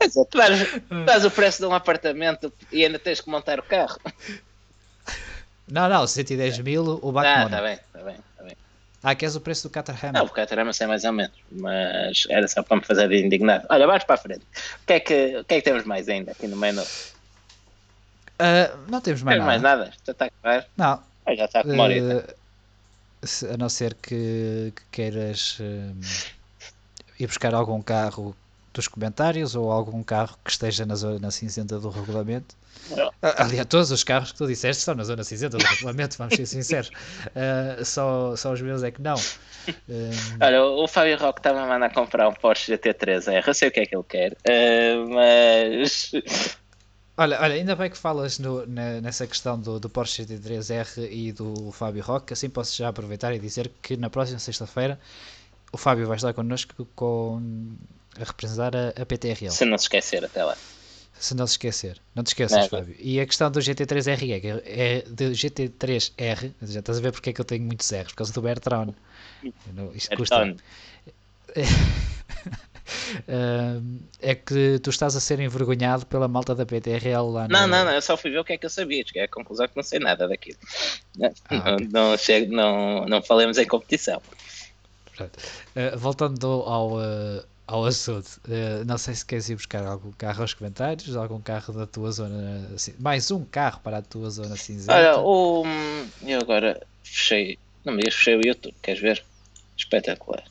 Exato, 0.00 0.36
dás, 1.04 1.24
o 1.24 1.30
preço 1.30 1.58
de 1.60 1.66
um 1.66 1.74
apartamento 1.74 2.52
e 2.70 2.84
ainda 2.84 2.98
tens 2.98 3.20
que 3.20 3.30
montar 3.30 3.58
o 3.58 3.62
carro. 3.62 3.98
Não, 5.68 5.88
não, 5.88 6.06
110 6.06 6.60
mil 6.60 7.00
o 7.02 7.12
Batman. 7.12 7.34
Ah, 7.34 7.44
está 7.44 7.62
bem, 7.62 7.74
está 7.74 8.02
bem, 8.02 8.16
está 8.30 8.44
bem. 8.44 8.56
Ah, 9.08 9.14
queres 9.14 9.36
o 9.36 9.40
preço 9.40 9.68
do 9.68 9.70
Caterham? 9.70 10.10
Não, 10.10 10.24
o 10.24 10.28
Caterham 10.28 10.72
sei 10.72 10.88
mais 10.88 11.04
ou 11.04 11.12
menos, 11.12 11.36
mas 11.52 12.26
era 12.28 12.48
só 12.48 12.60
para 12.60 12.78
me 12.78 12.82
fazer 12.84 13.08
de 13.08 13.24
indignado. 13.24 13.64
Olha, 13.70 13.86
vamos 13.86 14.02
para 14.02 14.16
a 14.16 14.18
frente. 14.18 14.42
O 14.42 14.84
que 14.84 14.92
é 14.94 14.98
que, 14.98 15.36
o 15.36 15.44
que, 15.44 15.54
é 15.54 15.56
que 15.58 15.62
temos 15.62 15.84
mais 15.84 16.08
ainda 16.08 16.32
aqui 16.32 16.48
no 16.48 16.56
menu? 16.56 16.82
Uh, 16.82 18.76
não 18.90 19.00
temos 19.00 19.22
mais 19.22 19.38
não 19.38 19.46
nada. 19.46 19.60
mais 19.60 19.62
nada? 19.62 19.92
Já 20.04 20.10
está 20.10 20.24
a 20.24 20.26
acabar? 20.26 20.68
Não. 20.76 21.00
Ah, 21.24 21.34
já 21.36 21.44
está 21.44 21.62
com 21.62 21.70
uma 21.70 21.86
uh, 21.86 23.54
A 23.54 23.56
não 23.56 23.68
ser 23.68 23.94
que, 23.94 24.72
que 24.74 24.82
queiras 24.90 25.60
uh, 25.60 25.96
ir 27.20 27.28
buscar 27.28 27.54
algum 27.54 27.80
carro 27.80 28.36
dos 28.74 28.88
comentários 28.88 29.54
ou 29.54 29.70
algum 29.70 30.02
carro 30.02 30.36
que 30.44 30.50
esteja 30.50 30.84
na 30.84 30.96
zona 30.96 31.30
cinzenta 31.30 31.78
do 31.78 31.90
regulamento. 31.90 32.56
Ah, 33.22 33.44
aliás, 33.44 33.66
todos 33.66 33.90
os 33.90 34.04
carros 34.04 34.32
que 34.32 34.38
tu 34.38 34.46
disseste 34.46 34.80
estão 34.80 34.94
na 34.94 35.04
zona 35.04 35.24
cinzenta 35.24 35.58
do 35.58 35.64
regulamento, 35.64 36.16
vamos 36.18 36.34
ser 36.34 36.46
sinceros. 36.46 36.88
Uh, 36.88 37.82
só, 37.84 38.36
só 38.36 38.52
os 38.52 38.60
meus 38.60 38.82
é 38.82 38.90
que 38.90 39.02
não. 39.02 39.16
Uh, 39.16 40.10
Olha, 40.40 40.64
o 40.64 40.86
Fábio 40.86 41.18
Roque 41.18 41.40
estava 41.40 41.62
a 41.62 41.66
mandar 41.66 41.92
comprar 41.92 42.28
um 42.28 42.32
Porsche 42.32 42.72
GT3R, 42.76 43.46
eu 43.46 43.54
sei 43.54 43.68
o 43.68 43.72
que 43.72 43.80
é 43.80 43.86
que 43.86 43.96
ele 43.96 44.04
quer, 44.04 44.32
uh, 44.32 45.08
mas. 45.08 46.12
Olha, 47.18 47.40
olha, 47.40 47.54
ainda 47.54 47.74
bem 47.74 47.88
que 47.88 47.96
falas 47.96 48.38
no, 48.38 48.66
na, 48.66 49.00
nessa 49.00 49.26
questão 49.26 49.58
do, 49.58 49.80
do 49.80 49.88
Porsche 49.88 50.22
GT3R 50.22 51.08
e 51.10 51.32
do 51.32 51.72
Fábio 51.72 52.02
Roque, 52.02 52.34
assim 52.34 52.50
posso 52.50 52.76
já 52.76 52.88
aproveitar 52.88 53.34
e 53.34 53.38
dizer 53.38 53.72
que 53.80 53.96
na 53.96 54.10
próxima 54.10 54.38
sexta-feira 54.38 55.00
o 55.72 55.78
Fábio 55.78 56.06
vai 56.06 56.16
estar 56.16 56.34
connosco 56.34 56.86
com 56.94 57.40
a 58.20 58.24
representar 58.24 58.76
a, 58.76 58.88
a 58.90 59.06
PTRL. 59.06 59.50
Se 59.50 59.64
não 59.64 59.78
se 59.78 59.84
esquecer 59.84 60.26
até 60.26 60.44
lá. 60.44 60.56
Se 61.18 61.34
não 61.34 61.46
se 61.46 61.54
esquecer. 61.54 61.98
Não 62.14 62.22
te 62.22 62.28
esqueças, 62.28 62.66
Fábio. 62.66 62.94
E 62.98 63.18
a 63.20 63.26
questão 63.26 63.50
do 63.50 63.58
GT3R 63.60 64.30
é, 64.30 64.98
é 64.98 65.02
do 65.02 65.24
GT3R, 65.30 66.52
já 66.62 66.80
estás 66.80 66.98
a 66.98 67.00
ver 67.00 67.12
porque 67.12 67.30
é 67.30 67.32
que 67.32 67.40
eu 67.40 67.44
tenho 67.44 67.64
muitos 67.64 67.90
R's, 67.90 68.08
por 68.08 68.16
causa 68.16 68.32
do 68.32 68.42
Bertrand. 68.42 68.94
Isto 69.94 70.16
custa. 70.16 70.54
é 74.20 74.34
que 74.34 74.78
tu 74.80 74.90
estás 74.90 75.16
a 75.16 75.20
ser 75.20 75.40
envergonhado 75.40 76.06
pela 76.06 76.28
malta 76.28 76.54
da 76.54 76.64
PTRL 76.66 77.30
lá 77.30 77.48
Não, 77.48 77.62
no... 77.62 77.68
não, 77.68 77.84
não, 77.86 77.92
eu 77.92 78.02
só 78.02 78.16
fui 78.16 78.30
ver 78.30 78.38
o 78.38 78.44
que 78.44 78.52
é 78.52 78.58
que 78.58 78.66
eu 78.66 78.70
sabia, 78.70 79.04
cheguei 79.06 79.22
à 79.22 79.28
conclusão 79.28 79.66
que 79.66 79.76
não 79.76 79.82
sei 79.82 79.98
nada 79.98 80.28
daquilo. 80.28 80.58
Ah, 81.22 81.30
não, 81.50 81.74
okay. 81.74 81.88
não, 81.90 82.16
chego, 82.16 82.54
não, 82.54 83.06
não 83.06 83.22
falemos 83.22 83.58
em 83.58 83.66
competição. 83.66 84.20
Uh, 85.18 85.96
voltando 85.96 86.46
ao, 86.46 86.96
uh, 86.98 87.42
ao 87.66 87.84
assunto. 87.84 88.40
Uh, 88.46 88.84
não 88.86 88.96
sei 88.96 89.14
se 89.14 89.24
queres 89.24 89.48
ir 89.48 89.56
buscar 89.56 89.84
algum 89.84 90.12
carro 90.12 90.42
aos 90.42 90.54
comentários, 90.54 91.16
algum 91.16 91.40
carro 91.40 91.72
da 91.72 91.86
tua 91.86 92.10
zona. 92.12 92.68
Mais 92.98 93.30
um 93.30 93.44
carro 93.44 93.80
para 93.82 93.98
a 93.98 94.02
tua 94.02 94.30
zona 94.30 94.56
cinzenta. 94.56 94.94
Olha, 94.94 95.18
o, 95.18 95.64
eu 96.24 96.38
agora 96.40 96.80
fechei. 97.02 97.58
Não 97.84 97.92
me 97.92 98.00
digas, 98.00 98.14
fechei 98.14 98.36
o 98.36 98.46
YouTube, 98.46 98.74
queres 98.82 99.00
ver? 99.00 99.24
Espetacular. 99.76 100.42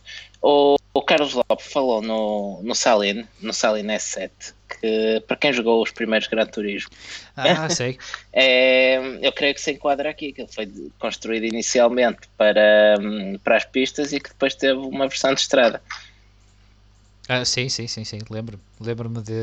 O, 0.41 0.76
o 0.93 1.01
Carlos 1.01 1.34
Lopes 1.34 1.66
falou 1.66 2.01
no, 2.01 2.61
no 2.61 2.76
Salin, 2.76 3.28
no 3.41 3.51
Salin 3.51 3.88
S7, 3.88 4.30
que 4.70 5.24
para 5.28 5.36
quem 5.36 5.51
jogou 5.51 5.82
os 5.82 5.89
primeiros 5.89 6.28
Gran 6.28 6.45
Turismo, 6.45 6.91
ah, 7.36 7.68
sei. 7.68 7.97
é, 8.32 8.97
eu 9.26 9.32
creio 9.32 9.55
que 9.55 9.61
se 9.61 9.72
enquadra 9.72 10.09
aqui, 10.11 10.32
que 10.32 10.41
ele 10.41 10.51
foi 10.51 10.72
construído 10.99 11.45
inicialmente 11.45 12.28
para, 12.38 12.95
para 13.43 13.57
as 13.57 13.66
pistas 13.66 14.13
e 14.13 14.20
que 14.20 14.30
depois 14.30 14.53
teve 14.53 14.78
uma 14.78 15.07
versão 15.07 15.34
de 15.34 15.41
estrada. 15.41 15.82
Ah, 17.28 17.44
sim, 17.44 17.68
sim, 17.70 17.88
sim, 17.88 18.04
sim, 18.04 18.20
lembro-me. 18.30 18.62
Lembro-me 18.80 19.22
de, 19.22 19.34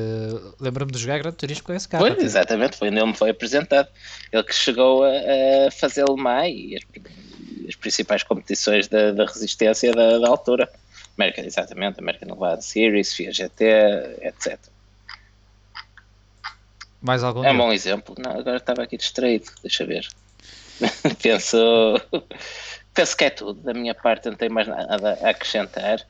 lembro-me 0.61 0.93
de 0.93 0.99
jogar 0.99 1.18
Gran 1.18 1.33
Turismo 1.33 1.64
com 1.64 1.72
esse 1.72 1.89
carro. 1.89 2.07
Foi, 2.07 2.24
exatamente, 2.24 2.76
foi 2.76 2.89
onde 2.89 2.99
ele 2.99 3.07
me 3.07 3.14
foi 3.14 3.30
apresentado. 3.30 3.89
Ele 4.30 4.45
que 4.45 4.55
chegou 4.55 5.03
a, 5.03 5.09
a 5.66 5.70
fazer 5.70 6.05
Le 6.05 6.16
Mans 6.16 6.49
e 6.49 6.76
as, 6.76 6.83
as 7.68 7.74
principais 7.74 8.22
competições 8.22 8.87
da, 8.87 9.11
da 9.11 9.24
resistência 9.26 9.93
da, 9.93 10.18
da, 10.18 10.28
altura. 10.28 10.70
American, 11.18 11.45
exatamente, 11.45 11.99
American 11.99 12.28
Nevada 12.28 12.62
Series, 12.62 13.12
FIA 13.14 13.33
GT, 13.33 13.64
etc. 14.22 14.59
Mais 17.01 17.24
algum? 17.24 17.45
É 17.45 17.51
um 17.51 17.59
bom 17.59 17.72
exemplo. 17.72 18.14
Não, 18.16 18.39
agora 18.39 18.59
estava 18.59 18.83
aqui 18.85 18.97
distraído, 18.97 19.47
deixa 19.61 19.85
ver. 19.85 20.07
penso, 21.20 22.01
penso 22.95 23.16
que 23.16 23.24
é 23.24 23.30
tudo. 23.30 23.61
Da 23.61 23.74
minha 23.74 23.95
parte, 23.95 24.28
não 24.28 24.37
tenho 24.37 24.53
mais 24.53 24.68
nada 24.68 25.18
a 25.20 25.30
acrescentar. 25.30 26.07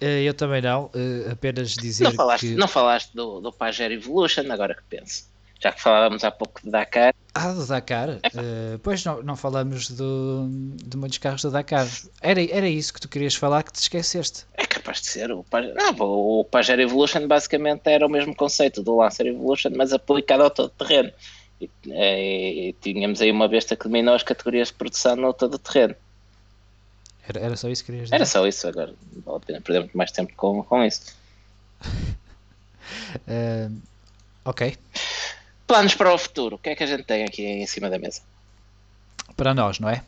Eh, 0.00 0.22
eu 0.22 0.34
também 0.34 0.62
não, 0.62 0.90
eh, 0.94 1.30
apenas 1.30 1.74
dizer 1.74 2.04
não 2.04 2.12
falaste, 2.12 2.46
que... 2.46 2.54
Não 2.54 2.68
falaste 2.68 3.14
do, 3.14 3.40
do 3.40 3.52
Pajero 3.52 3.92
Evolution, 3.92 4.50
agora 4.50 4.74
que 4.74 4.82
penso. 4.88 5.28
Já 5.62 5.72
que 5.72 5.82
falávamos 5.82 6.24
há 6.24 6.30
pouco 6.30 6.58
de 6.64 6.70
Dakar. 6.70 7.14
Ah, 7.34 7.52
do 7.52 7.66
Dakar? 7.66 8.08
Uh, 8.08 8.78
pois 8.82 9.04
não, 9.04 9.22
não 9.22 9.36
falamos 9.36 9.90
do, 9.90 10.48
de 10.50 10.96
muitos 10.96 11.18
carros 11.18 11.42
do 11.42 11.50
Dakar. 11.50 11.86
Era, 12.22 12.42
era 12.42 12.66
isso 12.66 12.94
que 12.94 13.00
tu 13.00 13.08
querias 13.08 13.34
falar 13.34 13.62
que 13.62 13.72
te 13.72 13.76
esqueceste. 13.76 14.46
É 14.54 14.64
capaz 14.64 15.02
de 15.02 15.08
ser. 15.08 15.30
O 15.30 15.44
Pajero, 15.44 15.74
não, 15.74 15.94
o 15.98 16.44
Pajero 16.46 16.80
Evolution 16.80 17.28
basicamente 17.28 17.82
era 17.84 18.06
o 18.06 18.08
mesmo 18.08 18.34
conceito 18.34 18.82
do 18.82 18.96
Lancer 18.96 19.26
Evolution, 19.26 19.72
mas 19.76 19.92
aplicado 19.92 20.44
ao 20.44 20.50
todo 20.50 20.70
terreno. 20.70 21.12
E, 21.60 21.70
e, 21.86 22.68
e 22.68 22.72
tínhamos 22.80 23.20
aí 23.20 23.30
uma 23.30 23.46
besta 23.46 23.76
que 23.76 23.84
dominou 23.84 24.14
as 24.14 24.22
categorias 24.22 24.68
de 24.68 24.74
produção 24.74 25.14
no 25.14 25.34
todo 25.34 25.58
terreno. 25.58 25.94
Era, 27.30 27.46
era 27.46 27.56
só 27.56 27.68
isso 27.68 27.82
que 27.84 27.92
querias 27.92 28.06
dizer? 28.06 28.16
Era 28.16 28.26
só 28.26 28.46
isso, 28.46 28.66
agora 28.66 28.92
vale 29.24 29.36
a 29.36 29.40
pena 29.40 29.60
perder 29.60 29.80
muito 29.80 29.96
mais 29.96 30.10
tempo 30.10 30.32
com, 30.36 30.64
com 30.64 30.84
isso. 30.84 31.14
Uh, 33.26 33.80
ok. 34.44 34.76
Planos 35.66 35.94
para 35.94 36.12
o 36.12 36.18
futuro. 36.18 36.56
O 36.56 36.58
que 36.58 36.70
é 36.70 36.74
que 36.74 36.82
a 36.82 36.86
gente 36.86 37.04
tem 37.04 37.24
aqui 37.24 37.44
em 37.44 37.66
cima 37.66 37.88
da 37.88 37.98
mesa? 37.98 38.22
Para 39.36 39.54
nós, 39.54 39.78
não 39.78 39.88
é? 39.88 40.02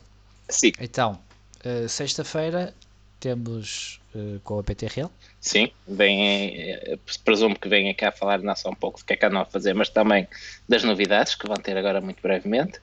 Sim. 0.49 0.73
Então, 0.81 1.17
uh, 1.65 1.87
sexta-feira 1.87 2.73
temos 3.21 4.01
uh, 4.13 4.41
com 4.41 4.59
a 4.59 4.63
PTRL. 4.63 5.09
Sim, 5.39 5.71
vem, 5.87 6.99
presumo 7.23 7.57
que 7.57 7.69
venha 7.69 7.93
cá 7.93 8.11
falar 8.11 8.39
não 8.39 8.53
só 8.53 8.69
um 8.69 8.75
pouco 8.75 8.99
do 8.99 9.05
que 9.05 9.13
é 9.13 9.15
que 9.15 9.25
andam 9.25 9.41
a 9.41 9.45
fazer, 9.45 9.73
mas 9.73 9.87
também 9.87 10.27
das 10.67 10.83
novidades 10.83 11.35
que 11.35 11.47
vão 11.47 11.55
ter 11.55 11.77
agora 11.77 12.01
muito 12.01 12.21
brevemente. 12.21 12.81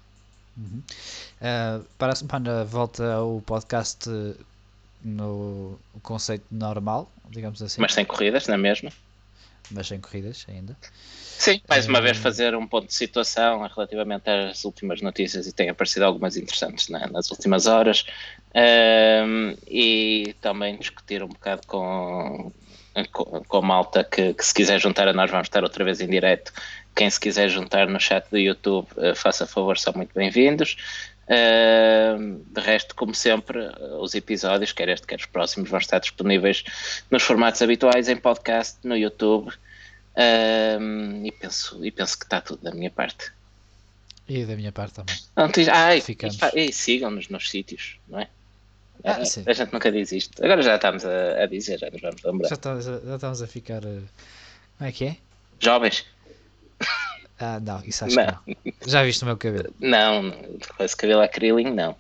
Uhum. 0.57 0.83
Uh, 1.41 1.85
para 1.97 2.13
a 2.13 2.17
semana 2.17 2.65
volta 2.65 3.21
o 3.23 3.41
podcast 3.43 4.09
no 5.03 5.79
conceito 6.03 6.45
normal, 6.51 7.11
digamos 7.31 7.63
assim. 7.63 7.81
Mas 7.81 7.95
sem 7.95 8.05
corridas, 8.05 8.47
não 8.47 8.55
é 8.55 8.59
mesmo? 8.59 8.91
Mas 9.71 9.87
sem 9.87 10.01
corridas 10.01 10.45
ainda. 10.49 10.77
Sim, 11.41 11.61
mais 11.69 11.87
uma 11.87 12.03
vez 12.03 12.19
fazer 12.19 12.55
um 12.55 12.67
ponto 12.67 12.89
de 12.89 12.95
situação 12.95 13.67
relativamente 13.67 14.29
às 14.29 14.65
últimas 14.65 15.01
notícias 15.01 15.47
e 15.47 15.53
tem 15.53 15.71
aparecido 15.71 16.05
algumas 16.05 16.37
interessantes 16.37 16.91
né, 16.91 17.09
nas 17.11 17.31
últimas 17.31 17.67
horas 17.67 18.05
um, 18.55 19.57
e 19.67 20.35
também 20.43 20.77
discutir 20.77 21.23
um 21.23 21.29
bocado 21.29 21.67
com, 21.67 22.53
com, 23.11 23.43
com 23.45 23.57
a 23.57 23.63
malta 23.63 24.05
que, 24.05 24.35
que, 24.35 24.45
se 24.45 24.53
quiser 24.53 24.79
juntar 24.79 25.09
a 25.09 25.15
nós 25.15 25.31
vamos 25.31 25.47
estar 25.47 25.63
outra 25.63 25.83
vez 25.83 26.03
em 26.03 26.09
direto. 26.09 26.53
Quem 26.95 27.09
se 27.09 27.19
quiser 27.19 27.49
juntar 27.49 27.89
no 27.89 28.01
chat 28.01 28.29
do 28.31 28.39
YouTube, 28.39 28.87
uh, 28.97 29.15
faça 29.15 29.47
favor, 29.47 29.79
são 29.79 29.93
muito 29.95 30.13
bem-vindos. 30.15 30.77
Uh, 31.27 32.43
de 32.53 32.61
resto, 32.61 32.95
como 32.95 33.15
sempre, 33.15 33.59
os 34.01 34.15
episódios, 34.15 34.73
quer 34.73 34.89
este, 34.89 35.07
quer 35.07 35.19
os 35.19 35.27
próximos, 35.27 35.71
vão 35.71 35.79
estar 35.79 36.01
disponíveis 36.01 36.65
nos 37.11 37.23
formatos 37.23 37.63
habituais, 37.63 38.09
em 38.09 38.17
podcast, 38.17 38.79
no 38.83 38.97
YouTube. 38.97 39.53
Um, 40.17 41.25
e, 41.25 41.33
penso, 41.33 41.85
e 41.85 41.91
penso 41.91 42.19
que 42.19 42.25
está 42.25 42.41
tudo 42.41 42.63
da 42.63 42.73
minha 42.73 42.91
parte. 42.91 43.33
E 44.29 44.45
da 44.45 44.57
minha 44.57 44.73
parte 44.73 44.95
também. 44.95 45.17
Não, 45.37 45.51
ah, 45.73 45.97
e, 45.97 46.03
e 46.55 46.73
sigam-nos 46.73 47.29
nos 47.29 47.49
sítios, 47.49 47.99
não 48.09 48.21
é? 48.21 48.29
Ah, 49.05 49.13
a, 49.13 49.51
a, 49.51 49.53
gente 49.53 49.73
nunca 49.73 49.91
diz 49.91 50.13
isto. 50.13 50.45
Agora 50.45 50.63
já 50.63 50.77
estamos 50.77 51.05
a, 51.05 51.43
a 51.43 51.47
dizer, 51.47 51.79
já 51.79 51.91
nos 51.91 52.01
vamos 52.01 52.23
lembrar. 52.23 52.49
Já 52.49 52.55
estamos 52.55 52.89
a, 52.89 53.01
já 53.01 53.15
estamos 53.15 53.43
a 53.43 53.47
ficar. 53.47 53.85
Uh, 53.85 54.05
como 54.77 54.89
é 54.89 54.93
que 54.93 55.05
é? 55.07 55.17
Jovens. 55.59 56.05
Ah, 57.41 57.59
não, 57.59 57.83
isso 57.85 58.05
acho 58.05 58.17
não. 58.17 58.27
que 58.27 58.57
não. 58.65 58.73
Já 58.87 59.03
viste 59.03 59.23
o 59.23 59.27
meu 59.27 59.37
cabelo? 59.37 59.73
Não, 59.81 60.31
com 60.77 60.85
esse 60.85 60.95
cabelo 60.95 61.23
acrílico, 61.23 61.71
não. 61.71 61.97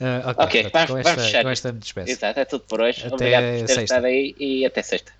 Uh, 0.00 0.30
ok, 0.30 0.44
okay 0.44 0.70
vamos, 0.72 0.90
com, 0.90 0.98
esta, 0.98 1.14
vamos 1.14 1.32
com 1.32 1.48
esta 1.50 1.72
me 1.72 1.78
despeço. 1.80 2.10
Exato, 2.10 2.40
é 2.40 2.44
tudo 2.44 2.64
por 2.64 2.80
hoje. 2.80 3.06
Até 3.06 3.14
Obrigado 3.14 3.58
por 3.58 3.66
ter 3.66 3.82
estado 3.82 4.04
aí 4.06 4.34
e 4.38 4.64
até 4.64 4.82
sexta. 4.82 5.12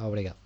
Obrigado. 0.00 0.36